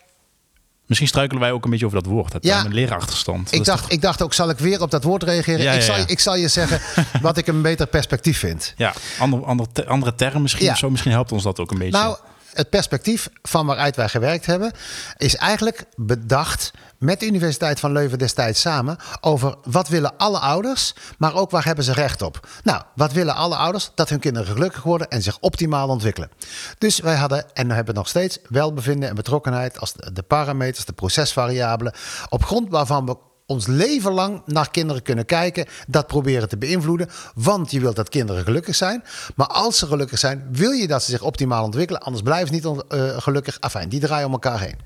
Misschien 0.88 1.10
struikelen 1.10 1.42
wij 1.42 1.52
ook 1.52 1.64
een 1.64 1.70
beetje 1.70 1.86
over 1.86 2.04
dat 2.04 2.12
woord. 2.12 2.34
Het 2.34 2.44
ja, 2.44 2.66
een 2.66 2.74
leerachterstand. 2.74 3.52
Ik 3.54 3.64
dacht, 3.64 3.82
toch... 3.82 3.92
ik 3.92 4.02
dacht 4.02 4.22
ook, 4.22 4.34
zal 4.34 4.50
ik 4.50 4.58
weer 4.58 4.82
op 4.82 4.92
dat 4.92 5.04
woord 5.04 5.24
reageren? 5.24 5.62
Ja, 5.62 5.72
ik, 5.72 5.82
zal, 5.82 5.96
ik 6.08 6.20
zal 6.20 6.36
je 6.36 6.48
zeggen 6.48 6.82
wat 7.22 7.38
ik 7.38 7.48
een 7.48 7.62
beter 7.62 7.88
perspectief 7.88 8.40
vind. 8.40 8.74
Ja, 8.78 8.94
ander, 9.20 9.46
ander, 9.46 9.68
andere 9.88 10.16
term 10.16 10.42
misschien. 10.42 10.76
Zo, 10.76 10.90
misschien 10.90 11.12
helpt 11.12 11.32
ons 11.32 11.44
dat 11.44 11.60
ook 11.60 11.72
een 11.72 11.78
beetje. 11.78 12.00
Nou, 12.00 12.18
het 12.58 12.70
perspectief 12.70 13.30
van 13.42 13.66
waaruit 13.66 13.96
wij 13.96 14.10
gewerkt 14.10 14.46
hebben, 14.46 14.72
is 15.18 15.36
eigenlijk 15.36 15.86
bedacht 15.96 16.72
met 16.98 17.20
de 17.20 17.26
Universiteit 17.26 17.80
van 17.80 17.92
Leuven 17.92 18.18
destijds 18.18 18.62
samen 18.62 18.98
over 19.22 19.56
wat 19.64 19.88
willen 19.88 20.18
alle 20.18 20.40
ouders, 20.40 20.94
maar 21.18 21.36
ook 21.36 21.52
waar 21.52 21.66
hebben 21.66 21.84
ze 21.84 21.94
recht 21.94 22.22
op. 22.22 22.48
Nou, 22.64 22.82
wat 22.96 23.12
willen 23.12 23.36
alle 23.36 23.56
ouders? 23.56 23.92
Dat 23.96 24.10
hun 24.10 24.20
kinderen 24.20 24.48
gelukkig 24.48 24.84
worden 24.84 25.08
en 25.08 25.22
zich 25.22 25.38
optimaal 25.40 25.90
ontwikkelen. 25.90 26.32
Dus 26.78 27.00
wij 27.00 27.16
hadden 27.16 27.46
en 27.54 27.72
hebben 27.72 27.96
nog 27.96 28.08
steeds 28.08 28.40
welbevinden 28.50 29.10
en 29.10 29.16
betrokkenheid 29.16 29.80
als 29.80 29.94
de 30.14 30.24
parameters, 30.24 30.86
de 30.86 30.94
procesvariabelen, 30.94 31.94
op 32.30 32.46
grond 32.46 32.70
waarvan 32.70 33.06
we 33.06 33.18
ons 33.48 33.68
leven 33.68 34.12
lang 34.12 34.42
naar 34.46 34.72
kinderen 34.72 35.02
kunnen 35.02 35.26
kijken, 35.26 35.66
dat 35.88 36.08
proberen 36.08 36.50
te 36.50 36.58
beïnvloeden. 36.58 37.10
Want 37.36 37.72
je 37.72 37.80
wilt 37.80 37.96
dat 37.96 38.10
kinderen 38.10 38.44
gelukkig 38.44 38.76
zijn. 38.76 39.04
Maar 39.36 39.48
als 39.48 39.78
ze 39.78 39.88
gelukkig 39.88 40.20
zijn, 40.20 40.48
wil 40.52 40.72
je 40.72 40.88
dat 40.88 41.04
ze 41.04 41.12
zich 41.12 41.22
optimaal 41.22 41.64
ontwikkelen. 41.64 42.02
Anders 42.02 42.24
blijven 42.24 42.48
ze 42.48 42.54
niet 42.54 42.84
uh, 42.94 43.18
gelukkig. 43.18 43.60
Afijn, 43.60 43.90
die 43.90 44.00
draaien 44.00 44.26
om 44.26 44.32
elkaar 44.32 44.60
heen. 44.60 44.78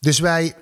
Dus 0.00 0.18
wij 0.18 0.54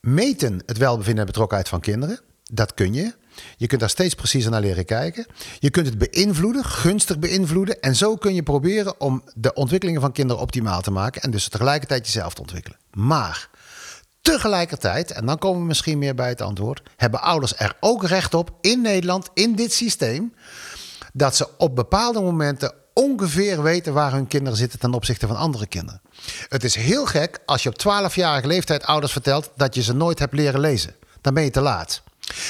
meten 0.00 0.62
het 0.66 0.78
welbevinden 0.78 1.20
en 1.20 1.26
betrokkenheid 1.26 1.68
van 1.68 1.80
kinderen. 1.80 2.20
Dat 2.52 2.74
kun 2.74 2.94
je. 2.94 3.14
Je 3.56 3.66
kunt 3.66 3.80
daar 3.80 3.90
steeds 3.90 4.14
preciezer 4.14 4.50
naar 4.50 4.60
leren 4.60 4.84
kijken. 4.84 5.26
Je 5.58 5.70
kunt 5.70 5.86
het 5.86 5.98
beïnvloeden, 5.98 6.64
gunstig 6.64 7.18
beïnvloeden. 7.18 7.80
En 7.80 7.96
zo 7.96 8.16
kun 8.16 8.34
je 8.34 8.42
proberen 8.42 9.00
om 9.00 9.22
de 9.34 9.52
ontwikkelingen 9.52 10.00
van 10.00 10.12
kinderen 10.12 10.42
optimaal 10.42 10.80
te 10.80 10.90
maken. 10.90 11.22
En 11.22 11.30
dus 11.30 11.48
tegelijkertijd 11.48 12.06
jezelf 12.06 12.34
te 12.34 12.40
ontwikkelen. 12.40 12.78
Maar 12.92 13.48
Tegelijkertijd, 14.22 15.10
en 15.10 15.26
dan 15.26 15.38
komen 15.38 15.60
we 15.60 15.66
misschien 15.66 15.98
meer 15.98 16.14
bij 16.14 16.28
het 16.28 16.40
antwoord, 16.40 16.82
hebben 16.96 17.22
ouders 17.22 17.54
er 17.56 17.76
ook 17.80 18.04
recht 18.04 18.34
op 18.34 18.50
in 18.60 18.80
Nederland, 18.80 19.28
in 19.34 19.54
dit 19.54 19.72
systeem, 19.72 20.34
dat 21.12 21.36
ze 21.36 21.48
op 21.58 21.74
bepaalde 21.74 22.20
momenten 22.20 22.72
ongeveer 22.94 23.62
weten 23.62 23.92
waar 23.92 24.12
hun 24.12 24.26
kinderen 24.26 24.58
zitten 24.58 24.78
ten 24.78 24.94
opzichte 24.94 25.26
van 25.26 25.36
andere 25.36 25.66
kinderen. 25.66 26.00
Het 26.48 26.64
is 26.64 26.74
heel 26.74 27.06
gek 27.06 27.38
als 27.46 27.62
je 27.62 27.68
op 27.68 28.10
12-jarige 28.10 28.46
leeftijd 28.46 28.84
ouders 28.84 29.12
vertelt 29.12 29.50
dat 29.56 29.74
je 29.74 29.82
ze 29.82 29.92
nooit 29.92 30.18
hebt 30.18 30.34
leren 30.34 30.60
lezen. 30.60 30.94
Dan 31.20 31.34
ben 31.34 31.42
je 31.42 31.50
te 31.50 31.60
laat. 31.60 32.02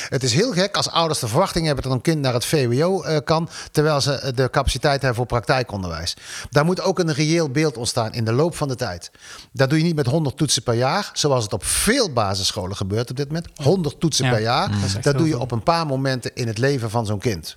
Het 0.09 0.23
is 0.23 0.33
heel 0.33 0.53
gek 0.53 0.77
als 0.77 0.91
ouders 0.91 1.19
de 1.19 1.29
verwachting 1.29 1.67
hebben 1.67 1.85
dat 1.85 1.93
een 1.93 2.01
kind 2.01 2.21
naar 2.21 2.35
het 2.35 2.45
VWO 2.45 3.05
uh, 3.05 3.17
kan, 3.25 3.49
terwijl 3.73 4.01
ze 4.01 4.13
eh, 4.13 4.33
de 4.35 4.51
capaciteit 4.51 5.01
hebben 5.01 5.15
voor 5.15 5.27
praktijkonderwijs. 5.27 6.17
Daar 6.51 6.65
moet 6.65 6.81
ook 6.81 6.99
een 6.99 7.13
reëel 7.13 7.51
beeld 7.51 7.77
ontstaan 7.77 8.13
in 8.13 8.25
de 8.25 8.33
loop 8.33 8.57
van 8.57 8.69
de 8.69 8.75
tijd. 8.75 9.11
Dat 9.53 9.69
doe 9.69 9.79
je 9.79 9.85
niet 9.85 9.97
met 9.97 10.07
100 10.07 10.37
toetsen 10.37 10.63
per 10.63 10.75
jaar, 10.75 11.11
zoals 11.13 11.45
het 11.45 11.53
op 11.53 11.65
veel 11.65 12.13
basisscholen 12.13 12.77
gebeurt 12.77 13.11
op 13.11 13.17
dit 13.17 13.27
moment. 13.27 13.49
100 13.55 14.01
toetsen 14.01 14.29
per 14.29 14.41
jaar. 14.41 14.71
Dat, 14.71 15.03
dat 15.03 15.19
doe 15.19 15.29
je 15.29 15.39
op 15.39 15.51
een 15.51 15.63
paar 15.63 15.87
momenten 15.87 16.35
in 16.35 16.47
het 16.47 16.59
leven 16.59 16.91
van 16.91 17.07
zo'n 17.07 17.19
kind. 17.19 17.57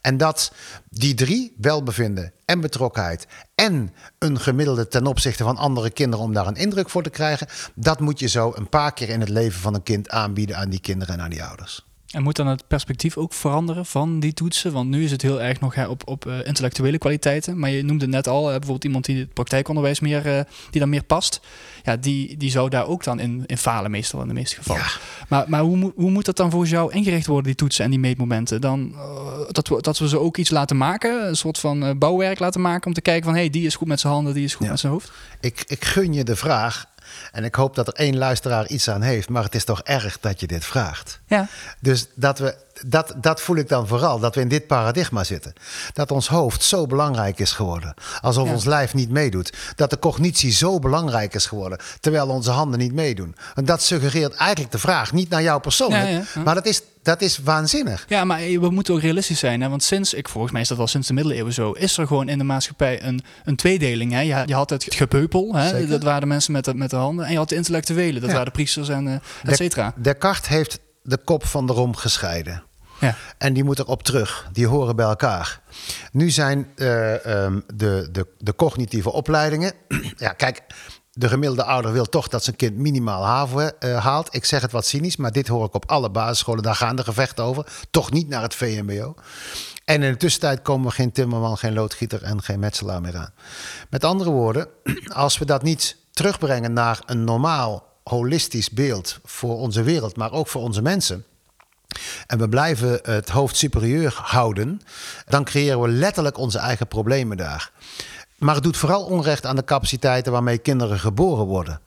En 0.00 0.16
dat 0.16 0.52
die 0.88 1.14
drie, 1.14 1.54
welbevinden 1.58 2.32
en 2.44 2.60
betrokkenheid 2.60 3.26
en 3.54 3.94
een 4.18 4.40
gemiddelde 4.40 4.88
ten 4.88 5.06
opzichte 5.06 5.44
van 5.44 5.56
andere 5.56 5.90
kinderen 5.90 6.24
om 6.24 6.32
daar 6.32 6.46
een 6.46 6.56
indruk 6.56 6.90
voor 6.90 7.02
te 7.02 7.10
krijgen, 7.10 7.46
dat 7.74 8.00
moet 8.00 8.18
je 8.18 8.28
zo 8.28 8.52
een 8.54 8.68
paar 8.68 8.92
keer 8.92 9.08
in 9.08 9.20
het 9.20 9.28
leven 9.28 9.60
van 9.60 9.74
een 9.74 9.82
kind 9.82 10.08
aanbieden 10.08 10.56
aan 10.56 10.70
die 10.70 10.80
kinderen 10.80 11.14
en 11.14 11.20
aan 11.20 11.30
die 11.30 11.44
ouders. 11.44 11.85
En 12.10 12.22
moet 12.22 12.36
dan 12.36 12.46
het 12.46 12.66
perspectief 12.68 13.16
ook 13.16 13.32
veranderen 13.32 13.86
van 13.86 14.20
die 14.20 14.32
toetsen? 14.32 14.72
Want 14.72 14.88
nu 14.88 15.04
is 15.04 15.10
het 15.10 15.22
heel 15.22 15.42
erg 15.42 15.60
nog 15.60 15.74
hè, 15.74 15.86
op, 15.86 16.08
op 16.08 16.26
uh, 16.26 16.46
intellectuele 16.46 16.98
kwaliteiten. 16.98 17.58
Maar 17.58 17.70
je 17.70 17.84
noemde 17.84 18.06
net 18.06 18.28
al, 18.28 18.42
uh, 18.42 18.50
bijvoorbeeld 18.50 18.84
iemand 18.84 19.04
die 19.04 19.18
het 19.18 19.32
praktijkonderwijs 19.32 20.00
meer, 20.00 20.26
uh, 20.26 20.40
die 20.70 20.80
dan 20.80 20.88
meer 20.88 21.04
past. 21.04 21.40
Ja, 21.82 21.96
die, 21.96 22.36
die 22.36 22.50
zou 22.50 22.68
daar 22.68 22.86
ook 22.86 23.04
dan 23.04 23.18
in, 23.18 23.42
in 23.46 23.58
falen 23.58 23.90
meestal 23.90 24.20
in 24.20 24.28
de 24.28 24.34
meeste 24.34 24.56
gevallen. 24.56 24.82
Ja. 24.82 24.90
Maar, 25.28 25.44
maar 25.48 25.60
hoe, 25.60 25.92
hoe 25.96 26.10
moet 26.10 26.24
dat 26.24 26.36
dan 26.36 26.50
volgens 26.50 26.70
jou 26.70 26.92
ingericht 26.92 27.26
worden, 27.26 27.46
die 27.46 27.54
toetsen 27.54 27.84
en 27.84 27.90
die 27.90 27.98
meetmomenten? 27.98 28.60
Dan, 28.60 28.94
dat, 29.50 29.68
we, 29.68 29.80
dat 29.80 29.98
we 29.98 30.08
ze 30.08 30.18
ook 30.18 30.36
iets 30.36 30.50
laten 30.50 30.76
maken, 30.76 31.28
een 31.28 31.36
soort 31.36 31.58
van 31.58 31.98
bouwwerk 31.98 32.38
laten 32.38 32.60
maken... 32.60 32.86
om 32.86 32.92
te 32.92 33.00
kijken 33.00 33.24
van, 33.24 33.34
hé, 33.34 33.40
hey, 33.40 33.50
die 33.50 33.66
is 33.66 33.74
goed 33.74 33.88
met 33.88 34.00
zijn 34.00 34.12
handen, 34.12 34.34
die 34.34 34.44
is 34.44 34.54
goed 34.54 34.64
ja. 34.64 34.70
met 34.70 34.80
zijn 34.80 34.92
hoofd? 34.92 35.12
Ik, 35.40 35.64
ik 35.66 35.84
gun 35.84 36.12
je 36.12 36.24
de 36.24 36.36
vraag 36.36 36.86
en 37.32 37.44
ik 37.44 37.54
hoop 37.54 37.74
dat 37.74 37.86
er 37.86 37.94
één 37.94 38.16
luisteraar 38.16 38.66
iets 38.66 38.90
aan 38.90 39.02
heeft. 39.02 39.28
Maar 39.28 39.42
het 39.42 39.54
is 39.54 39.64
toch 39.64 39.82
erg 39.82 40.20
dat 40.20 40.40
je 40.40 40.46
dit 40.46 40.64
vraagt. 40.64 41.20
Ja. 41.26 41.48
Dus 41.80 42.06
dat, 42.14 42.38
we, 42.38 42.56
dat, 42.86 43.14
dat 43.16 43.40
voel 43.40 43.56
ik 43.56 43.68
dan 43.68 43.86
vooral. 43.86 44.18
Dat 44.18 44.34
we 44.34 44.40
in 44.40 44.48
dit 44.48 44.66
paradigma 44.66 45.24
zitten. 45.24 45.52
Dat 45.92 46.10
ons 46.10 46.28
hoofd 46.28 46.62
zo 46.62 46.86
belangrijk 46.86 47.38
is 47.38 47.52
geworden. 47.52 47.94
Alsof 48.20 48.50
ons 48.50 48.64
lijf 48.64 48.94
niet 48.94 49.10
meedoet. 49.10 49.52
Dat 49.76 49.90
de 49.90 49.98
cognitie 49.98 50.52
zo 50.52 50.78
belangrijk 50.78 51.34
is 51.34 51.46
geworden. 51.46 51.78
Terwijl 52.00 52.28
onze 52.28 52.50
handen 52.50 52.78
niet 52.78 52.92
meedoen. 52.92 53.36
En 53.54 53.64
dat 53.64 53.82
suggereert 53.82 54.34
eigenlijk 54.34 54.72
de 54.72 54.78
vraag. 54.78 55.12
Niet 55.12 55.28
naar 55.28 55.42
jou 55.42 55.60
persoonlijk. 55.60 56.34
Maar 56.44 56.54
dat 56.54 56.66
is 56.66 56.82
dat 57.06 57.20
is 57.20 57.38
waanzinnig. 57.38 58.04
Ja, 58.08 58.24
maar 58.24 58.38
we 58.38 58.70
moeten 58.70 58.94
ook 58.94 59.00
realistisch 59.00 59.38
zijn. 59.38 59.60
Hè? 59.60 59.68
Want 59.68 59.82
sinds, 59.82 60.14
ik 60.14 60.28
volgens 60.28 60.52
mij 60.52 60.62
is 60.62 60.68
dat 60.68 60.76
wel 60.76 60.86
sinds 60.86 61.06
de 61.06 61.14
middeleeuwen 61.14 61.52
zo, 61.52 61.72
is 61.72 61.98
er 61.98 62.06
gewoon 62.06 62.28
in 62.28 62.38
de 62.38 62.44
maatschappij 62.44 63.02
een, 63.02 63.24
een 63.44 63.56
tweedeling. 63.56 64.12
Hè? 64.12 64.20
Je, 64.20 64.42
je 64.46 64.54
had 64.54 64.70
het 64.70 64.86
gepeupel, 64.88 65.54
hè? 65.54 65.86
dat 65.86 66.02
waren 66.02 66.20
de 66.20 66.26
mensen 66.26 66.52
met 66.52 66.64
de, 66.64 66.74
met 66.74 66.90
de 66.90 66.96
handen. 66.96 67.24
En 67.24 67.32
je 67.32 67.38
had 67.38 67.48
de 67.48 67.54
intellectuelen, 67.54 68.20
dat 68.20 68.30
waren 68.30 68.46
de 68.46 68.50
priesters 68.50 68.88
en 68.88 69.06
uh, 69.06 69.14
et 69.44 69.56
cetera. 69.56 69.92
Descartes 69.96 70.48
heeft 70.48 70.78
de 71.02 71.18
kop 71.24 71.46
van 71.46 71.66
de 71.66 71.72
rom 71.72 71.96
gescheiden. 71.96 72.62
Ja. 73.00 73.16
En 73.38 73.52
die 73.52 73.64
moet 73.64 73.78
erop 73.78 74.02
terug. 74.02 74.48
Die 74.52 74.66
horen 74.66 74.96
bij 74.96 75.06
elkaar. 75.06 75.60
Nu 76.12 76.30
zijn 76.30 76.70
uh, 76.76 77.44
um, 77.44 77.64
de, 77.74 78.08
de, 78.12 78.26
de 78.38 78.54
cognitieve 78.54 79.12
opleidingen. 79.12 79.72
ja, 80.16 80.32
kijk, 80.32 80.62
de 81.12 81.28
gemiddelde 81.28 81.64
ouder 81.64 81.92
wil 81.92 82.04
toch 82.04 82.28
dat 82.28 82.44
zijn 82.44 82.56
kind 82.56 82.76
minimaal 82.76 83.24
HAVO 83.24 83.60
uh, 83.60 84.04
haalt. 84.04 84.34
Ik 84.34 84.44
zeg 84.44 84.62
het 84.62 84.72
wat 84.72 84.86
cynisch, 84.86 85.16
maar 85.16 85.32
dit 85.32 85.48
hoor 85.48 85.64
ik 85.64 85.74
op 85.74 85.90
alle 85.90 86.10
basisscholen. 86.10 86.62
Daar 86.62 86.74
gaan 86.74 86.96
de 86.96 87.04
gevechten 87.04 87.44
over. 87.44 87.66
Toch 87.90 88.10
niet 88.10 88.28
naar 88.28 88.42
het 88.42 88.54
VMBO. 88.54 89.14
En 89.84 90.02
in 90.02 90.12
de 90.12 90.16
tussentijd 90.16 90.62
komen 90.62 90.88
we 90.88 90.94
geen 90.94 91.12
timmerman, 91.12 91.58
geen 91.58 91.72
loodgieter 91.72 92.22
en 92.22 92.42
geen 92.42 92.58
metselaar 92.58 93.00
meer 93.00 93.16
aan. 93.16 93.32
Met 93.90 94.04
andere 94.04 94.30
woorden, 94.30 94.68
als 95.12 95.38
we 95.38 95.44
dat 95.44 95.62
niet 95.62 95.96
terugbrengen 96.12 96.72
naar 96.72 97.02
een 97.06 97.24
normaal 97.24 97.86
holistisch 98.04 98.70
beeld 98.70 99.18
voor 99.24 99.56
onze 99.56 99.82
wereld, 99.82 100.16
maar 100.16 100.32
ook 100.32 100.48
voor 100.48 100.62
onze 100.62 100.82
mensen. 100.82 101.24
En 102.26 102.38
we 102.38 102.48
blijven 102.48 103.00
het 103.02 103.28
hoofd 103.28 103.56
superieur 103.56 104.18
houden, 104.22 104.80
dan 105.28 105.44
creëren 105.44 105.80
we 105.80 105.88
letterlijk 105.88 106.38
onze 106.38 106.58
eigen 106.58 106.86
problemen 106.86 107.36
daar. 107.36 107.70
Maar 108.38 108.54
het 108.54 108.64
doet 108.64 108.76
vooral 108.76 109.04
onrecht 109.04 109.46
aan 109.46 109.56
de 109.56 109.64
capaciteiten 109.64 110.32
waarmee 110.32 110.58
kinderen 110.58 110.98
geboren 110.98 111.44
worden. 111.44 111.80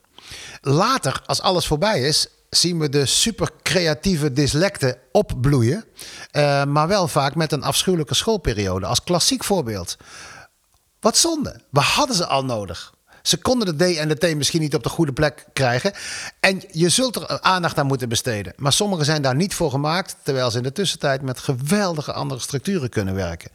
Later, 0.61 1.21
als 1.25 1.41
alles 1.41 1.67
voorbij 1.67 2.01
is, 2.01 2.27
zien 2.49 2.79
we 2.79 2.89
de 2.89 3.05
super 3.05 3.49
creatieve 3.63 4.33
dyslecten 4.33 4.97
opbloeien. 5.11 5.85
Uh, 6.31 6.63
maar 6.63 6.87
wel 6.87 7.07
vaak 7.07 7.35
met 7.35 7.51
een 7.51 7.63
afschuwelijke 7.63 8.15
schoolperiode. 8.15 8.85
Als 8.85 9.03
klassiek 9.03 9.43
voorbeeld. 9.43 9.97
Wat 10.99 11.17
zonde. 11.17 11.61
We 11.69 11.79
hadden 11.79 12.15
ze 12.15 12.25
al 12.25 12.45
nodig. 12.45 12.93
Ze 13.21 13.37
konden 13.37 13.77
de 13.77 13.93
D 13.93 13.97
en 13.97 14.07
de 14.07 14.15
T 14.15 14.35
misschien 14.35 14.61
niet 14.61 14.75
op 14.75 14.83
de 14.83 14.89
goede 14.89 15.13
plek 15.13 15.45
krijgen. 15.53 15.93
En 16.39 16.63
je 16.71 16.89
zult 16.89 17.15
er 17.15 17.41
aandacht 17.41 17.77
aan 17.77 17.85
moeten 17.85 18.09
besteden. 18.09 18.53
Maar 18.55 18.73
sommigen 18.73 19.05
zijn 19.05 19.21
daar 19.21 19.35
niet 19.35 19.53
voor 19.53 19.71
gemaakt. 19.71 20.15
Terwijl 20.23 20.51
ze 20.51 20.57
in 20.57 20.63
de 20.63 20.71
tussentijd 20.71 21.21
met 21.21 21.39
geweldige 21.39 22.13
andere 22.13 22.39
structuren 22.39 22.89
kunnen 22.89 23.15
werken. 23.15 23.51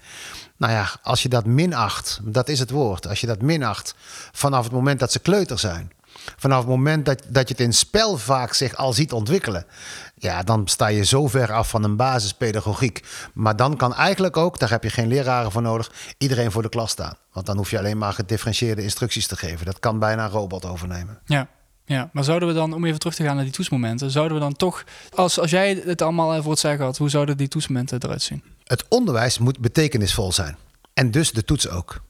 Nou 0.57 0.73
ja, 0.73 0.91
als 1.03 1.23
je 1.23 1.29
dat 1.29 1.45
minacht, 1.47 2.21
dat 2.23 2.49
is 2.49 2.59
het 2.59 2.71
woord. 2.71 3.09
Als 3.09 3.21
je 3.21 3.27
dat 3.27 3.43
minacht 3.43 3.95
vanaf 4.33 4.65
het 4.65 4.73
moment 4.73 5.01
dat 5.01 5.13
ze 5.13 5.19
kleuter 5.19 5.59
zijn. 5.59 5.93
Vanaf 6.37 6.59
het 6.59 6.69
moment 6.69 7.07
dat, 7.07 7.23
dat 7.29 7.49
je 7.49 7.55
het 7.55 7.63
in 7.63 7.73
spel 7.73 8.17
vaak 8.17 8.53
zich 8.53 8.77
al 8.77 8.93
ziet 8.93 9.13
ontwikkelen. 9.13 9.67
Ja, 10.15 10.43
dan 10.43 10.69
sta 10.69 10.87
je 10.87 11.05
zo 11.05 11.29
ver 11.29 11.53
af 11.53 11.69
van 11.69 11.85
een 11.85 11.97
basispedagogiek. 11.97 13.07
Maar 13.35 13.57
dan 13.57 13.77
kan 13.77 13.95
eigenlijk 13.95 14.37
ook, 14.37 14.59
daar 14.59 14.71
heb 14.71 14.83
je 14.83 14.91
geen 14.91 15.09
leraren 15.09 15.53
voor 15.53 15.63
nodig, 15.63 15.93
iedereen 16.19 16.51
voor 16.51 16.63
de 16.63 16.69
klas 16.69 16.91
staan. 16.91 17.17
Want 17.33 17.47
dan 17.47 17.57
hoef 17.57 17.71
je 17.71 17.79
alleen 17.79 17.99
maar 17.99 18.13
gedifferentieerde 18.13 18.83
instructies 18.83 19.27
te 19.27 19.37
geven. 19.37 19.67
Dat 19.67 19.79
kan 19.79 19.99
bijna 19.99 20.25
een 20.25 20.31
robot 20.31 20.65
overnemen. 20.65 21.21
Ja. 21.25 21.49
Ja, 21.87 22.11
maar 22.13 22.25
zouden 22.25 22.49
we 22.49 22.55
dan, 22.55 22.73
om 22.73 22.85
even 22.85 22.99
terug 22.99 23.15
te 23.15 23.23
gaan 23.23 23.35
naar 23.35 23.45
die 23.45 23.53
toetsmomenten, 23.53 24.11
zouden 24.11 24.37
we 24.37 24.43
dan 24.43 24.57
toch, 24.57 24.85
als, 25.15 25.41
als 25.41 25.51
jij 25.51 25.83
het 25.85 26.03
allemaal 26.03 26.43
voor 26.43 26.51
het 26.51 26.61
zeggen 26.61 26.85
had, 26.85 26.97
hoe 26.97 27.11
zouden 27.11 27.37
die 27.37 27.49
toetsmomenten 27.49 27.99
eruit 28.03 28.23
zien? 28.23 28.43
Het 28.65 28.85
onderwijs 28.89 29.39
moet 29.39 29.59
betekenisvol 29.59 30.33
zijn. 30.33 30.57
En 30.95 31.11
dus 31.11 31.33
de 31.33 31.45
toets 31.45 31.69
ook. 31.69 32.03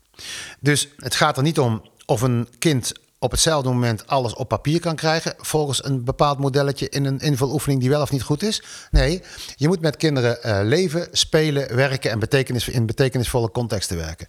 Dus 0.60 0.88
het 0.96 1.14
gaat 1.14 1.36
er 1.36 1.42
niet 1.42 1.58
om 1.58 1.82
of 2.06 2.22
een 2.22 2.48
kind 2.58 2.92
op 3.24 3.30
hetzelfde 3.30 3.68
moment 3.68 4.06
alles 4.06 4.34
op 4.34 4.48
papier 4.48 4.80
kan 4.80 4.96
krijgen. 4.96 5.34
volgens 5.38 5.84
een 5.84 6.04
bepaald 6.04 6.38
modelletje 6.38 6.88
in 6.88 7.04
een 7.04 7.18
invuloefening 7.18 7.80
die 7.80 7.90
wel 7.90 8.00
of 8.02 8.10
niet 8.10 8.22
goed 8.22 8.42
is. 8.42 8.62
Nee, 8.90 9.22
je 9.56 9.68
moet 9.68 9.80
met 9.80 9.96
kinderen 9.96 10.38
uh, 10.44 10.58
leven, 10.62 11.08
spelen, 11.12 11.76
werken 11.76 12.10
en 12.10 12.18
betekenis, 12.18 12.68
in 12.68 12.86
betekenisvolle 12.86 13.50
contexten 13.50 13.96
werken. 13.96 14.26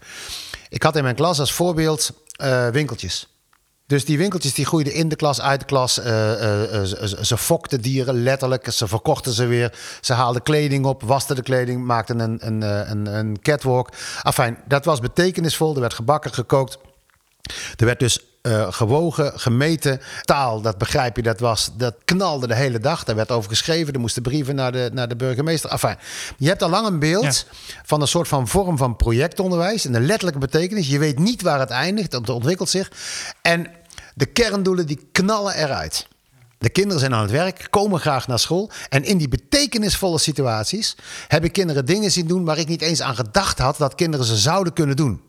Ik 0.69 0.83
had 0.83 0.95
in 0.95 1.03
mijn 1.03 1.15
klas 1.15 1.39
als 1.39 1.53
voorbeeld 1.53 2.11
uh, 2.43 2.67
winkeltjes. 2.67 3.27
Dus 3.87 4.05
die 4.05 4.17
winkeltjes 4.17 4.53
die 4.53 4.65
groeiden 4.65 4.93
in 4.93 5.09
de 5.09 5.15
klas, 5.15 5.41
uit 5.41 5.59
de 5.59 5.65
klas. 5.65 5.99
Uh, 5.99 6.05
ze, 6.05 7.17
ze 7.21 7.37
fokten 7.37 7.81
dieren 7.81 8.23
letterlijk. 8.23 8.71
Ze 8.71 8.87
verkochten 8.87 9.33
ze 9.33 9.45
weer. 9.45 9.73
Ze 10.01 10.13
haalden 10.13 10.41
kleding 10.41 10.85
op, 10.85 11.03
wasten 11.03 11.35
de 11.35 11.41
kleding, 11.41 11.85
maakten 11.85 12.19
een, 12.19 12.47
een, 12.47 12.61
een, 12.91 13.05
een 13.05 13.41
catwalk. 13.41 13.89
Enfin, 14.23 14.57
dat 14.67 14.85
was 14.85 14.99
betekenisvol. 14.99 15.73
Er 15.73 15.81
werd 15.81 15.93
gebakken, 15.93 16.33
gekookt. 16.33 16.77
Er 17.75 17.85
werd 17.85 17.99
dus 17.99 18.19
uh, 18.45 18.67
gewogen, 18.71 19.39
gemeten. 19.39 20.01
Taal, 20.21 20.61
dat 20.61 20.77
begrijp 20.77 21.15
je, 21.15 21.21
dat, 21.21 21.39
was, 21.39 21.71
dat 21.77 21.95
knalde 22.05 22.47
de 22.47 22.55
hele 22.55 22.79
dag. 22.79 23.03
Daar 23.03 23.15
werd 23.15 23.31
over 23.31 23.49
geschreven, 23.49 23.93
er 23.93 23.99
moesten 23.99 24.21
brieven 24.21 24.55
naar 24.55 24.71
de, 24.71 24.89
naar 24.93 25.07
de 25.07 25.15
burgemeester. 25.15 25.69
Enfin, 25.69 25.95
je 26.37 26.47
hebt 26.47 26.63
al 26.63 26.69
lang 26.69 26.87
een 26.87 26.99
beeld 26.99 27.45
van 27.83 28.01
een 28.01 28.07
soort 28.07 28.27
van 28.27 28.47
vorm 28.47 28.77
van 28.77 28.95
projectonderwijs. 28.95 29.85
In 29.85 29.91
de 29.91 29.99
letterlijke 29.99 30.39
betekenis. 30.39 30.87
Je 30.87 30.99
weet 30.99 31.19
niet 31.19 31.41
waar 31.41 31.59
het 31.59 31.69
eindigt, 31.69 32.11
het 32.11 32.29
ontwikkelt 32.29 32.69
zich. 32.69 32.91
En 33.41 33.67
de 34.13 34.25
kerndoelen 34.25 34.87
die 34.87 35.07
knallen 35.11 35.55
eruit. 35.55 36.07
De 36.57 36.69
kinderen 36.69 36.99
zijn 36.99 37.13
aan 37.13 37.21
het 37.21 37.31
werk, 37.31 37.67
komen 37.69 37.99
graag 37.99 38.27
naar 38.27 38.39
school. 38.39 38.71
En 38.89 39.03
in 39.03 39.17
die 39.17 39.27
betekenisvolle 39.27 40.19
situaties 40.19 40.95
heb 41.27 41.43
ik 41.43 41.51
kinderen 41.51 41.85
dingen 41.85 42.11
zien 42.11 42.27
doen 42.27 42.45
waar 42.45 42.57
ik 42.57 42.67
niet 42.67 42.81
eens 42.81 43.01
aan 43.01 43.15
gedacht 43.15 43.57
had 43.57 43.77
dat 43.77 43.95
kinderen 43.95 44.25
ze 44.25 44.37
zouden 44.37 44.73
kunnen 44.73 44.95
doen. 44.95 45.21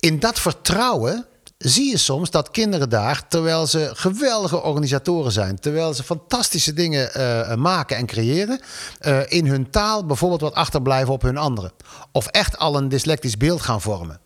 In 0.00 0.18
dat 0.18 0.40
vertrouwen 0.40 1.26
zie 1.64 1.90
je 1.90 1.96
soms 1.96 2.30
dat 2.30 2.50
kinderen 2.50 2.88
daar, 2.88 3.28
terwijl 3.28 3.66
ze 3.66 3.90
geweldige 3.92 4.62
organisatoren 4.62 5.32
zijn, 5.32 5.60
terwijl 5.60 5.94
ze 5.94 6.02
fantastische 6.02 6.72
dingen 6.72 7.10
uh, 7.16 7.54
maken 7.54 7.96
en 7.96 8.06
creëren, 8.06 8.60
uh, 9.00 9.20
in 9.28 9.46
hun 9.46 9.70
taal 9.70 10.06
bijvoorbeeld 10.06 10.40
wat 10.40 10.54
achterblijven 10.54 11.12
op 11.12 11.22
hun 11.22 11.36
anderen. 11.36 11.72
Of 12.12 12.26
echt 12.26 12.58
al 12.58 12.76
een 12.76 12.88
dyslectisch 12.88 13.36
beeld 13.36 13.62
gaan 13.62 13.80
vormen. 13.80 14.20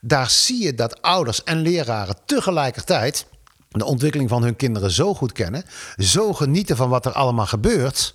Daar 0.00 0.30
zie 0.30 0.62
je 0.62 0.74
dat 0.74 1.02
ouders 1.02 1.44
en 1.44 1.60
leraren 1.60 2.16
tegelijkertijd 2.26 3.26
de 3.68 3.84
ontwikkeling 3.84 4.28
van 4.28 4.42
hun 4.42 4.56
kinderen 4.56 4.90
zo 4.90 5.14
goed 5.14 5.32
kennen, 5.32 5.64
zo 5.96 6.32
genieten 6.32 6.76
van 6.76 6.88
wat 6.88 7.06
er 7.06 7.12
allemaal 7.12 7.46
gebeurt 7.46 8.14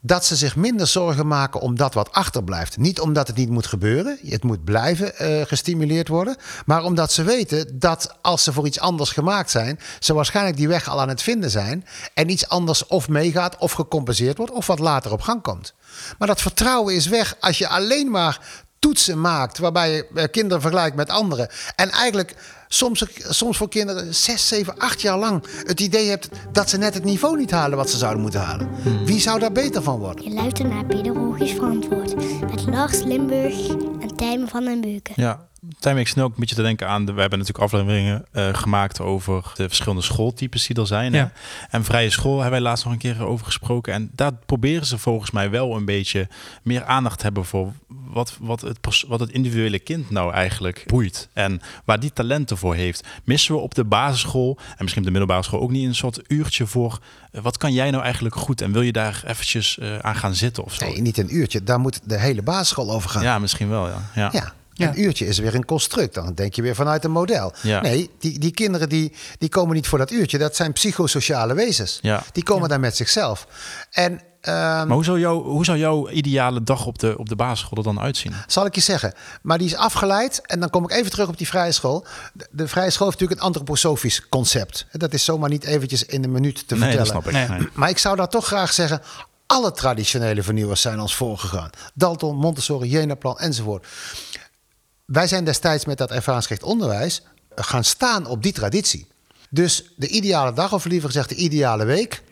dat 0.00 0.24
ze 0.24 0.36
zich 0.36 0.56
minder 0.56 0.86
zorgen 0.86 1.26
maken 1.26 1.60
om 1.60 1.76
dat 1.76 1.94
wat 1.94 2.12
achterblijft. 2.12 2.76
Niet 2.76 3.00
omdat 3.00 3.26
het 3.26 3.36
niet 3.36 3.50
moet 3.50 3.66
gebeuren, 3.66 4.18
het 4.26 4.44
moet 4.44 4.64
blijven 4.64 5.12
uh, 5.20 5.42
gestimuleerd 5.46 6.08
worden, 6.08 6.36
maar 6.66 6.84
omdat 6.84 7.12
ze 7.12 7.22
weten 7.22 7.78
dat 7.78 8.16
als 8.22 8.44
ze 8.44 8.52
voor 8.52 8.66
iets 8.66 8.80
anders 8.80 9.10
gemaakt 9.10 9.50
zijn, 9.50 9.80
ze 9.98 10.14
waarschijnlijk 10.14 10.56
die 10.56 10.68
weg 10.68 10.88
al 10.88 11.00
aan 11.00 11.08
het 11.08 11.22
vinden 11.22 11.50
zijn 11.50 11.86
en 12.14 12.30
iets 12.30 12.48
anders 12.48 12.86
of 12.86 13.08
meegaat 13.08 13.56
of 13.56 13.72
gecompenseerd 13.72 14.36
wordt 14.36 14.52
of 14.52 14.66
wat 14.66 14.78
later 14.78 15.12
op 15.12 15.20
gang 15.20 15.42
komt. 15.42 15.74
Maar 16.18 16.28
dat 16.28 16.40
vertrouwen 16.40 16.94
is 16.94 17.06
weg 17.06 17.36
als 17.40 17.58
je 17.58 17.68
alleen 17.68 18.10
maar 18.10 18.64
toetsen 18.78 19.20
maakt 19.20 19.58
waarbij 19.58 19.90
je 19.94 20.06
eh, 20.14 20.24
kinderen 20.30 20.60
vergelijkt 20.60 20.96
met 20.96 21.10
anderen 21.10 21.48
en 21.76 21.90
eigenlijk 21.90 22.34
soms, 22.72 23.04
soms 23.28 23.56
voor 23.56 23.68
kinderen 23.68 24.14
6, 24.14 24.48
7, 24.48 24.78
8 24.78 25.00
jaar 25.00 25.18
lang 25.18 25.44
het 25.64 25.80
idee 25.80 26.08
hebt 26.08 26.28
dat 26.52 26.70
ze 26.70 26.78
net 26.78 26.94
het 26.94 27.04
niveau 27.04 27.36
niet 27.36 27.50
halen 27.50 27.76
wat 27.76 27.90
ze 27.90 27.98
zouden 27.98 28.22
moeten 28.22 28.40
halen. 28.40 28.68
Hmm. 28.82 29.04
Wie 29.04 29.20
zou 29.20 29.38
daar 29.38 29.52
beter 29.52 29.82
van 29.82 29.98
worden? 29.98 30.24
Je 30.24 30.30
luistert 30.30 30.68
naar 30.68 30.84
Pedagogisch 30.84 31.52
Verantwoord 31.52 32.14
met 32.50 32.66
Lars 32.66 33.02
Limburg 33.02 33.68
en 34.00 34.16
Tijmen 34.16 34.48
van 34.48 34.64
den 34.64 34.80
Beuken. 34.80 35.14
Ja, 35.16 35.48
Tijm, 35.78 35.98
ik 35.98 36.08
snel 36.08 36.24
ook 36.24 36.34
een 36.34 36.40
beetje 36.40 36.54
te 36.54 36.62
denken 36.62 36.88
aan... 36.88 37.04
De, 37.04 37.12
we 37.12 37.20
hebben 37.20 37.38
natuurlijk 37.38 37.64
afleveringen 37.64 38.24
uh, 38.32 38.54
gemaakt 38.54 39.00
over 39.00 39.52
de 39.54 39.68
verschillende 39.68 40.02
schooltypes 40.02 40.66
die 40.66 40.76
er 40.76 40.86
zijn. 40.86 41.12
Ja. 41.12 41.32
En 41.70 41.84
vrije 41.84 42.10
school 42.10 42.32
hebben 42.32 42.50
wij 42.50 42.60
laatst 42.60 42.84
nog 42.84 42.92
een 42.92 42.98
keer 42.98 43.24
over 43.24 43.46
gesproken. 43.46 43.92
En 43.92 44.10
daar 44.14 44.32
proberen 44.46 44.86
ze 44.86 44.98
volgens 44.98 45.30
mij 45.30 45.50
wel 45.50 45.76
een 45.76 45.84
beetje 45.84 46.28
meer 46.62 46.84
aandacht 46.84 47.18
te 47.18 47.24
hebben... 47.24 47.44
voor 47.44 47.72
wat, 47.86 48.36
wat, 48.40 48.60
het, 48.60 49.04
wat 49.08 49.20
het 49.20 49.30
individuele 49.30 49.78
kind 49.78 50.10
nou 50.10 50.32
eigenlijk 50.32 50.84
boeit. 50.86 51.28
En 51.32 51.60
waar 51.84 52.00
die 52.00 52.12
talenten 52.12 52.58
voor 52.60 52.74
heeft. 52.74 53.06
Missen 53.24 53.54
we 53.54 53.60
op 53.60 53.74
de 53.74 53.84
basisschool 53.84 54.58
en 54.58 54.76
misschien 54.78 55.02
op 55.02 55.06
de 55.06 55.18
middelbare 55.18 55.42
school 55.42 55.60
ook 55.60 55.70
niet 55.70 55.86
een 55.86 55.94
soort 55.94 56.20
uurtje 56.26 56.66
voor... 56.66 56.98
Uh, 57.32 57.42
wat 57.42 57.56
kan 57.56 57.72
jij 57.72 57.90
nou 57.90 58.02
eigenlijk 58.02 58.34
goed? 58.34 58.60
En 58.60 58.72
wil 58.72 58.82
je 58.82 58.92
daar 58.92 59.22
eventjes 59.26 59.78
uh, 59.80 59.98
aan 59.98 60.16
gaan 60.16 60.34
zitten 60.34 60.64
of 60.64 60.74
zo? 60.74 60.84
Nee, 60.84 61.00
niet 61.00 61.18
een 61.18 61.34
uurtje. 61.34 61.64
Daar 61.64 61.80
moet 61.80 62.00
de 62.04 62.18
hele 62.18 62.42
basisschool 62.42 62.90
over 62.90 63.10
gaan. 63.10 63.22
Ja, 63.22 63.38
misschien 63.38 63.68
wel, 63.68 63.88
ja. 63.88 64.10
ja. 64.14 64.30
ja. 64.32 64.52
Een 64.88 65.00
uurtje 65.00 65.26
is 65.26 65.38
weer 65.38 65.54
een 65.54 65.64
construct. 65.64 66.14
Dan 66.14 66.34
denk 66.34 66.54
je 66.54 66.62
weer 66.62 66.74
vanuit 66.74 67.04
een 67.04 67.10
model. 67.10 67.52
Ja. 67.62 67.80
Nee, 67.80 68.10
die, 68.18 68.38
die 68.38 68.50
kinderen 68.50 68.88
die, 68.88 69.12
die 69.38 69.48
komen 69.48 69.74
niet 69.74 69.88
voor 69.88 69.98
dat 69.98 70.10
uurtje. 70.10 70.38
Dat 70.38 70.56
zijn 70.56 70.72
psychosociale 70.72 71.54
wezens. 71.54 71.98
Ja. 72.02 72.22
Die 72.32 72.42
komen 72.42 72.68
daar 72.68 72.80
met 72.80 72.96
zichzelf. 72.96 73.46
En, 73.90 74.20
maar 74.44 74.88
hoe 74.90 75.04
zou, 75.04 75.18
jou, 75.18 75.42
hoe 75.42 75.64
zou 75.64 75.78
jouw 75.78 76.08
ideale 76.08 76.62
dag 76.62 76.86
op 76.86 76.98
de, 76.98 77.18
op 77.18 77.28
de 77.28 77.36
basisschool 77.36 77.78
er 77.78 77.84
dan 77.84 78.00
uitzien? 78.00 78.32
Zal 78.46 78.66
ik 78.66 78.74
je 78.74 78.80
zeggen. 78.80 79.12
Maar 79.42 79.58
die 79.58 79.66
is 79.66 79.76
afgeleid. 79.76 80.40
En 80.46 80.60
dan 80.60 80.70
kom 80.70 80.84
ik 80.84 80.90
even 80.90 81.10
terug 81.10 81.28
op 81.28 81.38
die 81.38 81.46
vrije 81.46 81.72
school. 81.72 82.06
De, 82.32 82.48
de 82.50 82.68
vrije 82.68 82.90
school 82.90 83.06
heeft 83.06 83.20
natuurlijk 83.20 83.40
een 83.40 83.46
antroposofisch 83.46 84.28
concept. 84.28 84.86
Dat 84.92 85.12
is 85.12 85.24
zomaar 85.24 85.50
niet 85.50 85.64
eventjes 85.64 86.04
in 86.04 86.24
een 86.24 86.32
minuut 86.32 86.68
te 86.68 86.74
nee, 86.74 86.82
vertellen. 86.82 87.22
Dat 87.22 87.32
snap 87.32 87.42
ik. 87.42 87.58
Nee. 87.58 87.68
Maar 87.72 87.88
ik 87.88 87.98
zou 87.98 88.16
daar 88.16 88.28
toch 88.28 88.46
graag 88.46 88.72
zeggen 88.72 89.02
alle 89.50 89.72
traditionele 89.72 90.42
vernieuwers 90.42 90.80
zijn 90.80 91.00
ons 91.00 91.14
voorgegaan. 91.14 91.70
Dalton, 91.94 92.36
Montessori, 92.36 92.88
Jenaplan 92.88 93.38
enzovoort. 93.38 93.86
Wij 95.04 95.26
zijn 95.26 95.44
destijds 95.44 95.84
met 95.84 95.98
dat 95.98 96.10
ervaringsgericht 96.10 96.62
onderwijs 96.64 97.22
gaan 97.54 97.84
staan 97.84 98.26
op 98.26 98.42
die 98.42 98.52
traditie. 98.52 99.08
Dus 99.48 99.92
de 99.96 100.08
ideale 100.08 100.52
dag, 100.52 100.72
of 100.72 100.84
liever 100.84 101.08
gezegd 101.08 101.28
de 101.28 101.34
ideale 101.34 101.84
week, 101.84 102.22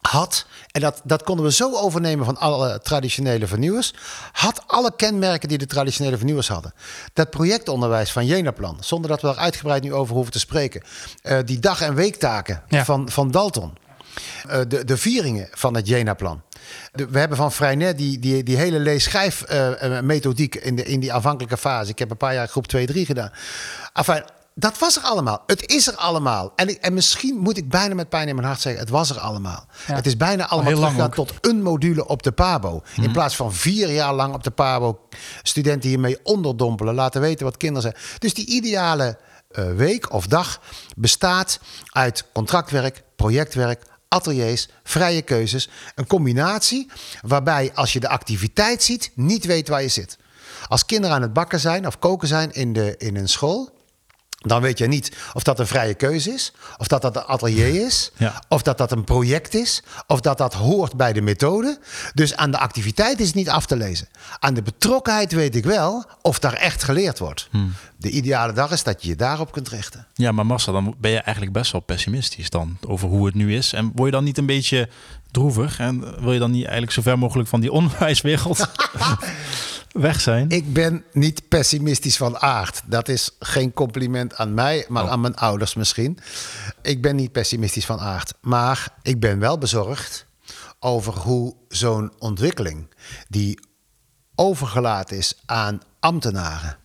had, 0.00 0.46
en 0.70 0.80
dat, 0.80 1.00
dat 1.04 1.22
konden 1.22 1.44
we 1.44 1.52
zo 1.52 1.74
overnemen 1.74 2.24
van 2.24 2.36
alle 2.36 2.80
traditionele 2.82 3.46
vernieuwers, 3.46 3.94
had 4.32 4.62
alle 4.66 4.92
kenmerken 4.96 5.48
die 5.48 5.58
de 5.58 5.66
traditionele 5.66 6.16
vernieuwers 6.16 6.48
hadden. 6.48 6.72
Dat 7.12 7.30
projectonderwijs 7.30 8.12
van 8.12 8.26
Jenaplan, 8.26 8.76
zonder 8.80 9.10
dat 9.10 9.20
we 9.20 9.26
daar 9.26 9.36
uitgebreid 9.36 9.82
nu 9.82 9.92
over 9.94 10.14
hoeven 10.14 10.32
te 10.32 10.38
spreken, 10.38 10.82
uh, 11.22 11.38
die 11.44 11.58
dag- 11.58 11.80
en 11.80 11.94
weektaken 11.94 12.62
Ja. 12.68 12.84
van, 12.84 13.10
van 13.10 13.30
Dalton, 13.30 13.76
uh, 14.46 14.58
de, 14.68 14.84
de 14.84 14.96
vieringen 14.96 15.48
van 15.52 15.74
het 15.74 15.88
Jena-plan. 15.88 16.42
We 16.92 17.18
hebben 17.18 17.36
van 17.36 17.52
Freinet 17.52 17.98
die, 17.98 18.18
die, 18.18 18.42
die 18.42 18.56
hele 18.56 18.78
lees-schrijf-methodiek 18.78 20.54
uh, 20.54 20.66
in, 20.66 20.76
de, 20.76 20.82
in 20.84 21.00
die 21.00 21.12
aanvankelijke 21.12 21.56
fase. 21.56 21.90
Ik 21.90 21.98
heb 21.98 22.10
een 22.10 22.16
paar 22.16 22.34
jaar 22.34 22.48
groep 22.48 22.66
2-3 22.76 22.80
gedaan. 22.94 23.30
Enfin, 23.92 24.22
dat 24.58 24.78
was 24.78 24.96
er 24.96 25.02
allemaal. 25.02 25.42
Het 25.46 25.70
is 25.70 25.86
er 25.86 25.94
allemaal. 25.94 26.52
En, 26.56 26.68
ik, 26.68 26.76
en 26.76 26.94
misschien 26.94 27.36
moet 27.36 27.56
ik 27.56 27.68
bijna 27.68 27.94
met 27.94 28.08
pijn 28.08 28.28
in 28.28 28.34
mijn 28.34 28.46
hart 28.46 28.60
zeggen: 28.60 28.80
het 28.80 28.90
was 28.90 29.10
er 29.10 29.18
allemaal. 29.18 29.66
Ja. 29.86 29.94
Het 29.94 30.06
is 30.06 30.16
bijna 30.16 30.48
allemaal 30.48 30.72
teruggegaan 30.72 31.10
tot 31.10 31.32
een 31.40 31.62
module 31.62 32.06
op 32.06 32.22
de 32.22 32.32
Pabo. 32.32 32.82
In 32.96 33.12
plaats 33.12 33.36
van 33.36 33.52
vier 33.52 33.90
jaar 33.90 34.14
lang 34.14 34.34
op 34.34 34.44
de 34.44 34.50
Pabo 34.50 35.00
studenten 35.42 35.88
hiermee 35.88 36.18
onderdompelen, 36.22 36.94
laten 36.94 37.20
weten 37.20 37.44
wat 37.44 37.56
kinderen 37.56 37.82
zijn. 37.82 38.04
Dus 38.18 38.34
die 38.34 38.46
ideale 38.46 39.18
uh, 39.52 39.72
week 39.72 40.12
of 40.12 40.26
dag 40.26 40.60
bestaat 40.96 41.60
uit 41.92 42.24
contractwerk, 42.32 43.02
projectwerk, 43.16 43.82
ateliers, 44.08 44.68
vrije 44.82 45.22
keuzes. 45.22 45.68
Een 45.94 46.06
combinatie 46.06 46.90
waarbij 47.20 47.70
als 47.74 47.92
je 47.92 48.00
de 48.00 48.08
activiteit 48.08 48.82
ziet, 48.82 49.10
niet 49.14 49.44
weet 49.44 49.68
waar 49.68 49.82
je 49.82 49.88
zit. 49.88 50.18
Als 50.68 50.86
kinderen 50.86 51.16
aan 51.16 51.22
het 51.22 51.32
bakken 51.32 51.60
zijn 51.60 51.86
of 51.86 51.98
koken 51.98 52.28
zijn 52.28 52.52
in, 52.52 52.72
de, 52.72 52.94
in 52.96 53.16
een 53.16 53.28
school, 53.28 53.76
dan 54.38 54.60
weet 54.62 54.78
je 54.78 54.86
niet 54.86 55.16
of 55.32 55.42
dat 55.42 55.58
een 55.58 55.66
vrije 55.66 55.94
keuze 55.94 56.30
is, 56.30 56.52
of 56.76 56.86
dat 56.86 57.02
dat 57.02 57.16
een 57.16 57.22
atelier 57.22 57.82
is, 57.86 58.10
Ja. 58.16 58.42
of 58.48 58.62
dat 58.62 58.78
dat 58.78 58.92
een 58.92 59.04
project 59.04 59.54
is, 59.54 59.82
of 60.06 60.20
dat 60.20 60.38
dat 60.38 60.54
hoort 60.54 60.96
bij 60.96 61.12
de 61.12 61.20
methode. 61.20 61.78
Dus 62.14 62.36
aan 62.36 62.50
de 62.50 62.58
activiteit 62.58 63.20
is 63.20 63.26
het 63.26 63.34
niet 63.36 63.48
af 63.48 63.66
te 63.66 63.76
lezen. 63.76 64.08
Aan 64.38 64.54
de 64.54 64.62
betrokkenheid 64.62 65.32
weet 65.32 65.56
ik 65.56 65.64
wel 65.64 66.04
of 66.22 66.38
daar 66.38 66.52
echt 66.52 66.82
geleerd 66.82 67.18
wordt. 67.18 67.48
De 67.96 68.10
ideale 68.10 68.52
dag 68.52 68.70
is 68.70 68.82
dat 68.82 69.02
je 69.02 69.08
je 69.08 69.16
daarop 69.16 69.52
kunt 69.52 69.68
richten. 69.68 70.06
Ja, 70.14 70.32
maar 70.32 70.46
Marcel, 70.46 70.72
dan 70.72 70.94
ben 70.98 71.10
je 71.10 71.18
eigenlijk 71.20 71.52
best 71.56 71.72
wel 71.72 71.80
pessimistisch 71.80 72.50
dan 72.50 72.76
over 72.86 73.08
hoe 73.08 73.26
het 73.26 73.34
nu 73.34 73.54
is. 73.56 73.72
En 73.72 73.90
word 73.94 74.04
je 74.10 74.14
dan 74.14 74.24
niet 74.24 74.38
een 74.38 74.46
beetje 74.46 74.88
droevig? 75.30 75.78
En 75.78 76.22
wil 76.22 76.32
je 76.32 76.38
dan 76.38 76.50
niet 76.50 76.62
eigenlijk 76.62 76.92
zo 76.92 77.02
ver 77.02 77.18
mogelijk 77.18 77.48
van 77.48 77.60
die 77.60 77.72
onderwijswereld 77.72 78.68
weg 79.92 80.20
zijn? 80.20 80.50
Ik 80.50 80.72
ben 80.72 81.04
niet 81.12 81.48
pessimistisch 81.48 82.16
van 82.16 82.38
aard. 82.38 82.82
Dat 82.86 83.08
is 83.08 83.30
geen 83.38 83.72
compliment 83.72 84.36
aan 84.36 84.54
mij, 84.54 84.84
maar 84.88 85.04
Oh. 85.04 85.10
aan 85.10 85.20
mijn 85.20 85.36
ouders 85.36 85.74
misschien. 85.74 86.18
Ik 86.82 87.02
ben 87.02 87.16
niet 87.16 87.32
pessimistisch 87.32 87.86
van 87.86 87.98
aard. 88.00 88.34
Maar 88.40 88.88
ik 89.02 89.20
ben 89.20 89.38
wel 89.38 89.58
bezorgd 89.58 90.26
over 90.80 91.12
hoe 91.12 91.54
zo'n 91.68 92.12
ontwikkeling... 92.18 92.94
die 93.28 93.60
overgelaten 94.34 95.16
is 95.16 95.34
aan 95.46 95.80
ambtenaren... 96.00 96.76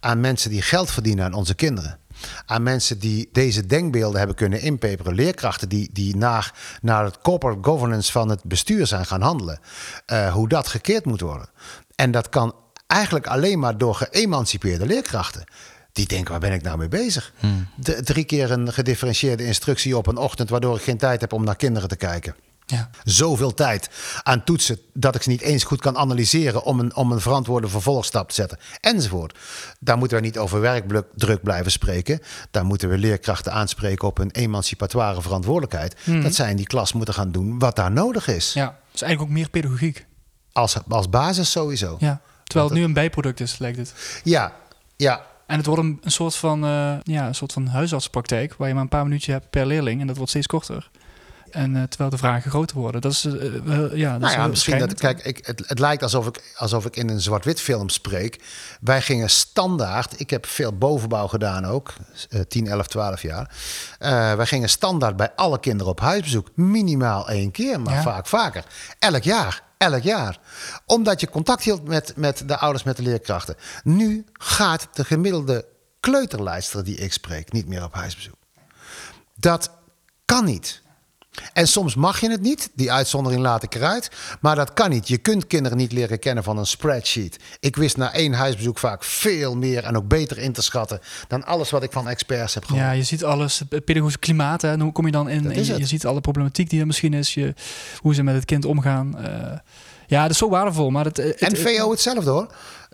aan 0.00 0.20
mensen 0.20 0.50
die 0.50 0.62
geld 0.62 0.90
verdienen 0.90 1.24
aan 1.24 1.32
onze 1.32 1.54
kinderen... 1.54 1.98
aan 2.46 2.62
mensen 2.62 2.98
die 2.98 3.28
deze 3.32 3.66
denkbeelden 3.66 4.18
hebben 4.18 4.36
kunnen 4.36 4.60
inpeperen... 4.60 5.14
leerkrachten 5.14 5.68
die, 5.68 5.90
die 5.92 6.16
naar, 6.16 6.54
naar 6.82 7.04
het 7.04 7.18
corporate 7.20 7.62
governance 7.62 8.12
van 8.12 8.28
het 8.28 8.44
bestuur 8.44 8.86
zijn 8.86 9.06
gaan 9.06 9.22
handelen... 9.22 9.60
eh, 10.06 10.32
hoe 10.32 10.48
dat 10.48 10.68
gekeerd 10.68 11.04
moet 11.04 11.20
worden... 11.20 11.48
En 11.94 12.10
dat 12.10 12.28
kan 12.28 12.54
eigenlijk 12.86 13.26
alleen 13.26 13.58
maar 13.58 13.78
door 13.78 13.94
geëmancipeerde 13.94 14.86
leerkrachten. 14.86 15.44
Die 15.92 16.06
denken, 16.06 16.30
waar 16.30 16.40
ben 16.40 16.52
ik 16.52 16.62
nou 16.62 16.78
mee 16.78 16.88
bezig? 16.88 17.32
D- 17.82 18.06
drie 18.06 18.24
keer 18.24 18.50
een 18.50 18.72
gedifferentieerde 18.72 19.44
instructie 19.44 19.96
op 19.96 20.06
een 20.06 20.16
ochtend... 20.16 20.50
waardoor 20.50 20.76
ik 20.76 20.82
geen 20.82 20.98
tijd 20.98 21.20
heb 21.20 21.32
om 21.32 21.44
naar 21.44 21.56
kinderen 21.56 21.88
te 21.88 21.96
kijken. 21.96 22.34
Ja. 22.70 22.90
Zoveel 23.04 23.54
tijd 23.54 23.90
aan 24.22 24.44
toetsen 24.44 24.78
dat 24.92 25.14
ik 25.14 25.22
ze 25.22 25.28
niet 25.28 25.40
eens 25.40 25.64
goed 25.64 25.80
kan 25.80 25.96
analyseren... 25.96 26.62
om 26.62 26.80
een, 26.80 26.96
om 26.96 27.12
een 27.12 27.20
verantwoorde 27.20 27.68
vervolgstap 27.68 28.28
te 28.28 28.34
zetten, 28.34 28.58
enzovoort. 28.80 29.38
Daar 29.80 29.98
moeten 29.98 30.16
we 30.16 30.22
niet 30.22 30.38
over 30.38 30.60
werkdruk 30.60 31.42
blijven 31.42 31.70
spreken. 31.70 32.20
Daar 32.50 32.64
moeten 32.64 32.88
we 32.88 32.98
leerkrachten 32.98 33.52
aanspreken 33.52 34.08
op 34.08 34.18
een 34.18 34.30
emancipatoire 34.30 35.22
verantwoordelijkheid. 35.22 35.96
Dat 36.22 36.34
zij 36.34 36.50
in 36.50 36.56
die 36.56 36.66
klas 36.66 36.92
moeten 36.92 37.14
gaan 37.14 37.32
doen 37.32 37.58
wat 37.58 37.76
daar 37.76 37.90
nodig 37.90 38.28
is. 38.28 38.52
ja, 38.52 38.78
is 38.94 39.02
eigenlijk 39.02 39.30
ook 39.30 39.36
meer 39.36 39.50
pedagogiek. 39.50 40.06
Als, 40.52 40.76
als 40.88 41.08
basis 41.08 41.50
sowieso. 41.50 41.96
Ja. 42.00 42.20
Terwijl 42.44 42.68
het 42.68 42.78
nu 42.78 42.84
een 42.84 42.92
bijproduct 42.92 43.40
is, 43.40 43.58
lijkt 43.58 43.78
het. 43.78 43.94
Ja, 44.24 44.52
ja. 44.96 45.26
En 45.46 45.56
het 45.56 45.66
wordt 45.66 45.82
een, 45.82 45.98
een, 46.02 46.10
soort 46.10 46.36
van, 46.36 46.64
uh, 46.64 46.96
ja, 47.02 47.26
een 47.26 47.34
soort 47.34 47.52
van 47.52 47.66
huisartspraktijk... 47.66 48.54
waar 48.54 48.68
je 48.68 48.74
maar 48.74 48.82
een 48.82 48.88
paar 48.88 49.04
minuutjes 49.04 49.34
hebt 49.34 49.50
per 49.50 49.66
leerling. 49.66 50.00
En 50.00 50.06
dat 50.06 50.16
wordt 50.16 50.30
steeds 50.30 50.46
korter. 50.46 50.90
En 51.50 51.74
uh, 51.74 51.82
terwijl 51.82 52.10
de 52.10 52.18
vragen 52.18 52.50
groter 52.50 52.76
worden. 52.76 53.00
Dat 53.00 53.12
is, 53.12 53.24
uh, 53.24 53.32
ja, 53.94 54.12
dat 54.12 54.20
nou 54.20 54.32
ja, 54.32 54.42
is 54.42 54.48
misschien 54.48 54.78
dat, 54.78 54.94
kijk, 54.94 55.24
ik, 55.24 55.46
het, 55.46 55.62
het, 55.66 55.78
lijkt 55.78 56.02
alsof 56.02 56.26
ik, 56.26 56.54
alsof 56.56 56.86
ik 56.86 56.96
in 56.96 57.08
een 57.08 57.20
zwart-wit 57.20 57.60
film 57.60 57.88
spreek. 57.88 58.42
Wij 58.80 59.02
gingen 59.02 59.30
standaard, 59.30 60.20
ik 60.20 60.30
heb 60.30 60.46
veel 60.46 60.78
bovenbouw 60.78 61.26
gedaan 61.26 61.64
ook, 61.64 61.92
uh, 62.30 62.40
10, 62.40 62.66
11, 62.66 62.86
12 62.86 63.22
jaar. 63.22 63.50
Wij 64.36 64.46
gingen 64.46 64.68
standaard 64.68 65.16
bij 65.16 65.30
alle 65.34 65.60
kinderen 65.60 65.92
op 65.92 66.00
huisbezoek. 66.00 66.48
Minimaal 66.54 67.28
één 67.28 67.50
keer, 67.50 67.80
maar 67.80 67.94
Ja. 67.94 68.02
vaak 68.02 68.26
vaker. 68.26 68.64
Elk 68.98 69.22
jaar. 69.22 69.62
Elk 69.78 70.02
jaar. 70.02 70.38
Omdat 70.86 71.20
je 71.20 71.30
contact 71.30 71.62
hield 71.62 71.84
met, 71.84 72.12
met 72.16 72.42
de 72.46 72.56
ouders, 72.56 72.84
met 72.84 72.96
de 72.96 73.02
leerkrachten. 73.02 73.56
Nu 73.82 74.24
gaat 74.32 74.88
de 74.92 75.04
gemiddelde 75.04 75.66
kleuterlijster 76.00 76.84
die 76.84 76.96
ik 76.96 77.12
spreek 77.12 77.52
niet 77.52 77.68
meer 77.68 77.84
op 77.84 77.94
huisbezoek. 77.94 78.36
Dat 79.34 79.70
kan 80.24 80.44
niet. 80.44 80.82
En 81.52 81.68
soms 81.68 81.94
mag 81.94 82.20
je 82.20 82.30
het 82.30 82.40
niet, 82.40 82.70
die 82.74 82.92
uitzondering 82.92 83.42
laat 83.42 83.62
ik 83.62 83.74
eruit. 83.74 84.10
Maar 84.40 84.56
dat 84.56 84.72
kan 84.72 84.90
niet. 84.90 85.08
Je 85.08 85.18
kunt 85.18 85.46
kinderen 85.46 85.78
niet 85.78 85.92
leren 85.92 86.18
kennen 86.18 86.44
van 86.44 86.58
een 86.58 86.66
spreadsheet. 86.66 87.36
Ik 87.60 87.76
wist 87.76 87.96
na 87.96 88.12
één 88.12 88.32
huisbezoek 88.32 88.78
vaak 88.78 89.04
veel 89.04 89.56
meer 89.56 89.84
en 89.84 89.96
ook 89.96 90.08
beter 90.08 90.38
in 90.38 90.52
te 90.52 90.62
schatten 90.62 91.00
dan 91.28 91.44
alles 91.44 91.70
wat 91.70 91.82
ik 91.82 91.92
van 91.92 92.08
experts 92.08 92.54
heb 92.54 92.64
gehoord. 92.64 92.84
Ja, 92.84 92.90
je 92.90 93.02
ziet 93.02 93.24
alles, 93.24 93.62
het 93.68 93.84
pedagogische 93.84 94.18
klimaat, 94.20 94.62
hè, 94.62 94.70
en 94.70 94.80
hoe 94.80 94.92
kom 94.92 95.06
je 95.06 95.12
dan 95.12 95.28
in? 95.28 95.42
Je, 95.54 95.86
ziet 95.86 96.06
alle 96.06 96.20
problematiek 96.20 96.70
die 96.70 96.80
er 96.80 96.86
misschien 96.86 97.14
is, 97.14 97.34
je, 97.34 97.54
hoe 98.00 98.14
ze 98.14 98.22
met 98.22 98.34
het 98.34 98.44
kind 98.44 98.64
omgaan. 98.64 99.18
Eh, 99.18 99.58
ja, 100.06 100.22
dat 100.22 100.30
is 100.30 100.38
zo 100.38 100.48
waardevol. 100.48 100.90
Maar 100.90 101.04
het, 101.04 101.16
het- 101.16 101.40
En 101.40 101.56
VO 101.56 101.90
hetzelfde 101.90 102.30
hoor. 102.30 102.46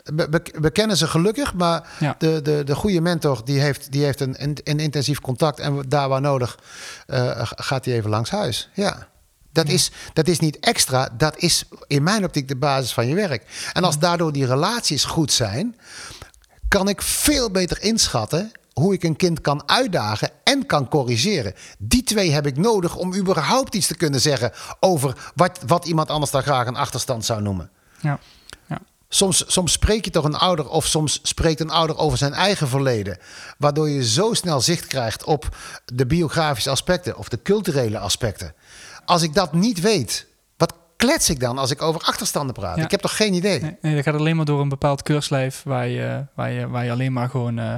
We, 0.04 0.70
kennen 0.72 0.96
ze 0.96 1.06
gelukkig, 1.06 1.54
maar 1.54 1.88
Ja. 2.00 2.14
de, 2.18 2.42
de, 2.42 2.62
de 2.64 2.74
goede 2.74 3.00
mentor 3.00 3.44
die 3.44 3.60
heeft, 3.60 3.92
die 3.92 4.04
heeft 4.04 4.20
een, 4.20 4.34
een, 4.42 4.56
een 4.64 4.78
intensief 4.78 5.20
contact. 5.20 5.58
En 5.58 5.84
daar 5.88 6.08
waar 6.08 6.20
nodig 6.20 6.58
eh, 7.06 7.40
gaat 7.42 7.84
hij 7.84 7.94
even 7.94 8.10
langs 8.10 8.30
huis. 8.30 8.68
Ja. 8.74 9.08
Dat, 9.52 9.68
is, 9.68 9.90
dat 10.12 10.28
is 10.28 10.38
niet 10.38 10.58
extra, 10.58 11.08
dat 11.16 11.36
is 11.36 11.64
in 11.86 12.02
mijn 12.02 12.24
optiek 12.24 12.48
de 12.48 12.56
basis 12.56 12.92
van 12.92 13.06
je 13.06 13.14
werk. 13.14 13.70
En 13.72 13.84
als 13.84 13.98
daardoor 13.98 14.32
die 14.32 14.46
relaties 14.46 15.04
goed 15.04 15.32
zijn, 15.32 15.76
kan 16.68 16.88
ik 16.88 17.02
veel 17.02 17.50
beter 17.50 17.82
inschatten 17.82 18.52
hoe 18.72 18.92
ik 18.94 19.02
een 19.02 19.16
kind 19.16 19.40
kan 19.40 19.68
uitdagen 19.68 20.30
en 20.44 20.66
kan 20.66 20.88
corrigeren. 20.88 21.54
Die 21.78 22.02
twee 22.02 22.30
heb 22.32 22.46
ik 22.46 22.56
nodig 22.56 22.96
om 22.96 23.14
überhaupt 23.14 23.74
iets 23.74 23.86
te 23.86 23.96
kunnen 23.96 24.20
zeggen 24.20 24.52
over 24.80 25.32
wat, 25.34 25.58
wat 25.66 25.86
iemand 25.86 26.08
anders 26.08 26.30
daar 26.30 26.42
graag 26.42 26.66
een 26.66 26.76
achterstand 26.76 27.24
zou 27.24 27.42
noemen. 27.42 27.70
ja. 28.00 28.18
Soms, 29.14 29.44
soms 29.46 29.72
spreek 29.72 30.04
je 30.04 30.10
toch 30.10 30.24
een 30.24 30.34
ouder 30.36 30.68
of 30.68 30.86
soms 30.86 31.20
spreekt 31.22 31.60
een 31.60 31.70
ouder 31.70 31.96
over 31.98 32.18
zijn 32.18 32.32
eigen 32.32 32.68
verleden. 32.68 33.18
Waardoor 33.58 33.88
je 33.88 34.04
zo 34.04 34.32
snel 34.34 34.60
zicht 34.60 34.86
krijgt 34.86 35.24
op 35.24 35.56
de 35.84 36.06
biografische 36.06 36.70
aspecten 36.70 37.16
of 37.16 37.28
de 37.28 37.42
culturele 37.42 37.98
aspecten. 37.98 38.54
Als 39.04 39.22
ik 39.22 39.34
dat 39.34 39.52
niet 39.52 39.80
weet, 39.80 40.26
wat 40.56 40.74
klets 40.96 41.30
ik 41.30 41.40
dan 41.40 41.58
als 41.58 41.70
ik 41.70 41.82
over 41.82 42.00
achterstanden 42.00 42.54
praat? 42.54 42.76
Ja. 42.76 42.84
Ik 42.84 42.90
heb 42.90 43.00
toch 43.00 43.16
geen 43.16 43.34
idee? 43.34 43.60
Nee, 43.60 43.76
nee, 43.82 43.94
dat 43.94 44.04
gaat 44.04 44.14
alleen 44.14 44.36
maar 44.36 44.44
door 44.44 44.60
een 44.60 44.68
bepaald 44.68 45.02
keurslijf 45.02 45.62
waar 45.64 45.88
je, 45.88 46.24
waar 46.34 46.50
je, 46.50 46.68
waar 46.68 46.84
je 46.84 46.90
alleen 46.90 47.12
maar 47.12 47.28
gewoon 47.28 47.58
eh, 47.58 47.74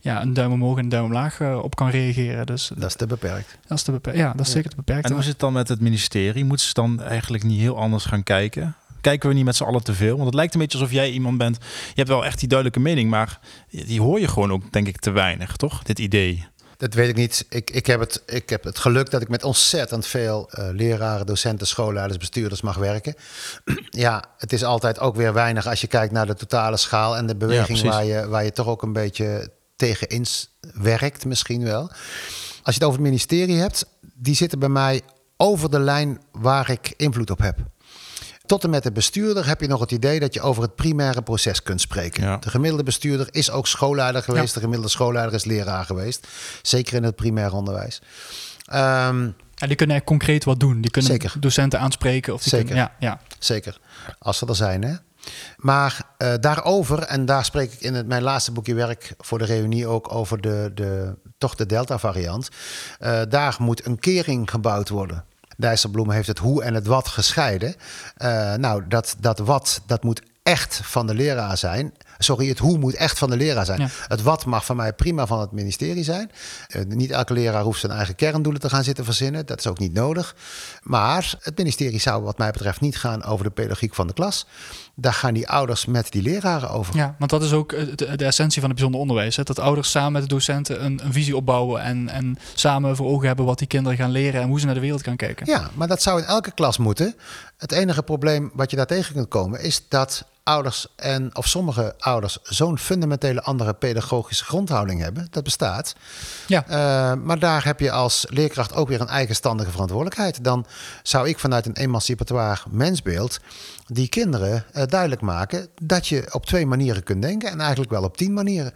ja, 0.00 0.22
een 0.22 0.34
duim 0.34 0.52
omhoog 0.52 0.76
en 0.76 0.82
een 0.82 0.88
duim 0.88 1.04
omlaag 1.04 1.40
eh, 1.40 1.58
op 1.62 1.74
kan 1.76 1.88
reageren. 1.90 2.46
Dus 2.46 2.70
Dat 2.74 2.88
is 2.88 2.94
te 2.96 3.06
beperkt. 3.06 3.58
dat 3.66 3.78
is, 3.78 3.84
te 3.84 3.92
beper- 3.92 4.16
ja, 4.16 4.32
dat 4.36 4.46
is 4.46 4.52
zeker 4.52 4.70
te 4.70 4.76
beperkt. 4.76 5.04
En 5.06 5.12
hoe 5.12 5.22
zit 5.22 5.30
het 5.32 5.40
dan 5.40 5.52
met 5.52 5.68
het 5.68 5.80
ministerie? 5.80 6.44
Moeten 6.44 6.66
ze 6.66 6.72
dan 6.74 7.02
eigenlijk 7.02 7.42
niet 7.44 7.60
heel 7.60 7.76
anders 7.78 8.04
gaan 8.04 8.22
kijken? 8.22 8.76
Kijken 9.06 9.28
we 9.28 9.34
niet 9.34 9.44
met 9.44 9.56
z'n 9.56 9.64
allen 9.64 9.84
te 9.84 9.94
veel? 9.94 10.14
Want 10.14 10.24
het 10.24 10.34
lijkt 10.34 10.54
een 10.54 10.60
beetje 10.60 10.78
alsof 10.78 10.92
jij 10.92 11.10
iemand 11.10 11.38
bent. 11.38 11.56
Je 11.56 11.92
hebt 11.94 12.08
wel 12.08 12.24
echt 12.24 12.38
die 12.38 12.48
duidelijke 12.48 12.80
mening, 12.80 13.10
maar 13.10 13.40
die 13.70 14.00
hoor 14.00 14.20
je 14.20 14.28
gewoon 14.28 14.52
ook, 14.52 14.72
denk 14.72 14.86
ik, 14.86 15.00
te 15.00 15.10
weinig, 15.10 15.56
toch? 15.56 15.82
Dit 15.82 15.98
idee. 15.98 16.46
Dat 16.76 16.94
weet 16.94 17.08
ik 17.08 17.16
niet. 17.16 17.46
Ik, 17.48 17.70
ik, 17.70 17.86
heb 17.86 18.00
het, 18.00 18.22
ik 18.26 18.50
heb 18.50 18.64
het 18.64 18.78
geluk 18.78 19.10
dat 19.10 19.22
ik 19.22 19.28
met 19.28 19.44
ontzettend 19.44 20.06
veel 20.06 20.50
eh, 20.50 20.68
leraren, 20.72 21.26
docenten, 21.26 21.66
schoolleiders, 21.66 22.18
bestuurders 22.18 22.60
mag 22.60 22.76
werken. 22.76 23.14
ja, 23.90 24.24
het 24.38 24.52
is 24.52 24.64
altijd 24.64 24.98
ook 24.98 25.16
weer 25.16 25.32
weinig 25.32 25.66
als 25.66 25.80
je 25.80 25.86
kijkt 25.86 26.12
naar 26.12 26.26
de 26.26 26.34
totale 26.34 26.76
schaal 26.76 27.16
en 27.16 27.26
de 27.26 27.36
beweging 27.36 27.82
waar, 27.82 28.04
je, 28.04 28.28
waar 28.28 28.44
je 28.44 28.52
toch 28.52 28.66
ook 28.66 28.82
een 28.82 28.92
beetje 28.92 29.50
tegenin 29.76 30.26
werkt, 30.74 31.24
misschien 31.24 31.64
wel. 31.64 31.90
Als 32.62 32.74
je 32.74 32.80
het 32.80 32.84
over 32.84 32.98
het 32.98 33.08
ministerie 33.08 33.56
hebt, 33.56 33.86
die 34.14 34.34
zitten 34.34 34.58
bij 34.58 34.68
mij 34.68 35.02
over 35.36 35.70
de 35.70 35.80
lijn 35.80 36.22
waar 36.32 36.70
ik 36.70 36.94
invloed 36.96 37.30
op 37.30 37.38
heb. 37.38 37.58
Tot 38.46 38.64
en 38.64 38.70
met 38.70 38.82
de 38.82 38.92
bestuurder 38.92 39.46
heb 39.46 39.60
je 39.60 39.66
nog 39.66 39.80
het 39.80 39.90
idee 39.90 40.20
dat 40.20 40.34
je 40.34 40.40
over 40.40 40.62
het 40.62 40.74
primaire 40.74 41.22
proces 41.22 41.62
kunt 41.62 41.80
spreken. 41.80 42.22
Ja. 42.24 42.36
De 42.36 42.50
gemiddelde 42.50 42.84
bestuurder 42.84 43.28
is 43.30 43.50
ook 43.50 43.66
schoolleider 43.66 44.22
geweest. 44.22 44.46
Ja. 44.48 44.54
De 44.54 44.60
gemiddelde 44.60 44.88
schoolleider 44.90 45.34
is 45.34 45.44
leraar 45.44 45.84
geweest. 45.84 46.26
Zeker 46.62 46.94
in 46.94 47.02
het 47.02 47.16
primair 47.16 47.52
onderwijs. 47.52 48.02
Ehm, 48.64 49.28
Ja, 49.54 49.66
die 49.66 49.76
kunnen 49.76 49.96
echt 49.96 50.04
concreet 50.04 50.44
wat 50.44 50.60
doen. 50.60 50.80
Die 50.80 50.90
kunnen 50.90 51.10
Zeker. 51.10 51.34
docenten 51.40 51.80
aanspreken. 51.80 52.34
Of 52.34 52.40
die 52.40 52.48
Zeker. 52.48 52.66
Kunnen, 52.66 52.90
ja, 52.98 53.08
ja. 53.08 53.20
zeker, 53.38 53.78
als 54.18 54.38
ze 54.38 54.46
er 54.46 54.54
zijn. 54.56 54.82
Hè? 54.84 54.94
Maar 55.56 56.02
eh, 56.18 56.34
daarover, 56.40 56.98
en 57.02 57.24
daar 57.24 57.44
spreek 57.44 57.72
ik 57.72 57.80
in 57.80 57.94
het, 57.94 58.06
mijn 58.06 58.22
laatste 58.22 58.52
boekje 58.52 58.74
werk 58.74 59.14
voor 59.18 59.38
de 59.38 59.44
reunie 59.44 59.86
ook 59.86 60.12
over 60.14 60.40
de, 60.40 60.70
de, 60.74 61.14
toch 61.38 61.54
de 61.54 61.66
Delta-variant. 61.66 62.48
Eh, 62.98 63.20
daar 63.28 63.56
moet 63.58 63.86
een 63.86 63.98
kering 63.98 64.50
gebouwd 64.50 64.88
worden. 64.88 65.24
Dijsselbloem 65.56 66.10
heeft 66.10 66.26
het 66.26 66.38
hoe 66.38 66.62
en 66.62 66.74
het 66.74 66.86
wat 66.86 67.08
gescheiden. 67.08 67.74
Eh, 68.16 68.54
nou, 68.54 68.82
dat, 68.88 69.16
dat 69.18 69.38
wat, 69.38 69.80
dat 69.86 70.02
moet 70.02 70.22
echt 70.46 70.80
van 70.82 71.06
de 71.06 71.14
leraar 71.14 71.56
zijn. 71.56 71.94
Sorry, 72.18 72.48
het 72.48 72.58
hoe 72.58 72.78
moet 72.78 72.94
echt 72.94 73.18
van 73.18 73.30
de 73.30 73.36
leraar 73.36 73.64
zijn. 73.64 73.80
Ja. 73.80 73.88
Het 74.08 74.22
wat 74.22 74.44
mag 74.44 74.64
van 74.64 74.76
mij 74.76 74.92
prima 74.92 75.26
van 75.26 75.40
het 75.40 75.52
ministerie 75.52 76.04
zijn. 76.04 76.30
Eh, 76.68 76.82
niet 76.84 77.10
elke 77.10 77.32
leraar 77.32 77.62
hoeft 77.62 77.80
zijn 77.80 77.92
eigen 77.92 78.14
kerndoelen 78.14 78.60
te 78.60 78.68
gaan 78.68 78.84
zitten 78.84 79.04
verzinnen. 79.04 79.46
Dat 79.46 79.58
is 79.58 79.66
ook 79.66 79.78
niet 79.78 79.92
nodig. 79.92 80.36
Maar 80.82 81.34
het 81.40 81.56
ministerie 81.56 82.00
zou 82.00 82.22
wat 82.22 82.38
mij 82.38 82.50
betreft 82.50 82.80
niet 82.80 82.98
gaan 82.98 83.24
over 83.24 83.44
de 83.44 83.50
pedagogiek 83.50 83.94
van 83.94 84.06
de 84.06 84.12
klas. 84.12 84.46
Daar 84.98 85.12
gaan 85.12 85.34
die 85.34 85.48
ouders 85.48 85.86
met 85.86 86.12
die 86.12 86.22
leraren 86.22 86.70
over. 86.70 86.96
Ja, 86.96 87.14
want 87.18 87.30
dat 87.30 87.42
is 87.42 87.52
ook 87.52 87.72
eh, 87.72 87.86
de, 87.94 88.16
de 88.16 88.24
essentie 88.24 88.60
van 88.60 88.70
het 88.70 88.78
bijzonder 88.78 89.00
onderwijs. 89.00 89.36
Hè? 89.36 89.42
Dat 89.42 89.58
ouders 89.58 89.90
samen 89.90 90.12
met 90.12 90.22
de 90.22 90.28
docenten 90.28 90.84
een, 90.84 91.00
een 91.04 91.12
visie 91.12 91.36
opbouwen 91.36 91.82
en, 91.82 92.08
en 92.08 92.38
samen 92.54 92.96
voor 92.96 93.06
ogen 93.06 93.26
hebben 93.26 93.44
wat 93.44 93.58
die 93.58 93.66
kinderen 93.66 93.98
gaan 93.98 94.10
leren 94.10 94.40
en 94.40 94.48
hoe 94.48 94.60
ze 94.60 94.66
naar 94.66 94.74
de 94.74 94.80
wereld 94.80 95.02
gaan 95.02 95.16
kijken. 95.16 95.46
Ja, 95.46 95.70
maar 95.74 95.88
dat 95.88 96.02
zou 96.02 96.20
in 96.20 96.26
elke 96.26 96.50
klas 96.50 96.78
moeten. 96.78 97.14
Het 97.56 97.72
enige 97.72 98.02
probleem 98.02 98.50
wat 98.54 98.70
je 98.70 98.76
daar 98.76 98.86
tegen 98.86 99.14
kunt 99.14 99.28
komen 99.28 99.60
is 99.60 99.82
dat 99.88 100.24
ouders 100.46 100.86
en 100.96 101.36
of 101.36 101.46
sommige 101.46 101.94
ouders 101.98 102.38
zo'n 102.42 102.78
fundamentele 102.78 103.42
andere 103.42 103.74
pedagogische 103.74 104.44
grondhouding 104.44 105.00
hebben. 105.00 105.26
Dat 105.30 105.44
bestaat. 105.44 105.94
Ja. 106.46 106.64
Eh, 106.66 107.18
maar 107.22 107.38
daar 107.38 107.64
heb 107.64 107.80
je 107.80 107.90
als 107.90 108.26
leerkracht 108.28 108.74
ook 108.74 108.88
weer 108.88 109.00
een 109.00 109.08
eigenstandige 109.08 109.70
verantwoordelijkheid. 109.70 110.44
Dan 110.44 110.66
zou 111.02 111.28
ik 111.28 111.38
vanuit 111.38 111.66
een 111.66 111.76
emancipatoire 111.76 112.60
mensbeeld 112.70 113.40
die 113.86 114.08
kinderen 114.08 114.64
eh, 114.72 114.86
duidelijk 114.86 115.20
maken 115.20 115.68
dat 115.82 116.08
je 116.08 116.28
op 116.32 116.46
twee 116.46 116.66
manieren 116.66 117.02
kunt 117.02 117.22
denken 117.22 117.50
en 117.50 117.60
eigenlijk 117.60 117.90
wel 117.90 118.02
op 118.02 118.16
tien 118.16 118.32
manieren. 118.32 118.72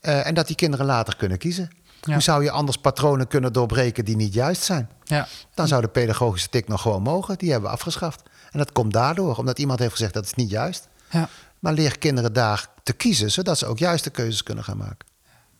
Eh, 0.00 0.26
en 0.26 0.34
dat 0.34 0.46
die 0.46 0.56
kinderen 0.56 0.86
later 0.86 1.16
kunnen 1.16 1.38
kiezen. 1.38 1.70
Ja. 2.00 2.12
Hoe 2.12 2.22
zou 2.22 2.42
je 2.42 2.50
anders 2.50 2.76
patronen 2.76 3.26
kunnen 3.26 3.52
doorbreken 3.52 4.04
die 4.04 4.16
niet 4.16 4.34
juist 4.34 4.62
zijn? 4.62 4.88
Ja. 5.04 5.26
Dan 5.54 5.68
zou 5.68 5.82
de 5.82 5.88
pedagogische 5.88 6.48
tik 6.48 6.68
nog 6.68 6.82
gewoon 6.82 7.02
mogen. 7.02 7.38
Die 7.38 7.50
hebben 7.50 7.68
we 7.68 7.76
afgeschaft. 7.76 8.22
En 8.50 8.58
dat 8.58 8.72
komt 8.72 8.92
daardoor, 8.92 9.36
omdat 9.36 9.58
iemand 9.58 9.78
heeft 9.78 9.92
gezegd 9.92 10.14
dat 10.14 10.24
is 10.24 10.34
niet 10.34 10.50
juist. 10.50 10.88
Ja. 11.14 11.28
Maar 11.58 11.72
leer 11.72 11.98
kinderen 11.98 12.32
daar 12.32 12.66
te 12.82 12.92
kiezen, 12.92 13.30
zodat 13.30 13.58
ze 13.58 13.66
ook 13.66 13.78
juiste 13.78 14.10
keuzes 14.10 14.42
kunnen 14.42 14.64
gaan 14.64 14.76
maken. 14.76 15.06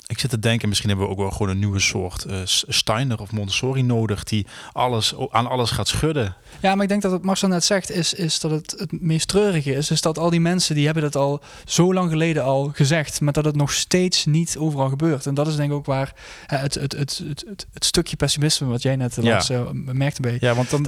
Ik 0.06 0.18
zit 0.18 0.30
te 0.30 0.38
denken, 0.38 0.68
misschien 0.68 0.88
hebben 0.88 1.06
we 1.06 1.12
ook 1.12 1.18
wel 1.18 1.30
gewoon 1.30 1.48
een 1.48 1.58
nieuwe 1.58 1.80
soort 1.80 2.24
eh, 2.24 2.36
Steiner 2.44 3.20
of 3.20 3.32
Montessori 3.32 3.82
nodig, 3.82 4.24
die 4.24 4.46
alles, 4.72 5.14
aan 5.30 5.46
alles 5.46 5.70
gaat 5.70 5.88
schudden. 5.88 6.36
Ja, 6.60 6.74
maar 6.74 6.82
ik 6.82 6.88
denk 6.88 7.02
dat 7.02 7.10
wat 7.10 7.24
Marcel 7.24 7.48
net 7.48 7.64
zegt, 7.64 7.90
is, 7.90 8.14
is 8.14 8.40
dat 8.40 8.50
het, 8.50 8.74
het 8.78 9.00
meest 9.00 9.28
treurige 9.28 9.74
is, 9.74 9.90
is 9.90 10.00
dat 10.00 10.18
al 10.18 10.30
die 10.30 10.40
mensen 10.40 10.74
die 10.74 10.84
hebben 10.84 11.02
dat 11.02 11.16
al 11.16 11.40
zo 11.64 11.94
lang 11.94 12.10
geleden 12.10 12.42
al 12.42 12.70
gezegd, 12.74 13.20
maar 13.20 13.32
dat 13.32 13.44
het 13.44 13.56
nog 13.56 13.72
steeds 13.72 14.24
niet 14.24 14.56
overal 14.58 14.88
gebeurt. 14.88 15.26
En 15.26 15.34
dat 15.34 15.46
is 15.46 15.56
denk 15.56 15.70
ik 15.70 15.76
ook 15.76 15.86
waar 15.86 16.14
het, 16.46 16.74
het, 16.74 16.92
het, 16.92 17.22
het, 17.28 17.44
het, 17.46 17.66
het 17.72 17.84
stukje 17.84 18.16
pessimisme 18.16 18.66
wat 18.66 18.82
jij 18.82 18.96
net 18.96 19.18
eh, 19.18 19.24
Ja. 19.24 19.42
Eh, 19.48 19.60
merkte 19.72 20.20
bij, 20.20 20.36
Ja, 20.40 20.54
want 20.54 20.70
dan, 20.70 20.86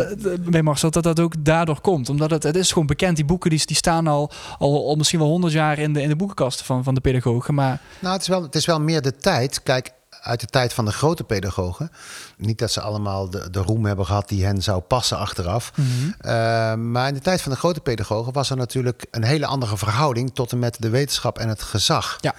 bij 0.51 0.63
Marcel, 0.63 0.91
dat 0.91 1.03
dat 1.03 1.21
ook 1.21 1.45
daardoor 1.45 1.81
komt. 1.81 2.09
Omdat 2.09 2.31
het, 2.31 2.43
het 2.43 2.57
is 2.57 2.73
gewoon 2.73 2.87
bekend, 2.87 3.17
die 3.17 3.25
boeken 3.25 3.51
die, 3.51 3.67
die 3.67 3.77
staan 3.77 4.07
al, 4.07 4.31
al, 4.59 4.89
al 4.89 4.97
misschien 4.97 5.19
wel 5.19 5.29
honderd 5.29 5.53
jaar 5.53 5.79
in 5.79 5.93
de, 5.93 6.03
in 6.03 6.09
de 6.09 6.17
boekenkasten 6.17 6.67
van, 6.67 6.85
van 6.85 6.95
de 6.95 7.01
pedagogen. 7.01 7.55
Maar 7.55 7.81
Nou, 8.01 8.13
het 8.13 8.23
is, 8.23 8.29
wel, 8.29 8.43
het 8.43 8.55
is 8.55 8.67
wel 8.67 8.81
meer 8.81 9.03
de 9.07 9.17
tijd. 9.17 9.63
Kijk, 9.63 9.93
uit 10.27 10.41
de 10.41 10.47
tijd 10.47 10.73
van 10.73 10.85
de 10.85 10.93
grote 10.93 11.25
pedagogen. 11.25 11.91
Niet 12.37 12.59
dat 12.59 12.71
ze 12.71 12.81
allemaal 12.81 13.31
de, 13.31 13.51
de 13.51 13.59
roem 13.59 13.85
hebben 13.85 14.07
gehad 14.07 14.29
die 14.29 14.45
hen 14.45 14.63
zou 14.63 14.81
passen 14.81 15.19
achteraf. 15.19 15.73
Eh, 16.19 16.75
maar 16.75 17.09
in 17.09 17.15
de 17.15 17.21
tijd 17.21 17.43
van 17.43 17.53
de 17.53 17.59
grote 17.59 17.81
pedagogen 17.81 18.33
was 18.33 18.51
er 18.51 18.57
natuurlijk 18.57 19.07
een 19.11 19.25
hele 19.25 19.47
andere 19.47 19.77
verhouding 19.77 20.35
tot 20.35 20.53
en 20.53 20.59
met 20.59 20.77
de 20.79 20.89
wetenschap 20.89 21.39
en 21.39 21.49
het 21.49 21.63
gezag. 21.63 22.19
Ja. 22.21 22.35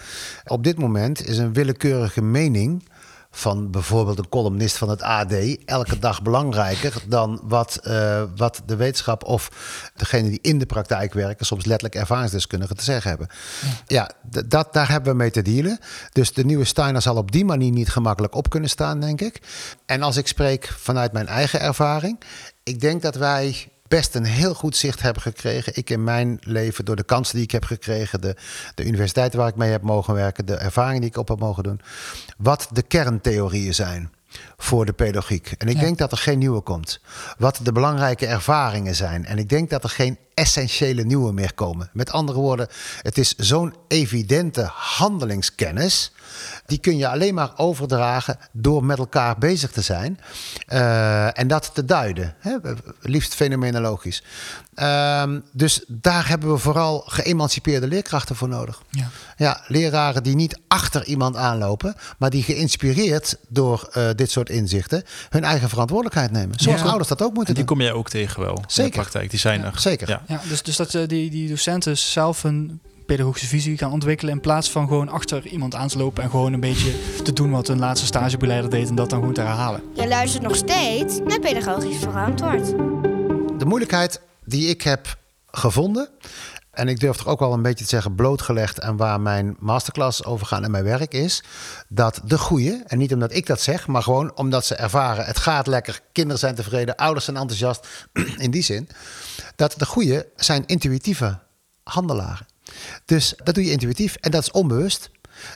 Op 0.45 0.63
dit 0.63 0.78
moment 0.78 1.28
is 1.28 1.38
een 1.38 1.53
willekeurige 1.53 2.22
mening 2.22 2.84
van 3.38 3.71
bijvoorbeeld 3.71 4.17
een 4.17 4.29
columnist 4.29 4.77
van 4.77 4.89
het 4.89 5.01
AD 5.01 5.33
elke 5.65 5.99
dag 5.99 6.21
belangrijker 6.21 6.93
dan 7.07 7.39
wat, 7.43 7.79
eh, 7.83 8.23
wat 8.35 8.61
de 8.65 8.75
wetenschap 8.75 9.23
of 9.23 9.49
degene 9.95 10.29
die 10.29 10.39
in 10.41 10.59
de 10.59 10.65
praktijk 10.65 11.13
werken, 11.13 11.45
soms 11.45 11.65
letterlijk 11.65 11.95
ervaringsdeskundigen 11.95 12.77
te 12.77 12.83
zeggen 12.83 13.09
hebben. 13.09 13.27
Ja, 13.88 14.11
dat, 14.45 14.73
daar 14.73 14.89
hebben 14.89 15.11
we 15.11 15.17
mee 15.17 15.31
te 15.31 15.41
dealen. 15.41 15.79
Dus 16.11 16.33
de 16.33 16.45
nieuwe 16.45 16.65
Steiner 16.65 17.01
zal 17.01 17.15
op 17.15 17.31
die 17.31 17.45
manier 17.45 17.71
niet 17.71 17.89
gemakkelijk 17.89 18.35
op 18.35 18.49
kunnen 18.49 18.69
staan, 18.69 18.99
denk 18.99 19.21
ik. 19.21 19.41
En 19.85 20.01
als 20.01 20.17
ik 20.17 20.27
spreek 20.27 20.67
vanuit 20.77 21.11
mijn 21.11 21.27
eigen 21.27 21.59
ervaring, 21.59 22.19
ik 22.63 22.79
denk 22.79 23.01
dat 23.01 23.15
wij 23.15 23.67
best 23.88 24.15
een 24.15 24.25
heel 24.25 24.53
goed 24.53 24.75
zicht 24.75 25.01
hebben 25.01 25.21
gekregen. 25.21 25.75
Ik 25.75 25.89
in 25.89 26.03
mijn 26.03 26.38
leven, 26.41 26.85
door 26.85 26.95
de 26.95 27.03
kansen 27.03 27.35
die 27.35 27.43
ik 27.43 27.51
heb 27.51 27.65
gekregen, 27.65 28.21
de, 28.21 28.35
de 28.75 28.85
universiteiten 28.85 29.39
waar 29.39 29.47
ik 29.47 29.55
mee 29.55 29.71
heb 29.71 29.81
mogen 29.81 30.13
werken, 30.13 30.45
de 30.45 30.55
ervaringen 30.55 31.01
die 31.01 31.09
ik 31.09 31.17
op 31.17 31.27
heb 31.27 31.39
mogen 31.39 31.63
doen, 31.63 31.81
wat 32.38 32.67
de 32.71 32.81
kerntheorieën 32.81 33.73
zijn 33.73 34.11
voor 34.57 34.85
de 34.85 34.93
pedagogiek. 34.93 35.51
En 35.57 35.67
ik 35.67 35.75
Ja. 35.75 35.81
denk 35.81 35.97
dat 35.97 36.11
er 36.11 36.17
geen 36.17 36.37
nieuwe 36.37 36.61
komt. 36.61 36.99
Wat 37.37 37.59
de 37.63 37.71
belangrijke 37.71 38.25
ervaringen 38.25 38.95
zijn. 38.95 39.25
En 39.25 39.37
ik 39.37 39.49
denk 39.49 39.69
dat 39.69 39.83
er 39.83 39.89
geen 39.89 40.17
essentiële 40.33 41.03
nieuwe 41.03 41.33
meer 41.33 41.53
komen. 41.53 41.89
Met 41.93 42.11
andere 42.11 42.39
woorden, 42.39 42.67
het 43.01 43.17
is 43.17 43.35
zo'n 43.35 43.73
evidente 43.87 44.69
handelingskennis. 44.73 46.11
Die 46.65 46.77
kun 46.77 46.97
je 46.97 47.07
alleen 47.07 47.33
maar 47.33 47.51
overdragen 47.55 48.37
door 48.51 48.83
met 48.83 48.97
elkaar 48.97 49.37
bezig 49.37 49.71
te 49.71 49.81
zijn. 49.81 50.19
eh, 50.67 51.39
en 51.39 51.47
dat 51.47 51.69
te 51.73 51.85
duiden. 51.85 52.35
Hè? 52.39 52.55
Liefst 53.01 53.35
fenomenologisch. 53.35 54.23
Ehm, 54.73 55.39
dus 55.51 55.83
daar 55.87 56.27
hebben 56.27 56.51
we 56.51 56.57
vooral 56.57 57.03
geëmancipeerde 57.05 57.87
leerkrachten 57.87 58.35
voor 58.35 58.47
nodig. 58.47 58.81
ja. 58.89 59.09
Ja, 59.37 59.61
leraren 59.67 60.23
die 60.23 60.35
niet 60.35 60.59
achter 60.67 61.05
iemand 61.05 61.35
aanlopen, 61.35 61.95
maar 62.17 62.29
die 62.29 62.43
geïnspireerd 62.43 63.37
door 63.47 63.89
eh, 63.91 64.09
dit 64.15 64.31
soort 64.31 64.46
inzichten 64.49 65.03
hun 65.29 65.43
eigen 65.43 65.69
verantwoordelijkheid 65.69 66.31
nemen. 66.31 66.59
Zoals 66.59 66.81
Ja. 66.81 66.87
ouders 66.87 67.09
dat 67.09 67.21
ook 67.21 67.27
en 67.29 67.33
moeten 67.33 67.55
die 67.55 67.65
doen. 67.65 67.75
kom 67.75 67.85
jij 67.85 67.93
ook 67.93 68.09
tegen 68.09 68.41
wel 68.41 68.55
in 68.55 68.61
de 68.61 68.67
Zeker. 68.67 68.91
praktijk. 68.91 69.29
Die 69.29 69.39
zijn 69.39 69.59
Ja, 69.59 69.65
er. 69.65 69.79
zeker. 69.79 70.09
Ja. 70.09 70.21
Ja, 70.27 70.41
dus, 70.49 70.61
dus 70.63 70.75
dat 70.75 70.93
eh, 70.93 71.07
die, 71.07 71.29
die 71.29 71.49
docenten 71.49 71.97
zelf 71.97 72.43
een 72.43 72.79
pedagogische 73.05 73.47
visie 73.47 73.77
gaan 73.77 73.91
ontwikkelen 73.91 74.33
in 74.33 74.41
plaats 74.41 74.69
van 74.69 74.87
gewoon 74.87 75.09
achter 75.09 75.47
iemand 75.47 75.75
aan 75.75 75.87
te 75.87 75.97
lopen 75.97 76.23
en 76.23 76.29
gewoon 76.29 76.53
een 76.53 76.59
beetje 76.59 76.91
te 77.23 77.33
doen 77.33 77.51
wat 77.51 77.67
hun 77.67 77.79
laatste 77.79 78.05
stagebeleider 78.05 78.69
deed 78.69 78.89
en 78.89 78.95
dat 78.95 79.09
dan 79.09 79.19
gewoon 79.19 79.33
te 79.33 79.41
herhalen. 79.41 79.81
Je 79.95 80.07
luistert 80.07 80.43
nog 80.43 80.55
steeds 80.55 81.19
naar 81.25 81.39
Pedagogisch 81.39 81.97
Verantwoord. 81.99 82.65
De 83.59 83.65
moeilijkheid 83.65 84.21
die 84.45 84.67
ik 84.69 84.81
heb 84.81 85.17
gevonden, 85.51 86.09
en 86.78 86.88
ik 86.88 86.99
durf 86.99 87.17
toch 87.17 87.28
ook 87.28 87.39
wel 87.39 87.53
een 87.53 87.61
beetje 87.61 87.84
te 87.84 87.89
zeggen 87.89 88.15
blootgelegd 88.15 88.80
en 88.80 88.97
waar 88.97 89.21
mijn 89.21 89.55
masterclass 89.59 90.23
over 90.23 90.47
gaat 90.47 90.63
en 90.63 90.71
mijn 90.71 90.84
werk 90.84 91.13
is, 91.13 91.43
dat 91.88 92.21
de 92.23 92.38
goeie, 92.38 92.84
en 92.88 92.97
niet 92.97 93.13
omdat 93.13 93.34
ik 93.34 93.45
dat 93.45 93.61
zeg, 93.61 93.88
maar 93.88 94.03
gewoon 94.03 94.36
omdat 94.36 94.65
ze 94.65 94.75
ervaren, 94.75 95.25
het 95.25 95.38
gaat 95.38 95.67
lekker, 95.67 96.01
kinderen 96.11 96.39
zijn 96.39 96.55
tevreden, 96.55 96.95
ouders 96.95 97.25
zijn 97.25 97.38
enthousiast, 97.38 97.88
in 98.38 98.51
die 98.51 98.63
zin, 98.63 98.89
dat 99.55 99.73
de 99.78 99.86
goeie 99.86 100.23
zijn 100.36 100.63
intuïtieve 100.65 101.39
handelaren. 101.84 102.45
Dus 103.05 103.34
dat 103.43 103.55
doe 103.55 103.65
je 103.65 103.71
intuïtief 103.71 104.15
en 104.15 104.32
dat 104.32 104.41
is 104.41 104.51
onbewust. 104.51 105.09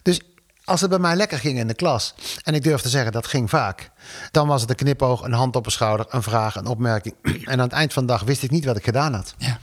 Dus 0.03 0.22
als 0.63 0.82
het 0.82 0.89
bij 0.89 0.99
mij 0.99 1.15
lekker 1.15 1.38
ging 1.38 1.57
in 1.57 1.67
de 1.67 1.74
klas, 1.74 2.13
en 2.43 2.53
ik 2.53 2.63
durf 2.63 2.82
te 2.82 2.89
zeggen 2.89 3.11
dat 3.11 3.28
ging 3.28 3.49
vaak, 3.49 3.91
dan 4.32 4.47
was 4.47 4.61
het 4.61 4.69
een 4.69 4.76
knipoog, 4.76 5.22
een 5.22 5.34
hand 5.34 5.55
op 5.55 5.65
een 5.65 5.72
schouder, 5.72 6.05
een 6.09 6.24
vraag, 6.24 6.55
een 6.55 6.67
opmerking. 6.67 7.15
En 7.51 7.51
aan 7.51 7.59
het 7.59 7.72
eind 7.72 7.93
van 7.93 8.05
de 8.05 8.11
dag 8.11 8.24
wist 8.24 8.43
ik 8.43 8.51
niet 8.51 8.65
wat 8.65 8.78
ik 8.78 8.84
gedaan 8.84 9.13
had. 9.13 9.34
Ja. 9.38 9.59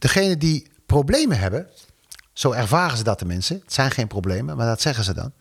Degene 0.00 0.36
die 0.36 0.66
problemen 0.86 1.38
hebben, 1.38 1.66
zo 2.32 2.52
ervaren 2.52 2.96
ze 2.96 3.04
dat 3.04 3.18
tenminste. 3.18 3.54
Het 3.54 3.72
zijn 3.72 3.90
geen 3.90 4.06
problemen, 4.06 4.56
maar 4.56 4.66
dat 4.66 4.80
zeggen 4.80 5.04
ze 5.04 5.14
dan. 5.14 5.32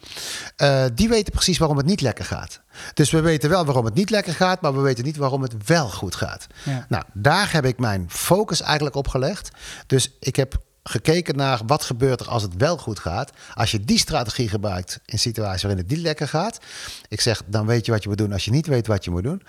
Eh, 0.56 0.86
die 0.94 1.10
weten 1.10 1.34
precies 1.34 1.58
waarom 1.58 1.78
het 1.78 1.86
niet 1.86 2.02
lekker 2.02 2.26
gaat. 2.26 2.62
Dus 2.94 3.12
we 3.12 3.22
weten 3.22 3.50
wel 3.50 3.66
waarom 3.66 3.86
het 3.86 3.94
niet 3.94 4.10
lekker 4.10 4.34
gaat, 4.34 4.62
maar 4.62 4.74
we 4.76 4.82
weten 4.82 5.04
niet 5.04 5.18
waarom 5.18 5.42
het 5.42 5.54
wel 5.66 5.90
goed 5.90 6.16
gaat. 6.16 6.48
Ja. 6.64 6.86
Nou, 6.90 7.04
daar 7.14 7.52
heb 7.52 7.66
ik 7.66 7.80
mijn 7.80 8.06
focus 8.10 8.62
eigenlijk 8.62 8.96
op 8.96 9.08
gelegd. 9.08 9.50
Dus 9.88 10.12
ik 10.20 10.36
heb 10.36 10.62
gekeken 10.84 11.36
naar 11.36 11.62
wat 11.66 11.84
gebeurt 11.84 12.20
er 12.20 12.28
als 12.30 12.44
het 12.44 12.56
wel 12.58 12.78
goed 12.78 13.00
gaat. 13.00 13.32
Als 13.54 13.72
je 13.72 13.86
die 13.86 13.98
strategie 13.98 14.50
gebruikt 14.50 15.00
in 15.06 15.20
situaties 15.20 15.62
waarin 15.62 15.82
het 15.82 15.92
niet 15.92 16.02
lekker 16.02 16.28
gaat. 16.28 16.60
Ik 17.08 17.22
zeg, 17.22 17.42
dan 17.46 17.66
weet 17.66 17.86
je 17.86 17.92
wat 17.92 18.04
je 18.04 18.10
moet 18.10 18.18
doen 18.18 18.34
als 18.34 18.46
je 18.46 18.52
niet 18.52 18.68
weet 18.68 18.88
wat 18.88 19.04
je 19.04 19.12
moet 19.12 19.24
doen. 19.24 19.44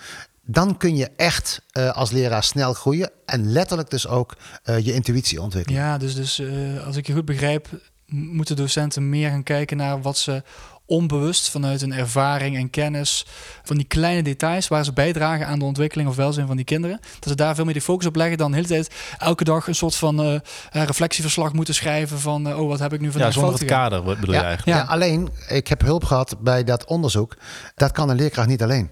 Dan 0.53 0.76
kun 0.76 0.96
je 0.96 1.11
echt 1.16 1.62
eh, 1.70 1.90
als 1.90 2.11
leraar 2.11 2.42
snel 2.42 2.72
groeien 2.72 3.11
en 3.26 3.53
letterlijk 3.53 3.90
dus 3.90 4.07
ook 4.07 4.36
eh, 4.62 4.78
je 4.78 4.92
intuïtie 4.92 5.42
ontwikkelen. 5.42 5.80
Ja, 5.80 5.98
dus, 5.98 6.14
dus 6.14 6.38
eh, 6.38 6.86
als 6.86 6.96
ik 6.96 7.07
je 7.07 7.12
goed 7.12 7.24
begrijp, 7.24 7.68
moeten 8.07 8.57
docenten 8.57 9.09
meer 9.09 9.30
gaan 9.30 9.42
kijken 9.42 9.76
naar 9.76 10.03
wat 10.03 10.18
ze 10.18 10.42
onbewust 10.86 11.51
vanuit 11.51 11.80
hun 11.80 11.92
ervaring 11.92 12.57
en 12.57 12.70
kennis 12.70 13.26
van 13.62 13.76
die 13.76 13.86
kleine 13.86 14.22
details 14.22 14.68
waar 14.68 14.84
ze 14.84 14.92
bijdragen 14.92 15.46
aan 15.46 15.59
de 15.59 15.64
ontwikkeling 15.64 16.09
of 16.09 16.16
welzijn 16.16 16.46
van 16.46 16.57
die 16.57 16.64
kinderen. 16.64 17.01
Dat 17.18 17.28
ze 17.28 17.34
daar 17.34 17.55
veel 17.55 17.64
meer 17.64 17.74
de 17.74 17.80
focus 17.80 18.07
op 18.07 18.16
leggen 18.16 18.38
dan 18.38 18.51
de 18.51 18.57
hele 18.57 18.68
tijd 18.68 18.94
elke 19.18 19.44
dag 19.44 19.66
een 19.66 19.74
soort 19.74 19.94
van 19.94 20.40
reflectieverslag 20.70 21.53
moeten 21.53 21.74
schrijven 21.74 22.18
van 22.18 22.55
oh 22.55 22.68
wat 22.68 22.78
heb 22.78 22.92
ik 22.92 23.01
nu 23.01 23.07
Ja, 23.07 23.12
vandaag 23.12 23.32
zonder 23.32 23.53
het 23.53 23.64
kader 23.64 24.03
bedoel 24.03 24.34
je 24.34 24.40
Ja, 24.40 24.46
eigenlijk. 24.46 24.78
ja. 24.78 24.92
alleen 24.92 25.28
ik 25.48 25.68
heb 25.68 25.80
hulp 25.80 26.05
gehad 26.05 26.36
bij 26.40 26.64
dat 26.64 26.84
onderzoek. 26.84 27.36
Dat 27.74 27.92
kan 27.92 28.09
een 28.09 28.16
leerkracht 28.16 28.48
niet 28.48 28.62
alleen. 28.62 28.90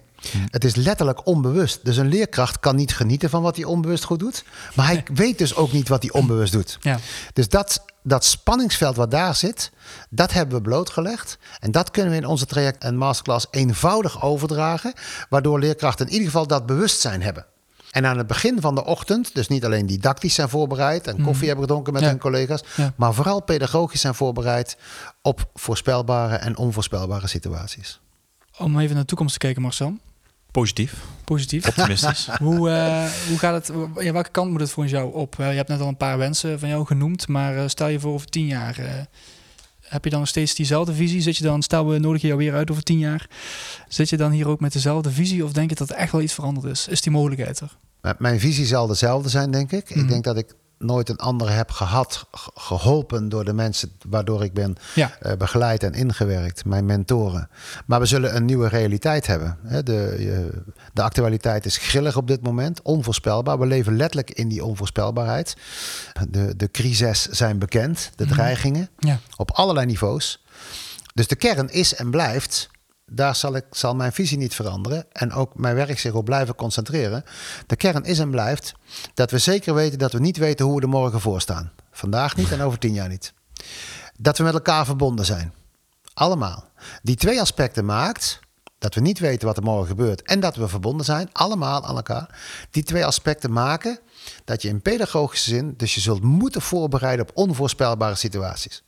Het 0.51 0.65
is 0.65 0.75
letterlijk 0.75 1.27
onbewust. 1.27 1.85
Dus 1.85 1.97
een 1.97 2.09
leerkracht 2.09 2.61
kan 2.61 2.77
niet 2.77 2.95
genieten 2.95 3.31
van 3.31 3.43
wat 3.43 3.57
hij 3.57 3.65
onbewust 3.65 4.05
goed 4.05 4.19
doet. 4.19 4.45
Maar 4.75 4.87
hij 4.87 5.03
weet 5.15 5.39
dus 5.39 5.55
ook 5.55 5.73
niet 5.73 5.89
wat 5.89 6.03
hij 6.03 6.13
onbewust 6.13 6.53
doet. 6.53 6.79
Ja. 6.81 6.99
Dus 7.33 7.49
dat, 7.49 7.85
dat 8.03 8.25
spanningsveld 8.25 8.97
wat 8.97 9.11
daar 9.11 9.35
zit, 9.37 9.71
dat 10.11 10.33
hebben 10.33 10.57
we 10.57 10.63
blootgelegd. 10.63 11.39
En 11.61 11.71
dat 11.71 11.91
kunnen 11.91 12.11
we 12.13 12.19
in 12.19 12.27
onze 12.27 12.47
traject 12.47 12.83
en 12.83 12.97
masterclass 12.97 13.47
eenvoudig 13.51 14.23
overdragen. 14.23 14.93
Waardoor 15.29 15.59
leerkrachten 15.59 16.07
in 16.07 16.13
ieder 16.13 16.27
geval 16.27 16.47
dat 16.47 16.67
bewustzijn 16.67 17.23
hebben. 17.23 17.47
En 17.91 18.07
aan 18.07 18.19
het 18.19 18.27
begin 18.27 18.61
van 18.61 18.75
de 18.75 18.85
ochtend, 18.85 19.35
dus 19.35 19.49
niet 19.49 19.65
alleen 19.65 19.87
didactisch 19.87 20.35
zijn 20.35 20.49
voorbereid 20.49 21.07
en 21.07 21.23
koffie 21.23 21.47
hebben 21.47 21.65
gedronken 21.65 21.93
met 21.93 22.03
Ja. 22.03 22.09
hun 22.09 22.19
collega's, 22.19 22.63
Ja. 22.77 22.93
maar 22.97 23.15
vooral 23.15 23.43
pedagogisch 23.43 24.01
zijn 24.01 24.15
voorbereid 24.15 24.77
op 25.23 25.51
voorspelbare 25.55 26.35
en 26.37 26.57
onvoorspelbare 26.57 27.27
situaties. 27.27 28.01
Om 28.59 28.79
even 28.79 28.91
naar 28.95 29.01
de 29.03 29.09
toekomst 29.09 29.33
te 29.33 29.39
kijken, 29.39 29.63
Marcel. 29.63 29.97
Positief, 30.59 30.95
Positief. 31.25 31.67
optimistisch. 31.69 32.29
Hoe, 32.43 32.71
eh, 32.71 33.11
hoe 33.29 33.39
gaat 33.39 33.67
het? 33.67 33.77
Ja, 34.05 34.13
welke 34.13 34.31
kant 34.31 34.51
moet 34.51 34.61
het 34.61 34.71
volgens 34.71 34.95
jou 34.95 35.15
op? 35.15 35.39
Eh, 35.39 35.51
je 35.51 35.57
hebt 35.57 35.69
net 35.69 35.81
al 35.81 35.89
een 35.89 35.97
paar 35.97 36.19
wensen 36.19 36.59
van 36.59 36.69
jou 36.69 36.87
genoemd, 36.87 37.29
maar 37.29 37.57
eh, 37.57 37.69
stel 37.69 37.89
je 37.89 38.01
voor 38.01 38.13
over 38.13 38.27
tien 38.29 38.47
jaar. 38.47 38.79
eh, 38.79 38.87
heb 39.81 40.05
je 40.05 40.11
dan 40.11 40.19
nog 40.19 40.29
steeds 40.29 40.55
diezelfde 40.55 40.95
visie? 40.95 41.21
Zit 41.21 41.37
je 41.37 41.45
dan, 41.45 41.63
stel 41.63 41.89
we 41.89 41.99
nodigen 41.99 42.29
jou 42.29 42.41
weer 42.41 42.55
uit 42.55 42.71
over 42.71 42.83
tien 42.83 42.99
jaar. 42.99 43.29
Zit 43.89 44.09
je 44.09 44.17
dan 44.17 44.31
hier 44.31 44.49
ook 44.49 44.61
met 44.61 44.73
dezelfde 44.73 45.11
visie 45.11 45.45
of 45.45 45.53
denk 45.53 45.71
je 45.71 45.77
dat 45.77 45.91
er 45.91 45.97
echt 45.97 46.13
wel 46.13 46.21
iets 46.21 46.33
veranderd 46.35 46.67
is? 46.67 46.89
Is 46.89 47.01
die 47.01 47.13
mogelijkheid 47.13 47.61
er? 47.61 47.77
Mijn 48.19 48.41
visie 48.41 48.67
zal 48.67 48.87
dezelfde 48.87 49.29
zijn, 49.29 49.51
denk 49.51 49.73
ik. 49.73 49.91
Mhm. 49.91 49.99
Ik 50.01 50.09
denk 50.09 50.25
dat 50.25 50.37
ik 50.37 50.55
nooit 50.79 51.09
een 51.09 51.17
ander 51.17 51.51
heb 51.51 51.71
gehad, 51.71 52.27
ge- 52.33 52.51
geholpen 52.55 53.29
door 53.29 53.45
de 53.45 53.53
mensen 53.53 53.93
waardoor 54.09 54.45
ik 54.45 54.53
ben 54.53 54.77
Ja. 54.95 55.17
eh, 55.21 55.33
begeleid 55.37 55.83
en 55.83 55.93
ingewerkt, 55.93 56.65
mijn 56.65 56.85
mentoren. 56.87 57.49
Maar 57.87 58.01
we 58.01 58.07
zullen 58.07 58.37
een 58.37 58.45
nieuwe 58.45 58.69
realiteit 58.69 59.27
hebben. 59.27 59.59
Hè, 59.65 59.83
De, 59.83 60.51
de 60.93 61.03
actualiteit 61.03 61.67
is 61.67 61.77
grillig 61.77 62.17
op 62.17 62.27
dit 62.27 62.43
moment, 62.43 62.83
onvoorspelbaar. 62.83 63.59
We 63.59 63.67
leven 63.67 63.97
letterlijk 63.97 64.31
in 64.31 64.49
die 64.49 64.65
onvoorspelbaarheid. 64.65 65.57
De, 66.29 66.57
de 66.57 66.71
crises 66.71 67.23
zijn 67.27 67.59
bekend, 67.59 68.11
de 68.17 68.27
dreigingen, 68.27 68.89
Ja. 68.99 69.19
op 69.37 69.51
allerlei 69.51 69.87
niveaus. 69.87 70.43
Dus 71.15 71.27
de 71.27 71.37
kern 71.37 71.71
is 71.71 71.95
en 71.95 72.11
blijft. 72.11 72.69
Daar 73.11 73.37
zal, 73.37 73.57
ik, 73.57 73.65
zal 73.71 73.95
mijn 73.95 74.13
visie 74.13 74.39
niet 74.39 74.55
veranderen. 74.55 75.07
En 75.13 75.33
ook 75.33 75.59
mijn 75.59 75.75
werk 75.75 75.99
zich 75.99 76.13
op 76.13 76.25
blijven 76.25 76.55
concentreren. 76.55 77.25
De 77.67 77.77
kern 77.77 78.05
is 78.05 78.19
en 78.19 78.31
blijft 78.31 78.75
dat 79.15 79.31
we 79.31 79.39
zeker 79.39 79.75
weten 79.75 79.99
dat 79.99 80.13
we 80.13 80.19
niet 80.21 80.37
weten 80.37 80.67
hoe 80.67 80.77
we 80.77 80.83
er 80.83 80.89
morgen 80.89 81.21
voor 81.21 81.41
staan. 81.41 81.73
Vandaag 81.91 82.37
niet 82.37 82.53
en 82.53 82.61
over 82.61 82.79
tien 82.79 82.95
jaar 82.95 83.09
niet. 83.09 83.33
Dat 84.19 84.39
we 84.39 84.45
met 84.45 84.55
elkaar 84.55 84.85
verbonden 84.85 85.25
zijn. 85.25 85.53
Allemaal. 86.15 86.65
Die 87.03 87.17
twee 87.17 87.41
aspecten 87.41 87.85
maakt 87.85 88.41
dat 88.79 88.95
we 88.95 89.01
niet 89.01 89.19
weten 89.19 89.47
wat 89.47 89.57
er 89.57 89.63
morgen 89.63 89.87
gebeurt 89.87 90.23
en 90.23 90.41
dat 90.41 90.57
we 90.57 90.69
verbonden 90.69 91.05
zijn, 91.05 91.31
allemaal 91.33 91.87
aan 91.87 91.97
elkaar. 91.97 92.39
Die 92.71 92.83
twee 92.83 93.07
aspecten 93.07 93.53
maken 93.53 93.99
dat 94.45 94.63
je 94.63 94.69
in 94.69 94.83
pedagogische 94.83 95.51
zin, 95.51 95.75
dus 95.77 95.95
je 95.95 96.01
zult 96.01 96.23
moeten 96.23 96.63
voorbereiden 96.63 97.29
op 97.29 97.37
onvoorspelbare 97.37 98.15
situaties. 98.15 98.83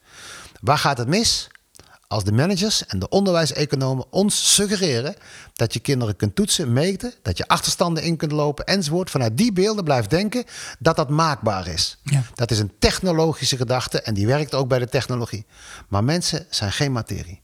Waar 0.60 0.78
gaat 0.78 0.98
het 0.98 1.08
mis? 1.08 1.48
Als 2.10 2.24
de 2.24 2.32
managers 2.32 2.86
en 2.86 2.98
de 2.98 3.08
onderwijseconomen 3.08 4.04
ons 4.10 4.54
suggereren 4.54 5.14
dat 5.52 5.72
je 5.72 5.80
kinderen 5.80 6.16
kunt 6.16 6.34
toetsen, 6.34 6.72
meten, 6.72 7.14
dat 7.22 7.38
je 7.38 7.48
achterstanden 7.48 8.02
in 8.02 8.16
kunt 8.16 8.32
lopen 8.32 8.64
enzovoort, 8.64 9.10
vanuit 9.10 9.36
die 9.36 9.52
beelden 9.52 9.84
blijft 9.84 10.10
denken 10.10 10.44
dat 10.78 10.96
dat 10.96 11.08
maakbaar 11.08 11.66
is. 11.66 11.98
Ja. 12.04 12.22
Dat 12.34 12.50
is 12.50 12.58
een 12.58 12.72
technologische 12.78 13.56
gedachte 13.56 14.02
en 14.02 14.14
die 14.14 14.26
werkt 14.26 14.54
ook 14.54 14.68
bij 14.68 14.78
de 14.78 14.88
technologie. 14.88 15.46
Maar 15.88 16.04
mensen 16.04 16.46
zijn 16.48 16.72
geen 16.72 16.92
materie. 16.92 17.40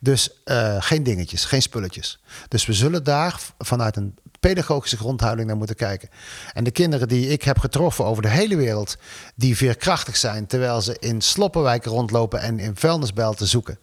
Dus 0.00 0.30
eh, 0.44 0.76
geen 0.78 1.02
dingetjes, 1.02 1.44
geen 1.44 1.62
spulletjes. 1.62 2.20
Dus 2.48 2.66
we 2.66 2.72
zullen 2.72 3.04
daar 3.04 3.40
vanuit 3.58 3.96
een 3.96 4.14
pedagogische 4.48 4.96
grondhouding 4.96 5.46
naar 5.48 5.56
moeten 5.56 5.76
kijken. 5.76 6.08
En 6.52 6.64
de 6.64 6.70
kinderen 6.70 7.08
die 7.08 7.28
ik 7.28 7.42
heb 7.42 7.58
getroffen 7.58 8.04
over 8.04 8.22
de 8.22 8.28
hele 8.28 8.56
wereld, 8.56 8.96
die 9.34 9.56
veerkrachtig 9.56 10.16
zijn 10.16 10.46
terwijl 10.46 10.80
ze 10.80 10.96
in 11.00 11.20
sloppenwijken 11.20 11.90
rondlopen 11.90 12.40
en 12.40 12.58
in 12.58 12.76
vuilnisbelten 12.76 13.46
zoeken. 13.46 13.78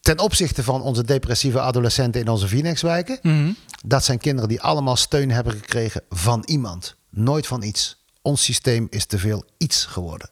Ten 0.00 0.18
opzichte 0.18 0.62
van 0.62 0.82
onze 0.82 1.04
depressieve 1.04 1.60
adolescenten 1.60 2.20
in 2.20 2.28
onze 2.28 2.48
Phoenixwijken, 2.48 3.18
Mhm. 3.22 3.52
dat 3.84 4.04
zijn 4.04 4.18
kinderen 4.18 4.48
die 4.48 4.60
allemaal 4.60 4.96
steun 4.96 5.30
hebben 5.30 5.52
gekregen 5.52 6.02
van 6.10 6.42
iemand, 6.46 6.96
nooit 7.10 7.46
van 7.46 7.62
iets. 7.62 8.04
Ons 8.22 8.44
systeem 8.44 8.86
is 8.90 9.06
te 9.06 9.18
veel 9.18 9.44
iets 9.58 9.84
geworden. 9.84 10.30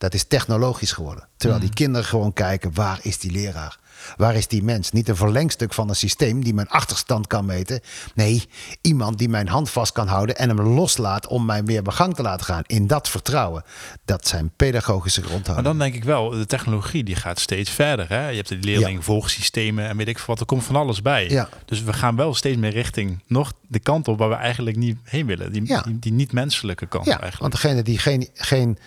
Dat 0.00 0.14
is 0.14 0.24
technologisch 0.24 0.92
geworden. 0.92 1.28
Terwijl 1.36 1.60
die 1.60 1.72
kinderen 1.72 2.06
gewoon 2.06 2.32
kijken, 2.32 2.74
waar 2.74 2.98
is 3.02 3.18
die 3.18 3.30
leraar? 3.30 3.78
Waar 4.16 4.34
is 4.34 4.46
die 4.48 4.62
mens? 4.62 4.90
Niet 4.92 5.08
een 5.08 5.16
verlengstuk 5.16 5.74
van 5.74 5.88
een 5.88 5.96
systeem 5.96 6.44
die 6.44 6.54
mijn 6.54 6.68
achterstand 6.68 7.26
kan 7.26 7.44
meten. 7.44 7.80
Nee, 8.14 8.44
iemand 8.80 9.18
die 9.18 9.28
mijn 9.28 9.48
hand 9.48 9.70
vast 9.70 9.92
kan 9.92 10.06
houden 10.06 10.36
en 10.36 10.48
hem 10.48 10.60
loslaat 10.60 11.26
om 11.26 11.44
mij 11.44 11.64
weer 11.64 11.82
begang 11.82 12.14
te 12.14 12.22
laten 12.22 12.46
gaan. 12.46 12.62
In 12.66 12.86
dat 12.86 13.08
vertrouwen. 13.08 13.64
Dat 14.04 14.26
zijn 14.28 14.50
pedagogische 14.56 15.20
Maar 15.20 15.28
grondhoudingen. 15.28 15.70
dan 15.70 15.86
denk 15.88 15.94
ik 15.94 16.04
wel, 16.04 16.30
de 16.30 16.46
technologie 16.46 17.04
die 17.04 17.16
gaat 17.16 17.40
steeds 17.40 17.70
verder. 17.70 18.08
Hè? 18.08 18.28
Je 18.28 18.36
hebt 18.36 18.48
de 18.48 18.56
leerlingvolgsystemen 18.60 19.88
en 19.88 19.96
weet 19.96 20.08
ik 20.08 20.16
veel 20.16 20.26
wat. 20.26 20.40
Er 20.40 20.46
komt 20.46 20.64
van 20.64 20.76
alles 20.76 21.02
bij. 21.02 21.28
Ja. 21.28 21.48
Dus 21.64 21.82
we 21.82 21.92
gaan 21.92 22.16
wel 22.16 22.34
steeds 22.34 22.56
meer 22.58 22.72
richting 22.72 23.22
nog 23.26 23.52
de 23.68 23.78
kant 23.78 24.08
op 24.08 24.18
waar 24.18 24.28
we 24.28 24.34
eigenlijk 24.34 24.76
niet 24.76 24.98
heen 25.02 25.26
willen. 25.26 25.52
Die, 25.52 25.66
Ja. 25.66 25.80
die, 25.82 25.98
die 25.98 26.12
niet-menselijke 26.12 26.86
kant 26.86 27.04
Ja, 27.04 27.10
eigenlijk. 27.20 27.40
want 27.40 27.52
degene 27.52 27.82
die 27.82 27.98
geen, 27.98 28.28
geen, 28.34 28.78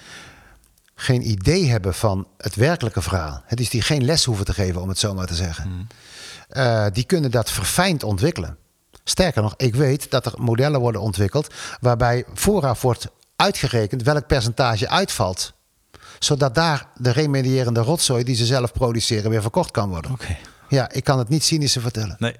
geen 0.96 1.30
idee 1.30 1.70
hebben 1.70 1.94
van 1.94 2.28
het 2.38 2.56
werkelijke 2.56 3.02
verhaal, 3.02 3.44
hè, 3.46 3.56
dus 3.56 3.70
die 3.70 3.82
geen 3.82 4.06
les 4.06 4.26
hoeven 4.26 4.46
te 4.46 4.54
geven, 4.54 4.82
om 4.82 4.90
het 4.90 5.00
zo 5.00 5.14
maar 5.14 5.28
te 5.28 5.36
zeggen, 5.36 5.88
eh, 6.50 6.86
die 6.94 7.04
kunnen 7.04 7.32
dat 7.32 7.52
verfijnd 7.52 8.04
ontwikkelen. 8.04 8.58
Sterker 9.04 9.42
nog, 9.42 9.54
ik 9.58 9.76
weet 9.76 10.12
dat 10.12 10.26
er 10.26 10.34
modellen 10.38 10.80
worden 10.80 11.02
ontwikkeld 11.02 11.54
waarbij 11.80 12.26
vooraf 12.34 12.82
wordt 12.82 13.08
uitgerekend 13.36 14.04
welk 14.04 14.28
percentage 14.28 14.90
uitvalt. 14.90 15.54
Zodat 16.20 16.56
daar 16.56 16.88
de 16.98 17.10
remedierende 17.12 17.80
rotzooi 17.80 18.24
die 18.24 18.36
ze 18.36 18.46
zelf 18.46 18.72
produceren 18.72 19.30
weer 19.30 19.42
verkocht 19.42 19.72
kan 19.72 19.90
worden. 19.90 20.12
Oké. 20.12 20.38
Ja, 20.68 20.92
ik 20.92 21.04
kan 21.04 21.18
het 21.18 21.30
niet 21.30 21.44
cynischer 21.44 21.82
vertellen. 21.82 22.16
Nee, 22.20 22.36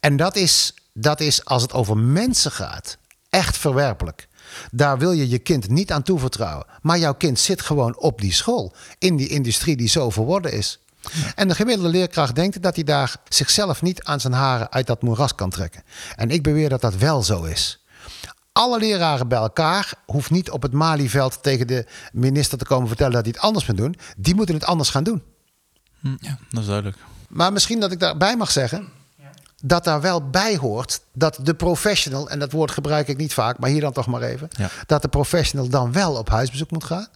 En 0.00 0.16
dat 0.16 0.36
is, 0.36 0.74
dat 0.92 1.20
is, 1.20 1.44
als 1.44 1.62
het 1.62 1.72
over 1.72 1.96
mensen 1.96 2.52
gaat, 2.52 2.98
echt 3.30 3.56
verwerpelijk. 3.56 4.28
Daar 4.70 4.98
wil 4.98 5.12
je 5.12 5.28
je 5.28 5.38
kind 5.38 5.68
niet 5.68 5.92
aan 5.92 6.02
toevertrouwen. 6.02 6.66
Maar 6.82 6.98
jouw 6.98 7.14
kind 7.14 7.38
zit 7.38 7.62
gewoon 7.62 7.98
op 7.98 8.20
die 8.20 8.32
school. 8.32 8.74
In 8.98 9.16
die 9.16 9.28
industrie 9.28 9.76
die 9.76 9.88
zo 9.88 10.10
verworden 10.10 10.52
is. 10.52 10.80
En 11.34 11.48
de 11.48 11.54
gemiddelde 11.54 11.90
leerkracht 11.90 12.34
denkt 12.34 12.62
dat 12.62 12.74
hij 12.74 12.84
daar 12.84 13.16
zichzelf 13.28 13.82
niet 13.82 14.04
aan 14.04 14.20
zijn 14.20 14.32
haren 14.32 14.72
uit 14.72 14.86
dat 14.86 15.02
moeras 15.02 15.34
kan 15.34 15.50
trekken. 15.50 15.82
En 16.16 16.30
ik 16.30 16.42
beweer 16.42 16.68
dat 16.68 16.80
dat 16.80 16.96
wel 16.96 17.22
zo 17.22 17.42
is. 17.42 17.84
Alle 18.52 18.78
leraren 18.78 19.28
bij 19.28 19.38
elkaar 19.38 19.94
hoeft 20.06 20.30
niet 20.30 20.50
op 20.50 20.62
het 20.62 20.72
Malieveld 20.72 21.42
tegen 21.42 21.66
de 21.66 21.86
minister 22.12 22.58
te 22.58 22.64
komen 22.64 22.88
vertellen 22.88 23.12
dat 23.12 23.24
hij 23.24 23.32
het 23.36 23.42
anders 23.42 23.66
moet 23.66 23.76
doen. 23.76 23.96
Die 24.16 24.34
moeten 24.34 24.54
het 24.54 24.64
anders 24.64 24.90
gaan 24.90 25.04
doen. 25.04 25.22
ja, 26.00 26.38
dat 26.50 26.60
is 26.60 26.66
duidelijk. 26.66 26.96
Maar 27.28 27.52
misschien 27.52 27.80
dat 27.80 27.92
ik 27.92 28.00
daarbij 28.00 28.36
mag 28.36 28.50
zeggen. 28.50 28.88
Dat 29.62 29.84
daar 29.84 30.00
wel 30.00 30.30
bij 30.30 30.56
hoort 30.56 31.00
dat 31.12 31.38
de 31.42 31.54
professional, 31.54 32.30
en 32.30 32.38
dat 32.38 32.52
woord 32.52 32.70
gebruik 32.70 33.08
ik 33.08 33.16
niet 33.16 33.34
vaak, 33.34 33.58
maar 33.58 33.70
hier 33.70 33.80
dan 33.80 33.92
toch 33.92 34.06
maar 34.06 34.22
even, 34.22 34.48
Ja. 34.50 34.68
dat 34.86 35.02
de 35.02 35.08
professional 35.08 35.68
dan 35.68 35.92
wel 35.92 36.14
op 36.14 36.28
huisbezoek 36.28 36.70
moet 36.70 36.84
gaan, 36.84 37.06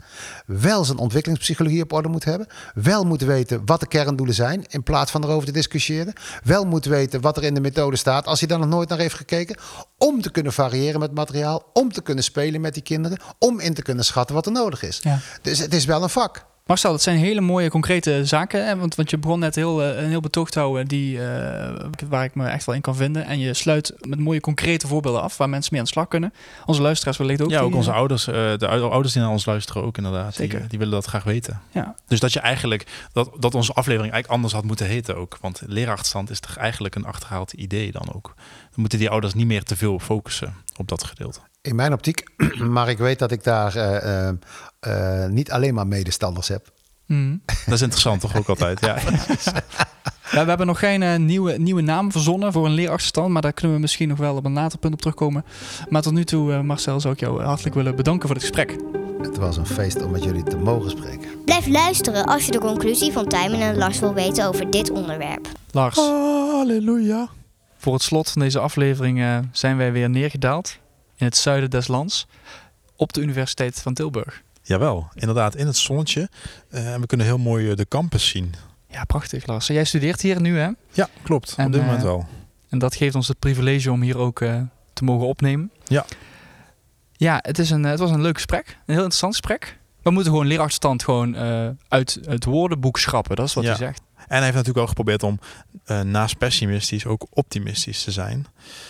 wel 0.46 0.84
zijn 0.84 0.98
ontwikkelingspsychologie 0.98 1.82
op 1.82 1.92
orde 1.92 2.08
moet 2.08 2.24
hebben, 2.24 2.46
wel 2.74 3.04
moet 3.04 3.20
weten 3.22 3.62
wat 3.64 3.80
de 3.80 3.86
kerndoelen 3.86 4.34
zijn, 4.34 4.64
in 4.68 4.82
plaats 4.82 5.10
van 5.10 5.24
erover 5.24 5.46
te 5.46 5.52
discussiëren, 5.52 6.12
wel 6.44 6.64
moet 6.64 6.84
weten 6.84 7.20
wat 7.20 7.36
er 7.36 7.42
in 7.44 7.54
de 7.54 7.60
methode 7.60 7.96
staat, 7.96 8.26
als 8.26 8.38
hij 8.38 8.48
daar 8.48 8.58
nog 8.58 8.68
nooit 8.68 8.88
naar 8.88 8.98
heeft 8.98 9.14
gekeken, 9.14 9.56
om 9.98 10.22
te 10.22 10.30
kunnen 10.30 10.52
variëren 10.52 11.00
met 11.00 11.14
materiaal, 11.14 11.62
om 11.72 11.92
te 11.92 12.02
kunnen 12.02 12.24
spelen 12.24 12.60
met 12.60 12.74
die 12.74 12.82
kinderen, 12.82 13.18
om 13.38 13.60
in 13.60 13.74
te 13.74 13.82
kunnen 13.82 14.04
schatten 14.04 14.34
wat 14.34 14.46
er 14.46 14.52
nodig 14.52 14.82
is. 14.82 15.00
Ja. 15.02 15.18
Dus 15.42 15.58
het 15.58 15.74
is 15.74 15.84
wel 15.84 16.02
een 16.02 16.10
vak. 16.10 16.44
Marcel, 16.66 16.90
dat 16.90 17.02
zijn 17.02 17.16
hele 17.16 17.40
mooie 17.40 17.70
concrete 17.70 18.24
zaken. 18.24 18.66
Hè? 18.66 18.76
Want, 18.76 18.94
want 18.94 19.10
je 19.10 19.18
begon 19.18 19.38
net 19.38 19.54
heel, 19.54 19.82
eh, 19.82 20.02
een 20.02 20.08
heel 20.08 20.20
betoog 20.20 20.50
te 20.50 20.58
houden 20.58 20.86
die, 20.86 21.18
eh, 21.18 21.74
waar 22.08 22.24
ik 22.24 22.34
me 22.34 22.46
echt 22.46 22.64
wel 22.66 22.74
in 22.74 22.80
kan 22.80 22.96
vinden. 22.96 23.26
En 23.26 23.38
je 23.38 23.54
sluit 23.54 23.94
met 24.00 24.18
mooie 24.18 24.40
concrete 24.40 24.86
voorbeelden 24.86 25.22
af 25.22 25.36
waar 25.36 25.48
mensen 25.48 25.68
mee 25.70 25.80
aan 25.80 25.86
de 25.86 25.92
slag 25.92 26.08
kunnen. 26.08 26.32
Onze 26.66 26.82
luisteraars 26.82 27.16
wellicht 27.16 27.40
ook. 27.42 27.50
ja, 27.50 27.60
ook 27.60 27.68
die, 27.68 27.76
onze 27.76 27.90
eh, 27.90 27.96
ouders, 27.96 28.26
eh, 28.26 28.34
de 28.34 28.68
ou- 28.68 28.90
ouders 28.90 29.12
die 29.12 29.22
naar 29.22 29.30
ons 29.30 29.44
luisteren 29.44 29.82
ook 29.82 29.96
inderdaad. 29.96 30.34
Zeker. 30.34 30.58
Die, 30.58 30.68
die 30.68 30.78
willen 30.78 30.94
dat 30.94 31.04
graag 31.04 31.24
weten. 31.24 31.60
Ja. 31.70 31.94
Dus 32.06 32.20
dat 32.20 32.32
je 32.32 32.40
eigenlijk, 32.40 32.86
dat, 33.12 33.30
dat 33.38 33.54
onze 33.54 33.72
aflevering 33.72 34.12
eigenlijk 34.12 34.32
anders 34.32 34.52
had 34.52 34.64
moeten 34.64 34.86
heten 34.86 35.16
ook. 35.16 35.38
Want 35.40 35.62
leraarachterstand 35.66 36.30
is 36.30 36.40
toch 36.40 36.56
eigenlijk 36.56 36.94
een 36.94 37.06
achterhaald 37.06 37.52
idee 37.52 37.92
dan 37.92 38.12
ook. 38.14 38.32
Dan 38.36 38.80
moeten 38.80 38.98
die 38.98 39.10
ouders 39.10 39.34
niet 39.34 39.46
meer 39.46 39.62
te 39.62 39.76
veel 39.76 39.98
focussen 39.98 40.54
op 40.76 40.88
dat 40.88 41.04
gedeelte. 41.04 41.40
In 41.62 41.74
mijn 41.76 41.92
optiek, 41.92 42.22
maar 42.74 42.88
ik 42.88 42.98
weet 42.98 43.18
dat 43.18 43.30
ik 43.30 43.44
daar 43.44 43.76
eh, 43.76 44.28
eh, 44.84 45.26
niet 45.26 45.50
alleen 45.50 45.74
maar 45.74 45.86
medestanders 45.86 46.48
heb. 46.48 46.72
mhm. 47.06 47.36
Dat 47.66 47.74
is 47.74 47.82
interessant 47.82 48.20
toch 48.20 48.36
ook 48.36 48.48
altijd. 48.48 48.80
Ja. 48.80 48.96
Ja, 50.30 50.42
we 50.42 50.48
hebben 50.48 50.66
nog 50.66 50.78
geen 50.78 51.02
eh, 51.02 51.16
nieuwe, 51.16 51.52
nieuwe 51.58 51.80
naam 51.80 52.12
verzonnen 52.12 52.52
voor 52.52 52.66
een 52.66 52.72
leerachterstand. 52.72 53.28
Maar 53.28 53.42
daar 53.42 53.52
kunnen 53.52 53.74
we 53.76 53.82
misschien 53.82 54.08
nog 54.08 54.18
wel 54.18 54.36
op 54.36 54.44
een 54.44 54.52
later 54.52 54.78
punt 54.78 54.92
op 54.92 55.00
terugkomen. 55.00 55.44
Maar 55.88 56.02
tot 56.02 56.12
nu 56.12 56.24
toe, 56.24 56.52
eh, 56.52 56.60
Marcel, 56.60 57.00
zou 57.00 57.14
ik 57.14 57.20
jou 57.20 57.42
hartelijk 57.42 57.74
willen 57.74 57.96
bedanken 57.96 58.26
voor 58.28 58.36
het 58.36 58.44
gesprek. 58.46 58.76
Het 59.22 59.36
was 59.36 59.56
een 59.56 59.66
feest 59.66 60.02
om 60.02 60.10
met 60.10 60.24
jullie 60.24 60.42
te 60.42 60.56
mogen 60.56 60.90
spreken. 60.90 61.28
Blijf 61.44 61.66
luisteren 61.66 62.24
als 62.24 62.44
je 62.46 62.50
de 62.52 62.58
conclusie 62.58 63.12
van 63.12 63.28
Tijmen 63.28 63.60
en 63.60 63.76
Lars 63.76 63.98
wil 63.98 64.14
weten 64.14 64.46
over 64.46 64.70
dit 64.70 64.90
onderwerp. 64.90 65.48
Lars, 65.70 65.96
Halleluja. 65.96 67.28
voor 67.78 67.92
het 67.92 68.02
slot 68.02 68.30
van 68.30 68.42
deze 68.42 68.58
aflevering 68.58 69.20
eh, 69.20 69.38
zijn 69.52 69.76
wij 69.76 69.92
weer 69.92 70.10
neergedaald 70.10 70.78
in 71.16 71.26
het 71.26 71.36
zuiden 71.36 71.70
des 71.70 71.88
lands 71.88 72.26
op 72.96 73.12
de 73.12 73.20
Universiteit 73.20 73.80
van 73.82 73.94
Tilburg. 73.94 74.42
Jawel, 74.66 75.08
inderdaad, 75.14 75.54
in 75.56 75.66
het 75.66 75.76
zonnetje. 75.76 76.28
Eh, 76.70 76.92
en 76.94 77.00
we 77.00 77.06
kunnen 77.06 77.26
heel 77.26 77.38
mooi 77.38 77.70
eh, 77.70 77.76
de 77.76 77.88
campus 77.88 78.28
zien. 78.28 78.54
Ja, 78.88 79.04
prachtig 79.04 79.46
Lars. 79.46 79.66
Jij 79.66 79.84
studeert 79.84 80.20
hier 80.20 80.40
nu 80.40 80.58
hè? 80.58 80.68
Ja, 80.92 81.08
klopt. 81.22 81.54
En, 81.56 81.66
op 81.66 81.72
dit 81.72 81.80
eh, 81.80 81.86
moment 81.86 82.04
wel. 82.04 82.26
En 82.68 82.78
dat 82.78 82.94
geeft 82.94 83.14
ons 83.14 83.28
het 83.28 83.38
privilege 83.38 83.92
om 83.92 84.02
hier 84.02 84.18
ook 84.18 84.40
eh, 84.40 84.60
te 84.92 85.04
mogen 85.04 85.26
opnemen. 85.26 85.70
Ja. 85.84 86.04
Ja, 87.12 87.38
het, 87.42 87.58
is 87.58 87.70
een, 87.70 87.84
eh, 87.84 87.90
het 87.90 88.00
was 88.00 88.10
een 88.10 88.20
leuk 88.22 88.34
gesprek. 88.34 88.66
Een 88.68 88.74
heel 88.86 88.94
interessant 88.94 89.32
gesprek. 89.36 89.78
We 90.02 90.10
moeten 90.10 90.32
gewoon 90.32 90.46
leerachterstand 90.46 91.02
gewoon 91.02 91.34
eh, 91.34 91.68
uit 91.88 92.18
het 92.24 92.44
woordenboek 92.44 92.98
schrappen. 92.98 93.36
Dat 93.36 93.46
is 93.46 93.54
wat 93.54 93.64
Ja. 93.64 93.70
hij 93.70 93.78
zegt. 93.78 94.00
En 94.16 94.24
hij 94.28 94.40
heeft 94.40 94.52
natuurlijk 94.54 94.78
ook 94.82 94.88
geprobeerd 94.88 95.22
om 95.22 95.38
eh, 95.84 96.00
naast 96.00 96.38
pessimistisch 96.38 97.06
ook 97.06 97.26
optimistisch 97.30 98.04
te 98.04 98.10
zijn. 98.10 98.46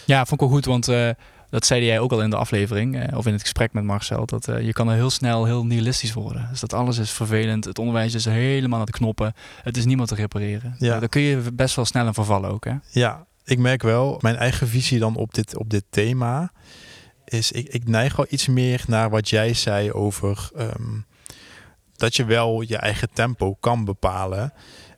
Ja, 0.07 0.19
vond 0.19 0.33
ik 0.33 0.41
wel 0.41 0.49
goed, 0.49 0.65
want 0.65 0.89
eh, 0.89 1.11
dat 1.55 1.67
zei 1.67 1.85
jij 1.85 1.99
ook 1.99 2.13
al 2.13 2.23
in 2.23 2.31
de 2.31 2.37
aflevering, 2.37 3.01
eh, 3.01 3.17
of 3.17 3.27
in 3.27 3.33
het 3.33 3.41
gesprek 3.41 3.73
met 3.73 3.85
Marcel, 3.85 4.27
dat 4.27 4.49
eh, 4.49 4.61
je 4.61 4.73
kan 4.73 4.89
er 4.89 4.95
heel 4.95 5.11
snel 5.11 5.45
heel 5.45 5.67
nihilistisch 5.67 6.13
worden. 6.13 6.47
Dus 6.51 6.61
dat 6.61 6.73
alles 6.73 6.99
is 6.99 7.11
vervelend, 7.11 7.65
het 7.65 7.79
onderwijs 7.79 8.15
is 8.15 8.25
helemaal 8.25 8.79
aan 8.79 8.85
de 8.87 8.93
knoppen, 8.93 9.35
het 9.63 9.77
is 9.77 9.85
niemand 9.85 10.09
te 10.09 10.15
repareren. 10.15 10.75
Ja. 10.79 10.99
Daar 10.99 11.09
kun 11.09 11.23
je 11.23 11.53
best 11.53 11.77
wel 11.77 11.85
snel 11.85 12.07
in 12.07 12.15
vervallen 12.15 12.51
ook, 12.51 12.65
hè? 12.65 12.75
Ja, 12.91 13.27
ik 13.45 13.59
merk 13.59 13.83
wel, 13.83 14.19
mijn 14.21 14.37
eigen 14.37 14.69
visie 14.69 14.99
dan 14.99 15.17
op 15.17 15.35
dit, 15.35 15.57
op 15.57 15.71
dit 15.71 15.85
thema 15.91 16.53
is, 17.25 17.53
ik, 17.53 17.69
ik 17.69 17.89
neig 17.89 18.17
wel 18.17 18.27
iets 18.29 18.47
meer 18.47 18.85
naar 18.87 19.11
wat 19.11 19.29
jij 19.29 19.55
zei 19.55 19.93
over 19.93 20.51
ehm, 20.57 20.99
dat 21.97 22.17
je 22.17 22.25
wel 22.25 22.61
je 22.61 22.77
eigen 22.77 23.09
tempo 23.13 23.55
kan 23.55 23.85
bepalen. 23.85 24.53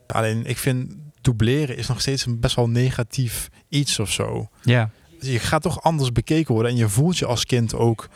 Alleen 0.07 0.47
ik 0.47 0.59
vind 0.59 0.95
dubleren 1.21 1.77
is 1.77 1.87
nog 1.87 2.01
steeds 2.01 2.27
een 2.27 2.41
best 2.41 2.57
wel 2.57 2.69
negatief 2.69 3.49
iets 3.69 3.99
of 3.99 4.13
zo. 4.13 4.49
Ja. 4.63 4.91
Je 5.21 5.39
gaat 5.39 5.63
toch 5.63 5.83
anders 5.83 6.13
bekeken 6.13 6.55
worden 6.55 6.73
en 6.73 6.79
je 6.79 6.89
voelt 6.89 7.19
je 7.19 7.27
als 7.27 7.47
kind 7.47 7.75
ook 7.75 8.09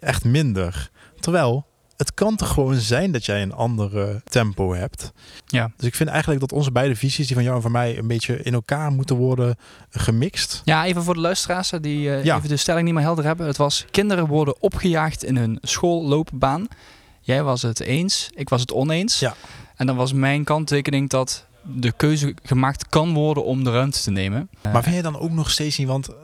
echt 0.00 0.24
minder. 0.24 0.90
Terwijl 1.20 1.66
het 1.96 2.14
kan 2.14 2.36
toch 2.36 2.48
gewoon 2.48 2.74
zijn 2.74 3.12
dat 3.12 3.24
jij 3.24 3.42
een 3.42 3.52
andere 3.52 4.22
tempo 4.24 4.74
hebt. 4.74 5.12
Ja. 5.46 5.70
Dus 5.76 5.86
ik 5.86 5.94
vind 5.94 6.08
eigenlijk 6.08 6.40
dat 6.40 6.52
onze 6.52 6.72
beide 6.72 6.96
visies, 6.96 7.26
die 7.26 7.34
van 7.36 7.44
jou 7.44 7.56
en 7.56 7.62
van 7.62 7.72
mij, 7.72 7.98
een 7.98 8.06
beetje 8.06 8.42
in 8.42 8.54
elkaar 8.54 8.90
moeten 8.92 9.16
worden 9.16 9.56
gemixt. 9.90 10.62
Ja, 10.64 10.84
even 10.84 11.02
voor 11.02 11.14
de 11.14 11.20
luisteraars 11.20 11.70
die 11.80 12.10
eh, 12.14 12.24
Ja. 12.24 12.36
even 12.36 12.48
de 12.48 12.56
stelling 12.56 12.84
niet 12.84 12.94
meer 12.94 13.02
helder 13.02 13.24
hebben. 13.24 13.46
Het 13.46 13.56
was, 13.56 13.84
kinderen 13.90 14.26
worden 14.26 14.62
opgejaagd 14.62 15.24
in 15.24 15.36
hun 15.36 15.58
schoolloopbaan. 15.62 16.66
Jij 17.20 17.42
was 17.42 17.62
het 17.62 17.80
eens, 17.80 18.30
ik 18.34 18.48
was 18.48 18.60
het 18.60 18.72
oneens. 18.72 19.18
Ja. 19.18 19.34
En 19.76 19.86
dan 19.86 19.96
was 19.96 20.12
mijn 20.12 20.44
kanttekening 20.44 21.10
dat 21.10 21.46
de 21.62 21.92
keuze 21.92 22.34
gemaakt 22.42 22.88
kan 22.88 23.14
worden 23.14 23.44
om 23.44 23.64
de 23.64 23.70
ruimte 23.70 24.00
te 24.00 24.10
nemen. 24.10 24.50
Maar 24.72 24.82
vind 24.82 24.96
je 24.96 25.02
dan 25.02 25.18
ook 25.18 25.30
nog 25.30 25.50
steeds 25.50 25.78
niet, 25.78 25.86
want 25.86 26.08
eh, 26.08 26.14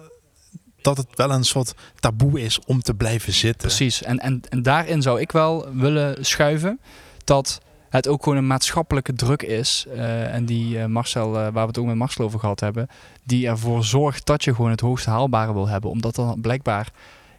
dat 0.83 0.97
het 0.97 1.07
wel 1.15 1.31
een 1.31 1.45
soort 1.45 1.75
taboe 2.01 2.41
is 2.41 2.59
om 2.67 2.83
te 2.83 2.95
blijven 2.95 3.33
zitten? 3.33 3.69
Precies. 3.69 4.03
En, 4.03 4.19
en, 4.19 4.41
en 4.49 4.63
daarin 4.63 5.03
zou 5.03 5.21
ik 5.21 5.33
wel 5.33 5.67
willen 5.75 6.25
schuiven 6.25 6.81
dat 7.25 7.61
het 7.89 8.09
ook 8.09 8.23
gewoon 8.23 8.39
een 8.39 8.47
maatschappelijke 8.47 9.13
druk 9.13 9.43
is. 9.43 9.87
eh, 9.95 10.35
en 10.35 10.45
die 10.45 10.79
eh, 10.79 10.87
Marcel, 10.87 11.27
eh, 11.27 11.43
waar 11.43 11.53
we 11.53 11.61
het 11.61 11.79
ook 11.79 11.87
met 11.87 11.95
Marcel 11.95 12.25
over 12.25 12.41
gehad 12.41 12.61
hebben, 12.61 12.89
die 13.25 13.47
ervoor 13.47 13.85
zorgt 13.85 14.27
dat 14.27 14.45
je 14.45 14.55
gewoon 14.55 14.71
het 14.71 14.81
hoogst 14.81 15.07
haalbare 15.07 15.53
wil 15.53 15.69
hebben. 15.69 15.91
Omdat 15.91 16.15
dan 16.15 16.41
blijkbaar 16.41 16.89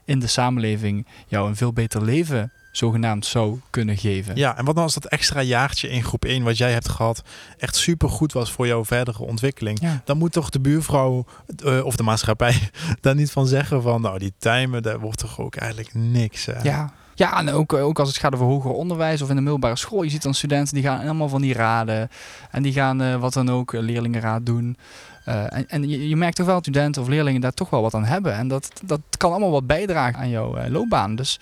in 0.05 0.19
de 0.19 0.27
samenleving 0.27 1.07
jou 1.27 1.47
een 1.47 1.55
veel 1.55 1.73
beter 1.73 2.03
leven 2.03 2.51
zogenaamd 2.77 3.25
zou 3.25 3.59
kunnen 3.69 3.97
geven. 3.97 4.35
Ja, 4.35 4.57
en 4.57 4.65
wat 4.65 4.73
nou 4.73 4.85
als 4.85 4.93
dat 4.93 5.05
extra 5.05 5.41
jaartje 5.41 5.89
in 5.89 6.03
groep 6.03 6.25
1 6.25 6.43
wat 6.43 6.57
jij 6.57 6.71
hebt 6.71 6.89
gehad 6.89 7.23
echt 7.57 7.75
super 7.75 8.09
goed 8.09 8.33
was 8.33 8.51
voor 8.51 8.67
jouw 8.67 8.85
verdere 8.85 9.23
ontwikkeling? 9.23 9.81
Ja. 9.81 10.01
Dan 10.05 10.17
moet 10.17 10.31
toch 10.31 10.49
de 10.49 10.59
buurvrouw 10.59 11.25
eh, 11.65 11.85
of 11.85 11.95
de 11.95 12.03
maatschappij 12.03 12.69
daar 13.01 13.15
niet 13.15 13.31
van 13.31 13.47
zeggen 13.47 13.81
van 13.81 14.01
nou 14.01 14.19
die 14.19 14.33
timen, 14.37 14.83
daar 14.83 14.99
wordt 14.99 15.19
toch 15.19 15.39
ook 15.39 15.55
eigenlijk 15.55 15.93
niks. 15.93 16.45
Hè? 16.45 16.61
Ja. 16.61 16.93
Ja, 17.15 17.37
en 17.39 17.49
ook, 17.49 17.73
ook 17.73 17.99
als 17.99 18.07
het 18.07 18.17
gaat 18.17 18.33
over 18.33 18.45
hoger 18.45 18.71
onderwijs 18.71 19.21
of 19.21 19.29
in 19.29 19.35
de 19.35 19.41
middelbare 19.41 19.75
school. 19.75 20.03
Je 20.03 20.09
ziet 20.09 20.21
dan 20.21 20.33
studenten 20.33 20.73
die 20.73 20.83
gaan 20.83 20.99
allemaal 20.99 21.29
van 21.29 21.41
die 21.41 21.53
raden. 21.53 22.09
En 22.51 22.63
die 22.63 22.73
gaan 22.73 23.01
eh, 23.01 23.15
wat 23.15 23.33
dan 23.33 23.51
ook, 23.51 23.73
eh, 23.73 23.81
leerlingenraad 23.81 24.45
doen. 24.45 24.77
Eh, 25.23 25.53
en 25.53 25.67
en 25.67 25.89
je, 25.89 26.07
je 26.07 26.15
merkt 26.15 26.35
toch 26.35 26.45
wel 26.45 26.55
dat 26.55 26.63
studenten 26.63 27.01
of 27.01 27.07
leerlingen 27.07 27.41
daar 27.41 27.53
toch 27.53 27.69
wel 27.69 27.81
wat 27.81 27.93
aan 27.93 28.05
hebben. 28.05 28.33
En 28.33 28.47
dat, 28.47 28.71
dat 28.83 28.99
kan 29.17 29.31
allemaal 29.31 29.51
wat 29.51 29.67
bijdragen 29.67 30.19
aan 30.19 30.29
jouw 30.29 30.55
eh, 30.55 30.71
loopbaan. 30.71 31.15
Dus 31.15 31.39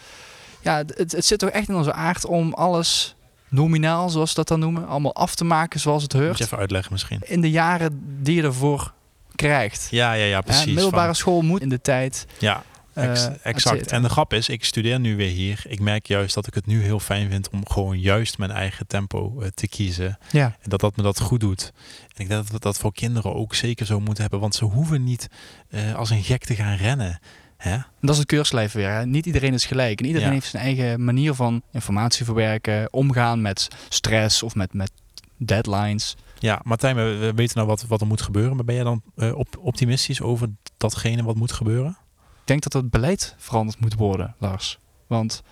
ja, 0.61 0.77
het, 0.77 1.11
het 1.11 1.25
zit 1.25 1.39
toch 1.39 1.49
echt 1.49 1.69
in 1.69 1.75
onze 1.75 1.93
aard 1.93 2.25
om 2.25 2.53
alles 2.53 3.15
nominaal, 3.49 4.09
zoals 4.09 4.29
ze 4.29 4.35
dat 4.35 4.47
dan 4.47 4.59
noemen, 4.59 4.87
allemaal 4.87 5.15
af 5.15 5.35
te 5.35 5.43
maken 5.43 5.79
zoals 5.79 6.03
het 6.03 6.13
Moet 6.13 6.21
heurt. 6.21 6.37
je 6.37 6.43
even 6.43 6.57
uitleggen 6.57 6.91
misschien. 6.91 7.19
In 7.23 7.41
de 7.41 7.49
jaren 7.51 8.01
die 8.23 8.35
je 8.35 8.43
ervoor 8.43 8.93
krijgt. 9.35 9.87
Ja, 9.91 10.13
ja, 10.13 10.25
ja, 10.25 10.41
precies. 10.41 10.65
middelbare 10.65 11.05
Van- 11.05 11.15
school 11.15 11.41
moet 11.41 11.61
in 11.61 11.69
de 11.69 11.81
tijd. 11.81 12.25
ja, 12.39 12.63
eh, 12.93 13.09
ex- 13.09 13.29
exact. 13.43 13.91
En 13.91 14.01
de 14.01 14.09
grap 14.09 14.33
is, 14.33 14.49
ik 14.49 14.65
studeer 14.65 14.99
nu 14.99 15.15
weer 15.15 15.29
hier. 15.29 15.63
Ik 15.67 15.79
merk 15.79 16.05
juist 16.07 16.33
dat 16.33 16.47
ik 16.47 16.53
het 16.53 16.65
nu 16.65 16.83
heel 16.83 16.99
fijn 16.99 17.29
vind 17.29 17.49
om 17.49 17.69
gewoon 17.69 17.99
juist 17.99 18.37
mijn 18.37 18.51
eigen 18.51 18.87
tempo 18.87 19.41
eh, 19.41 19.47
te 19.53 19.67
kiezen. 19.67 20.17
Ja. 20.31 20.45
En 20.45 20.69
dat 20.69 20.79
dat 20.79 20.95
me 20.95 21.03
dat 21.03 21.19
goed 21.19 21.39
doet. 21.39 21.71
En 22.01 22.21
ik 22.23 22.27
denk 22.27 22.29
dat 22.29 22.49
we 22.49 22.59
dat 22.59 22.77
voor 22.77 22.93
kinderen 22.93 23.35
ook 23.35 23.55
zeker 23.55 23.85
zo 23.85 23.99
moeten 23.99 24.21
hebben. 24.21 24.39
Want 24.39 24.55
ze 24.55 24.65
hoeven 24.65 25.03
niet 25.03 25.27
eh, 25.69 25.95
als 25.95 26.09
een 26.09 26.23
gek 26.23 26.43
te 26.45 26.55
gaan 26.55 26.75
rennen. 26.75 27.19
Hè? 27.61 27.73
En 27.73 27.85
dat 28.01 28.09
is 28.09 28.17
het 28.17 28.27
keurslijf 28.27 28.71
weer. 28.71 28.89
Hè? 28.89 29.05
Niet 29.05 29.25
iedereen 29.25 29.53
is 29.53 29.65
gelijk. 29.65 29.99
En 29.99 30.05
iedereen 30.05 30.27
Ja. 30.27 30.33
heeft 30.33 30.47
zijn 30.47 30.63
eigen 30.63 31.03
manier 31.03 31.33
van 31.33 31.61
informatie 31.71 32.25
verwerken, 32.25 32.93
omgaan 32.93 33.41
met 33.41 33.67
stress 33.89 34.43
of 34.43 34.55
met, 34.55 34.73
met 34.73 34.91
deadlines. 35.37 36.17
Ja, 36.39 36.61
Martijn, 36.63 36.95
we, 36.95 37.01
we 37.01 37.33
weten 37.35 37.55
nou 37.57 37.67
wat, 37.67 37.85
wat 37.87 38.01
er 38.01 38.07
moet 38.07 38.21
gebeuren. 38.21 38.55
Maar 38.55 38.65
ben 38.65 38.75
jij 38.75 38.83
dan 38.83 39.01
eh, 39.15 39.35
op, 39.35 39.57
optimistisch 39.59 40.21
over 40.21 40.47
datgene 40.77 41.23
wat 41.23 41.35
moet 41.35 41.51
gebeuren? 41.51 41.97
Ik 42.41 42.47
denk 42.47 42.63
dat 42.63 42.73
het 42.73 42.89
beleid 42.89 43.35
veranderd 43.37 43.79
moet 43.79 43.93
worden, 43.93 44.35
Lars. 44.37 44.79
Want 45.07 45.43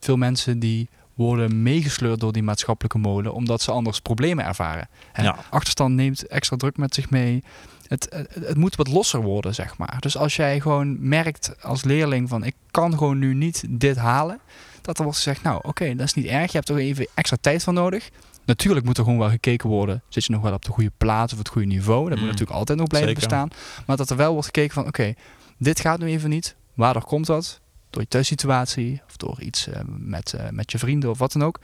veel 0.00 0.16
mensen 0.16 0.58
die 0.58 0.88
worden 1.14 1.62
meegesleurd 1.62 2.20
door 2.20 2.32
die 2.32 2.42
maatschappelijke 2.42 2.98
molen 2.98 3.34
omdat 3.34 3.62
ze 3.62 3.70
anders 3.70 4.00
problemen 4.00 4.44
ervaren. 4.44 4.88
Ja. 5.14 5.36
Achterstand 5.50 5.94
neemt 5.94 6.26
extra 6.26 6.56
druk 6.56 6.76
met 6.76 6.94
zich 6.94 7.10
mee. 7.10 7.42
Het, 7.88 8.06
het, 8.10 8.34
het 8.46 8.56
moet 8.56 8.76
wat 8.76 8.88
losser 8.88 9.22
worden, 9.22 9.54
zeg 9.54 9.78
maar. 9.78 9.96
Dus 10.00 10.16
als 10.16 10.36
jij 10.36 10.60
gewoon 10.60 11.08
merkt 11.08 11.62
als 11.62 11.84
leerling 11.84 12.28
van 12.28 12.44
ik 12.44 12.54
kan 12.70 12.98
gewoon 12.98 13.18
nu 13.18 13.34
niet 13.34 13.64
dit 13.68 13.96
halen, 13.96 14.40
dat 14.82 14.96
er 14.98 15.02
wordt 15.04 15.18
gezegd, 15.18 15.42
nou 15.42 15.60
oké, 15.62 15.94
dat 15.94 16.06
is 16.06 16.14
niet 16.14 16.26
erg. 16.26 16.50
Je 16.50 16.56
hebt 16.56 16.68
er 16.68 16.76
even 16.76 17.06
extra 17.14 17.36
tijd 17.40 17.62
voor 17.64 17.72
nodig. 17.72 18.10
Natuurlijk 18.44 18.86
moet 18.86 18.98
er 18.98 19.04
gewoon 19.04 19.18
wel 19.18 19.28
gekeken 19.28 19.68
worden. 19.68 20.02
Zit 20.08 20.24
je 20.24 20.32
nog 20.32 20.42
wel 20.42 20.52
op 20.52 20.64
de 20.64 20.70
goede 20.70 20.92
plaats 20.96 21.32
of 21.32 21.38
het 21.38 21.48
goede 21.48 21.66
niveau? 21.66 22.02
Dat 22.02 22.12
Mm. 22.12 22.18
moet 22.18 22.30
natuurlijk 22.30 22.58
altijd 22.58 22.78
nog 22.78 22.88
blijven 22.88 23.10
Zeker. 23.10 23.28
bestaan. 23.28 23.48
Maar 23.86 23.96
dat 23.96 24.10
er 24.10 24.16
wel 24.16 24.30
wordt 24.32 24.46
gekeken 24.46 24.74
van 24.74 24.86
oké, 24.86 25.14
dit 25.58 25.80
gaat 25.80 25.98
nu 25.98 26.06
even 26.06 26.30
niet. 26.30 26.56
Waardoor 26.74 27.04
komt 27.04 27.26
dat? 27.26 27.60
Door 27.90 28.02
je 28.02 28.08
thuissituatie 28.08 29.02
of 29.08 29.16
door 29.16 29.40
iets 29.40 29.68
eh, 29.68 29.80
met, 29.86 30.32
eh, 30.32 30.48
met 30.50 30.72
je 30.72 30.78
vrienden 30.78 31.10
of 31.10 31.18
wat 31.18 31.32
dan 31.32 31.44
ook. 31.44 31.58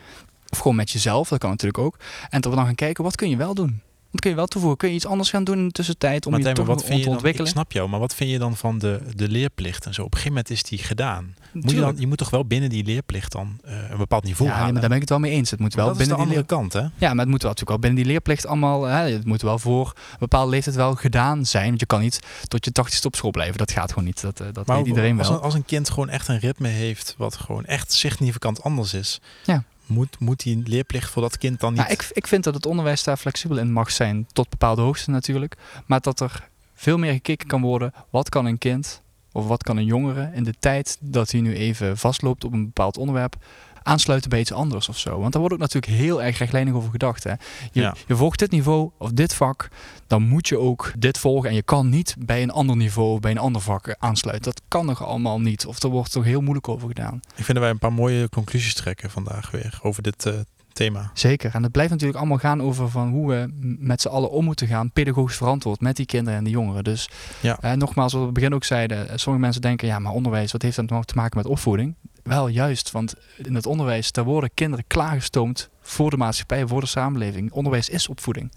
Of 0.49 0.59
gewoon 0.59 0.77
met 0.77 0.91
jezelf, 0.91 1.29
dat 1.29 1.39
kan 1.39 1.51
natuurlijk 1.51 1.79
ook. 1.85 1.97
En 2.31 2.41
dat 2.41 2.51
we 2.51 2.57
dan 2.57 2.67
gaan 2.67 2.75
kijken, 2.75 3.05
wat 3.05 3.17
kun 3.17 3.29
je 3.31 3.37
wel 3.37 3.55
doen? 3.55 3.81
Dat 4.13 4.21
kun 4.21 4.31
je 4.31 4.37
wel 4.37 4.47
toevoegen. 4.47 4.79
Kun 4.79 4.89
je 4.89 4.95
iets 4.95 5.07
anders 5.07 5.31
gaan 5.31 5.45
doen 5.45 5.59
in 5.59 5.67
de 5.67 5.73
tussentijd 5.73 6.27
om 6.27 6.33
Maar 6.33 6.41
je 6.41 6.53
toch 6.53 6.67
wat 6.67 6.81
vind 6.81 6.93
je 6.93 6.99
te 6.99 7.05
dan, 7.05 7.13
ontwikkelen? 7.15 7.47
ik 7.47 7.53
snap 7.53 7.73
jou, 7.73 7.89
maar 7.89 8.01
wat 8.01 8.15
vind 8.15 8.31
je 8.31 8.39
dan 8.39 8.57
van 8.57 8.79
de, 8.79 9.01
de 9.15 9.29
leerplicht 9.29 9.87
en 9.87 9.95
zo? 9.95 10.01
Op 10.03 10.07
een 10.15 10.19
gegeven 10.19 10.37
moment 10.37 10.51
is 10.51 10.63
die 10.63 10.79
gedaan. 10.79 11.35
Moet 11.53 11.71
je, 11.71 11.81
dan, 11.81 11.95
je 11.99 12.07
moet 12.07 12.19
toch 12.19 12.31
wel 12.31 12.45
binnen 12.45 12.71
die 12.71 12.85
leerplicht 12.85 13.33
dan 13.33 13.59
eh, 13.65 13.91
een 13.91 13.97
bepaald 13.99 14.25
niveau 14.25 14.51
ja, 14.51 14.57
halen? 14.57 14.73
maar 14.73 14.81
daar 14.81 14.91
ben 14.91 14.99
ik 15.01 15.09
het 15.09 15.11
wel 15.19 15.19
mee 15.29 15.33
eens. 15.33 15.51
Het 15.51 15.61
moet 15.61 15.77
Maar 15.77 15.85
wel 15.85 15.95
binnen 15.95 16.15
die 16.17 16.25
andere 16.25 16.39
leer... 16.41 16.49
kant, 16.49 16.73
hè? 16.73 16.81
Ja, 16.81 16.91
maar 16.99 17.09
het 17.25 17.29
moet 17.29 17.43
wel 17.43 17.51
natuurlijk 17.51 17.69
wel 17.69 17.79
binnen 17.79 17.99
die 17.99 18.05
leerplicht 18.13 18.47
allemaal. 18.47 18.83
Hè, 18.85 19.11
het 19.13 19.25
moet 19.25 19.43
wel 19.43 19.59
voor 19.59 19.87
een 20.11 20.17
bepaalde 20.19 20.51
leeftijd 20.51 20.77
wel 20.77 20.95
gedaan 20.95 21.47
zijn. 21.47 21.67
Want 21.69 21.81
je 21.81 21.87
kan 21.87 22.01
niet 22.01 22.21
tot 22.49 22.65
je 22.65 22.73
tachtigste 22.73 23.07
op 23.07 23.17
school 23.17 23.31
blijven. 23.31 23.59
Dat 23.59 23.71
gaat 23.73 23.89
gewoon 23.89 24.05
niet. 24.05 24.21
Dat, 24.21 24.41
eh, 24.41 24.47
dat 24.53 24.67
weet 24.67 24.87
iedereen 24.87 25.19
als 25.19 25.29
wel. 25.29 25.37
een, 25.37 25.43
als 25.43 25.55
een 25.55 25.65
kind 25.65 25.91
gewoon 25.91 26.09
echt 26.09 26.29
een 26.29 26.39
ritme 26.39 26.69
heeft 26.69 27.15
wat 27.19 27.37
gewoon 27.37 27.65
echt 27.65 27.93
significant 27.93 28.63
anders 28.63 28.95
is, 28.95 29.21
Ja. 29.45 29.65
Moet, 29.87 30.19
moet 30.19 30.43
die 30.43 30.63
leerplicht 30.65 31.11
voor 31.11 31.23
dat 31.23 31.39
kind 31.39 31.61
dan 31.61 31.73
niet... 31.73 31.81
Nou, 31.81 31.93
ik, 31.93 32.11
ik 32.13 32.27
vind 32.27 32.45
dat 32.45 32.55
het 32.55 32.67
onderwijs 32.67 33.05
daar 33.05 33.17
flexibel 33.17 33.59
in 33.59 33.73
mag 33.73 33.91
zijn. 33.91 34.27
Tot 34.33 34.49
bepaalde 34.49 34.83
hoogte 34.83 35.11
natuurlijk. 35.11 35.57
Maar 35.87 36.01
dat 36.01 36.21
er 36.21 36.49
veel 36.75 36.99
meer 36.99 37.13
gekeken 37.13 37.47
kan 37.47 37.61
worden. 37.61 37.93
Wat 38.11 38.29
kan 38.29 38.47
een 38.47 38.59
kind 38.59 39.03
of 39.33 39.47
wat 39.47 39.63
kan 39.63 39.77
een 39.77 39.85
jongere 39.85 40.31
in 40.35 40.45
de 40.45 40.55
tijd 40.59 40.97
dat 41.01 41.31
hij 41.31 41.41
nu 41.41 41.55
even 41.55 41.99
vastloopt 41.99 42.45
op 42.45 42.53
een 42.53 42.65
bepaald 42.65 42.97
onderwerp 42.97 43.37
aansluiten 43.83 44.31
bij 44.31 44.41
iets 44.41 44.53
anders 44.53 44.89
of 44.89 44.99
zo. 44.99 45.19
Want 45.21 45.33
daar 45.33 45.41
wordt 45.41 45.55
ook 45.57 45.61
natuurlijk 45.61 45.93
heel 45.93 46.23
erg 46.23 46.39
rechtlijnig 46.39 46.75
over 46.75 46.91
gedacht. 46.91 47.25
Hè. 47.25 47.31
Je, 47.31 47.39
Ja. 47.73 47.95
je 48.07 48.17
volgt 48.17 48.39
dit 48.39 48.51
niveau 48.51 48.91
of 48.99 49.11
dit 49.13 49.35
vak, 49.35 49.69
dan 50.07 50.23
moet 50.23 50.49
je 50.49 50.59
ook 50.59 50.93
dit 50.99 51.19
volgen. 51.19 51.49
En 51.49 51.55
je 51.55 51.63
kan 51.63 51.89
niet 51.89 52.17
bij 52.19 52.43
een 52.43 52.51
ander 52.51 52.77
niveau 52.77 53.13
of 53.13 53.21
bij 53.21 53.31
een 53.31 53.39
ander 53.39 53.63
vak 53.63 53.95
aansluiten. 53.99 54.53
Dat 54.53 54.63
kan 54.69 54.87
nog 54.87 55.05
allemaal 55.05 55.41
niet. 55.41 55.67
Of 55.67 55.83
er 55.83 55.89
wordt 55.89 56.13
toch 56.13 56.25
heel 56.25 56.41
moeilijk 56.41 56.69
over 56.69 56.89
gedaan. 56.89 57.15
Ik 57.15 57.45
vind 57.45 57.47
dat 57.47 57.59
wij 57.59 57.71
een 57.71 57.79
paar 57.79 57.93
mooie 57.93 58.29
conclusies 58.29 58.75
trekken 58.75 59.11
vandaag 59.11 59.51
weer 59.51 59.79
over 59.83 60.03
dit 60.03 60.27
eh, 60.27 60.35
thema. 60.73 61.11
Zeker. 61.15 61.55
En 61.55 61.63
het 61.63 61.73
blijft 61.73 61.91
natuurlijk 61.91 62.19
allemaal 62.19 62.39
gaan 62.39 62.63
over 62.63 62.89
van 62.91 63.09
hoe 63.11 63.29
we 63.29 63.49
met 63.79 64.01
z'n 64.01 64.09
allen 64.09 64.31
om 64.31 64.45
moeten 64.45 64.67
gaan, 64.67 64.91
pedagogisch 64.91 65.37
verantwoord 65.37 65.81
met 65.81 65.97
die 65.97 66.07
kinderen 66.07 66.39
en 66.39 66.45
die 66.45 66.53
jongeren. 66.53 66.85
Dus 66.85 67.09
Ja. 67.41 67.59
eh, 67.61 67.73
nogmaals, 67.73 68.13
wat 68.13 68.21
we 68.23 68.29
op 68.29 68.35
het 68.35 68.43
begin 68.43 68.55
ook 68.55 68.65
zeiden, 68.65 69.09
eh, 69.09 69.17
sommige 69.17 69.45
mensen 69.45 69.63
denken, 69.63 69.89
ja, 69.89 69.99
maar 69.99 70.13
onderwijs, 70.13 70.53
wat 70.53 70.63
heeft 70.63 70.77
dat 70.77 70.91
nou 70.91 71.05
te 71.05 71.15
maken 71.17 71.37
met 71.37 71.47
opvoeding? 71.47 71.95
Wel 72.23 72.49
juist, 72.49 72.91
want 72.91 73.15
in 73.37 73.55
het 73.55 73.67
onderwijs, 73.67 74.13
daar 74.13 74.25
worden 74.25 74.51
kinderen 74.55 74.85
klaargestoomd 74.87 75.71
voor 75.81 76.11
de 76.11 76.17
maatschappij, 76.17 76.67
voor 76.67 76.81
de 76.81 76.87
samenleving. 76.87 77.53
Onderwijs 77.53 77.89
is 77.89 78.09
opvoeding. 78.09 78.53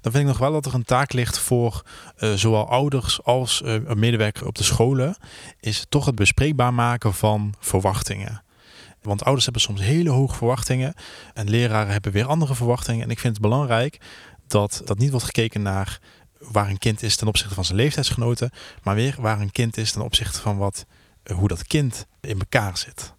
Dan 0.00 0.12
vind 0.12 0.16
ik 0.16 0.24
nog 0.24 0.38
wel 0.38 0.52
dat 0.52 0.66
er 0.66 0.74
een 0.74 0.84
taak 0.84 1.12
ligt 1.12 1.38
voor 1.38 1.82
eh, 2.16 2.32
zowel 2.32 2.68
ouders 2.68 3.22
als 3.24 3.62
eh, 3.62 3.74
een 3.84 4.32
op 4.44 4.54
de 4.54 4.64
scholen, 4.64 5.16
is 5.60 5.86
toch 5.88 6.06
het 6.06 6.14
bespreekbaar 6.14 6.74
maken 6.74 7.14
van 7.14 7.54
verwachtingen. 7.58 8.42
Want 9.02 9.24
ouders 9.24 9.44
hebben 9.44 9.62
soms 9.62 9.80
hele 9.80 10.10
hoge 10.10 10.36
verwachtingen 10.36 10.94
en 11.34 11.50
leraren 11.50 11.92
hebben 11.92 12.12
weer 12.12 12.26
andere 12.26 12.54
verwachtingen. 12.54 13.04
En 13.04 13.10
ik 13.10 13.18
vind 13.18 13.32
het 13.32 13.42
belangrijk 13.42 14.00
dat 14.46 14.82
dat 14.84 14.98
niet 14.98 15.10
wordt 15.10 15.26
gekeken 15.26 15.62
naar 15.62 16.00
waar 16.38 16.68
een 16.68 16.78
kind 16.78 17.02
is 17.02 17.16
ten 17.16 17.28
opzichte 17.28 17.54
van 17.54 17.64
zijn 17.64 17.76
leeftijdsgenoten, 17.76 18.50
maar 18.82 18.94
weer 18.94 19.14
waar 19.18 19.40
een 19.40 19.52
kind 19.52 19.76
is 19.76 19.92
ten 19.92 20.02
opzichte 20.02 20.40
van 20.40 20.56
wat, 20.56 20.86
hoe 21.34 21.48
dat 21.48 21.66
kind 21.66 22.06
in 22.20 22.38
elkaar 22.38 22.76
zit. 22.78 23.12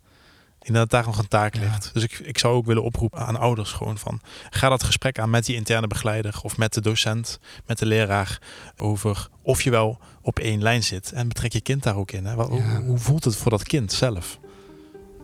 Denk 0.59 0.73
dat 0.75 0.89
daar 0.89 1.05
nog 1.05 1.17
een 1.17 1.27
taak 1.27 1.55
Ja. 1.55 1.59
ligt. 1.61 1.89
Dus 1.93 2.03
ik, 2.03 2.19
ik 2.19 2.37
zou 2.37 2.55
ook 2.55 2.65
willen 2.65 2.83
oproepen 2.83 3.19
aan 3.19 3.35
ouders 3.35 3.71
gewoon 3.71 3.97
van 3.97 4.21
ga 4.49 4.69
dat 4.69 4.83
gesprek 4.83 5.19
aan 5.19 5.29
met 5.29 5.45
die 5.45 5.55
interne 5.55 5.87
begeleider 5.87 6.39
of 6.43 6.57
met 6.57 6.73
de 6.73 6.81
docent, 6.81 7.39
met 7.65 7.77
de 7.79 7.85
leraar 7.85 8.41
over 8.77 9.27
of 9.41 9.61
je 9.61 9.69
wel 9.69 9.99
op 10.21 10.39
één 10.39 10.61
lijn 10.61 10.83
zit 10.83 11.11
en 11.11 11.27
betrek 11.27 11.53
je 11.53 11.61
kind 11.61 11.83
daar 11.83 11.95
ook 11.95 12.11
in. 12.11 12.25
Hè? 12.25 12.35
Wat- 12.35 12.49
Ja. 12.53 12.75
hoe, 12.75 12.85
hoe 12.85 12.97
voelt 12.97 13.23
het 13.23 13.35
voor 13.35 13.51
dat 13.51 13.63
kind 13.63 13.91
zelf? 13.93 14.39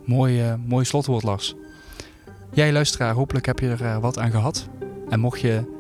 Mooi, 0.06 0.42
eh, 0.42 0.54
mooi 0.66 0.86
slotwoord, 0.86 1.24
Lars. 1.24 1.56
Jij 2.54 2.72
luisteraar, 2.72 3.14
hopelijk 3.14 3.46
heb 3.46 3.60
je 3.60 3.68
er 3.70 3.86
eh, 3.86 3.98
wat 3.98 4.18
aan 4.20 4.32
gehad. 4.32 4.68
En 5.10 5.20
mocht 5.20 5.40
je 5.42 5.76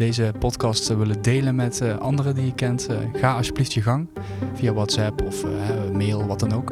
deze 0.00 0.32
podcast 0.38 0.88
willen 0.88 1.22
delen 1.22 1.54
met 1.54 1.80
eh, 1.80 1.98
anderen 1.98 2.34
die 2.34 2.44
je 2.44 2.54
kent, 2.54 2.86
eh, 2.86 2.96
ga 3.12 3.36
alsjeblieft 3.36 3.72
je 3.72 3.82
gang. 3.82 4.08
Via 4.54 4.72
WhatsApp 4.72 5.22
of 5.22 5.44
eh, 5.44 5.50
mail, 5.92 6.26
wat 6.26 6.40
dan 6.40 6.52
ook. 6.52 6.66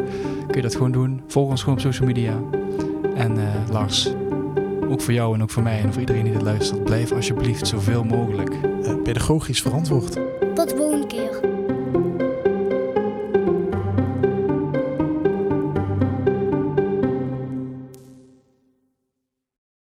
Kun 0.46 0.56
je 0.56 0.62
dat 0.62 0.74
gewoon 0.74 0.92
doen. 0.92 1.22
Volg 1.26 1.50
ons 1.50 1.60
gewoon 1.60 1.74
op 1.74 1.80
social 1.84 2.06
media. 2.06 2.40
En 3.14 3.38
eh, 3.38 3.70
Lars, 3.70 4.08
ook 4.88 5.00
voor 5.00 5.12
jou 5.12 5.34
en 5.34 5.42
ook 5.42 5.50
voor 5.50 5.62
mij 5.62 5.80
en 5.80 5.92
voor 5.92 6.00
iedereen 6.00 6.24
die 6.24 6.32
dit 6.32 6.42
luistert, 6.42 6.84
blijf 6.84 7.12
alsjeblieft 7.12 7.66
zoveel 7.66 8.04
mogelijk 8.04 8.50
Eh, 8.88 9.02
pedagogisch 9.02 9.62
verantwoord. 9.62 10.12
Tot 10.54 10.68
de 10.70 10.76
volgende 10.76 11.06